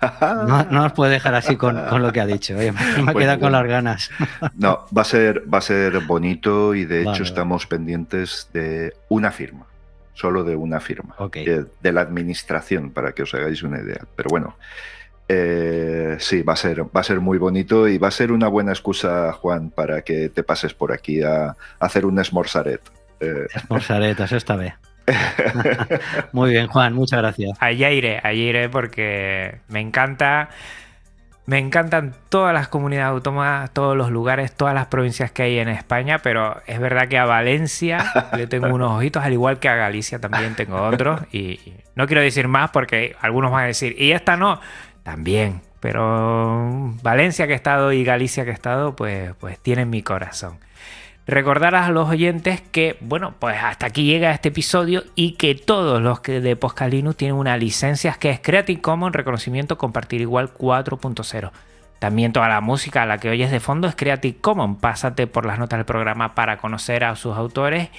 No, 0.00 0.64
nos 0.64 0.92
puede 0.92 1.12
dejar 1.12 1.34
así 1.34 1.56
con, 1.56 1.76
lo 1.76 2.12
que 2.12 2.20
ha 2.20 2.26
dicho. 2.26 2.54
me 2.54 3.10
ha 3.10 3.14
quedado 3.14 3.40
con 3.40 3.52
las 3.52 3.66
ganas. 3.66 4.10
No, 4.56 4.86
va 4.96 5.02
a 5.02 5.04
ser, 5.04 5.42
va 5.52 5.58
a 5.58 5.62
ser 5.62 6.00
bonito 6.00 6.74
y 6.74 6.84
de 6.84 7.02
hecho 7.02 7.22
estamos 7.22 7.66
pendientes 7.66 8.48
de 8.52 8.94
una 9.08 9.30
firma. 9.30 9.66
Solo 10.14 10.44
de 10.44 10.56
una 10.56 10.80
firma. 10.80 11.14
de 11.32 11.92
la 11.92 12.00
administración, 12.00 12.90
para 12.90 13.12
que 13.12 13.22
os 13.22 13.34
hagáis 13.34 13.62
una 13.62 13.80
idea. 13.80 14.04
Pero 14.16 14.28
bueno, 14.28 14.56
eh, 15.32 16.16
sí, 16.18 16.42
va 16.42 16.54
a, 16.54 16.56
ser, 16.56 16.82
va 16.84 17.00
a 17.00 17.04
ser 17.04 17.20
muy 17.20 17.38
bonito 17.38 17.86
y 17.86 17.98
va 17.98 18.08
a 18.08 18.10
ser 18.10 18.32
una 18.32 18.48
buena 18.48 18.72
excusa, 18.72 19.32
Juan, 19.32 19.70
para 19.70 20.02
que 20.02 20.28
te 20.28 20.42
pases 20.42 20.74
por 20.74 20.92
aquí 20.92 21.22
a, 21.22 21.56
hacer 21.78 22.04
un 22.04 22.18
esmorzaret. 22.18 22.80
Eh. 23.20 23.46
Esmorzaret, 23.54 24.18
eso 24.18 24.36
está 24.36 24.56
bien. 24.56 24.74
muy 26.32 26.50
bien, 26.50 26.66
Juan, 26.68 26.94
muchas 26.94 27.20
gracias. 27.20 27.58
Allá 27.60 27.90
iré, 27.90 28.18
allá 28.18 28.32
iré 28.32 28.68
porque 28.68 29.60
me 29.68 29.80
encanta. 29.80 30.50
Me 31.46 31.58
encantan 31.58 32.14
todas 32.28 32.54
las 32.54 32.68
comunidades 32.68 33.10
autónomas, 33.10 33.72
todos 33.72 33.96
los 33.96 34.10
lugares, 34.10 34.54
todas 34.54 34.72
las 34.72 34.86
provincias 34.86 35.32
que 35.32 35.42
hay 35.42 35.58
en 35.58 35.68
España, 35.68 36.20
pero 36.22 36.62
es 36.66 36.78
verdad 36.78 37.08
que 37.08 37.18
a 37.18 37.24
Valencia 37.24 38.12
le 38.36 38.46
tengo 38.46 38.68
unos 38.68 38.92
ojitos, 38.92 39.24
al 39.24 39.32
igual 39.32 39.58
que 39.58 39.68
a 39.68 39.74
Galicia 39.74 40.20
también 40.20 40.54
tengo 40.54 40.80
otros. 40.80 41.22
Y 41.32 41.58
no 41.96 42.06
quiero 42.06 42.22
decir 42.22 42.46
más 42.46 42.70
porque 42.70 43.16
algunos 43.20 43.50
van 43.50 43.64
a 43.64 43.66
decir, 43.66 43.96
y 43.98 44.12
esta 44.12 44.36
no 44.36 44.60
también. 45.02 45.62
Pero 45.80 46.94
Valencia 47.02 47.46
que 47.46 47.54
he 47.54 47.56
estado 47.56 47.92
y 47.92 48.04
Galicia 48.04 48.44
que 48.44 48.50
he 48.50 48.54
estado, 48.54 48.94
pues, 48.94 49.34
pues 49.40 49.58
tienen 49.58 49.90
mi 49.90 50.02
corazón. 50.02 50.58
Recordar 51.30 51.76
a 51.76 51.88
los 51.90 52.08
oyentes 52.08 52.60
que, 52.60 52.96
bueno, 53.00 53.34
pues 53.38 53.56
hasta 53.62 53.86
aquí 53.86 54.02
llega 54.02 54.32
este 54.32 54.48
episodio 54.48 55.04
y 55.14 55.34
que 55.34 55.54
todos 55.54 56.02
los 56.02 56.18
que 56.18 56.40
de 56.40 56.56
Poscalinus 56.56 57.16
tienen 57.16 57.36
una 57.36 57.56
licencia 57.56 58.14
que 58.14 58.30
es 58.30 58.40
Creative 58.40 58.80
Commons 58.80 59.14
Reconocimiento 59.14 59.78
Compartir 59.78 60.22
Igual 60.22 60.52
4.0. 60.52 61.52
También 62.00 62.32
toda 62.32 62.48
la 62.48 62.60
música 62.60 63.04
a 63.04 63.06
la 63.06 63.18
que 63.18 63.30
oyes 63.30 63.52
de 63.52 63.60
fondo 63.60 63.86
es 63.86 63.94
Creative 63.94 64.38
Commons. 64.40 64.80
Pásate 64.80 65.28
por 65.28 65.46
las 65.46 65.60
notas 65.60 65.78
del 65.78 65.86
programa 65.86 66.34
para 66.34 66.56
conocer 66.56 67.04
a 67.04 67.14
sus 67.14 67.36
autores 67.36 67.90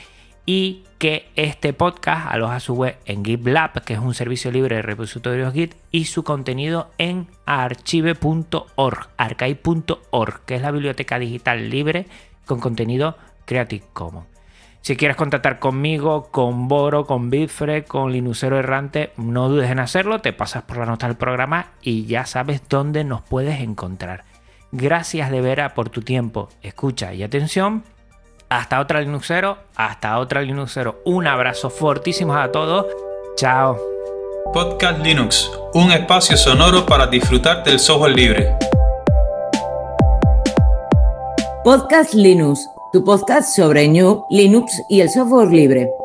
y 0.46 0.84
que 0.98 1.30
este 1.38 1.72
podcast 1.72 2.28
aloja 2.30 2.60
su 2.60 2.74
web 2.74 2.98
en 3.06 3.24
GitLab, 3.24 3.86
que 3.86 3.94
es 3.94 4.00
un 4.00 4.14
servicio 4.14 4.52
libre 4.52 4.76
de 4.76 4.82
repositorios 4.82 5.54
Git, 5.54 5.76
y 5.90 6.04
su 6.06 6.26
contenido 6.26 6.92
en 6.98 7.28
archive.org, 7.46 9.08
archive.org, 9.16 10.42
que 10.46 10.56
es 10.56 10.62
la 10.62 10.72
biblioteca 10.72 11.18
digital 11.18 11.70
libre 11.70 12.08
con 12.52 12.60
contenido 12.60 13.16
Creative 13.46 13.86
Commons. 13.94 14.28
Si 14.82 14.96
quieres 14.98 15.16
contactar 15.16 15.60
conmigo, 15.60 16.30
con 16.32 16.68
Boro, 16.68 17.06
con 17.06 17.30
Bitfred, 17.30 17.86
con 17.86 18.12
Linuxero 18.12 18.58
Errante, 18.58 19.12
no 19.16 19.48
dudes 19.48 19.70
en 19.70 19.80
hacerlo, 19.80 20.20
te 20.20 20.34
pasas 20.34 20.64
por 20.64 20.78
la 20.78 20.86
nota 20.86 21.08
del 21.08 21.18
programa 21.18 21.68
y 21.82 22.06
ya 22.06 22.26
sabes 22.26 22.62
dónde 22.68 23.04
nos 23.04 23.22
puedes 23.22 23.62
encontrar. 23.62 24.26
Gracias 24.72 25.30
de 25.30 25.42
vera 25.42 25.76
por 25.76 25.90
tu 25.90 26.02
tiempo, 26.02 26.50
escucha 26.62 27.14
y 27.14 27.24
atención 27.24 27.84
hasta 28.50 28.82
otra 28.82 29.00
Linuxero, 29.00 29.60
hasta 29.76 30.18
otra 30.18 30.42
Linuxero. 30.42 31.02
Un 31.06 31.28
abrazo 31.28 31.70
fortísimo 31.70 32.36
a 32.36 32.52
todos. 32.52 32.88
Chao. 33.38 33.78
Podcast 34.52 35.00
Linux, 35.00 35.50
un 35.74 35.92
espacio 35.92 36.36
sonoro 36.36 36.86
para 36.86 37.08
disfrutar 37.08 37.64
del 37.64 37.80
software 37.80 38.14
libre. 38.14 38.71
Podcast 41.64 42.16
Linux, 42.16 42.68
tu 42.92 43.04
podcast 43.04 43.56
sobre 43.56 43.88
New, 43.88 44.26
Linux 44.32 44.82
y 44.90 45.02
el 45.02 45.10
software 45.12 45.52
libre. 45.52 46.01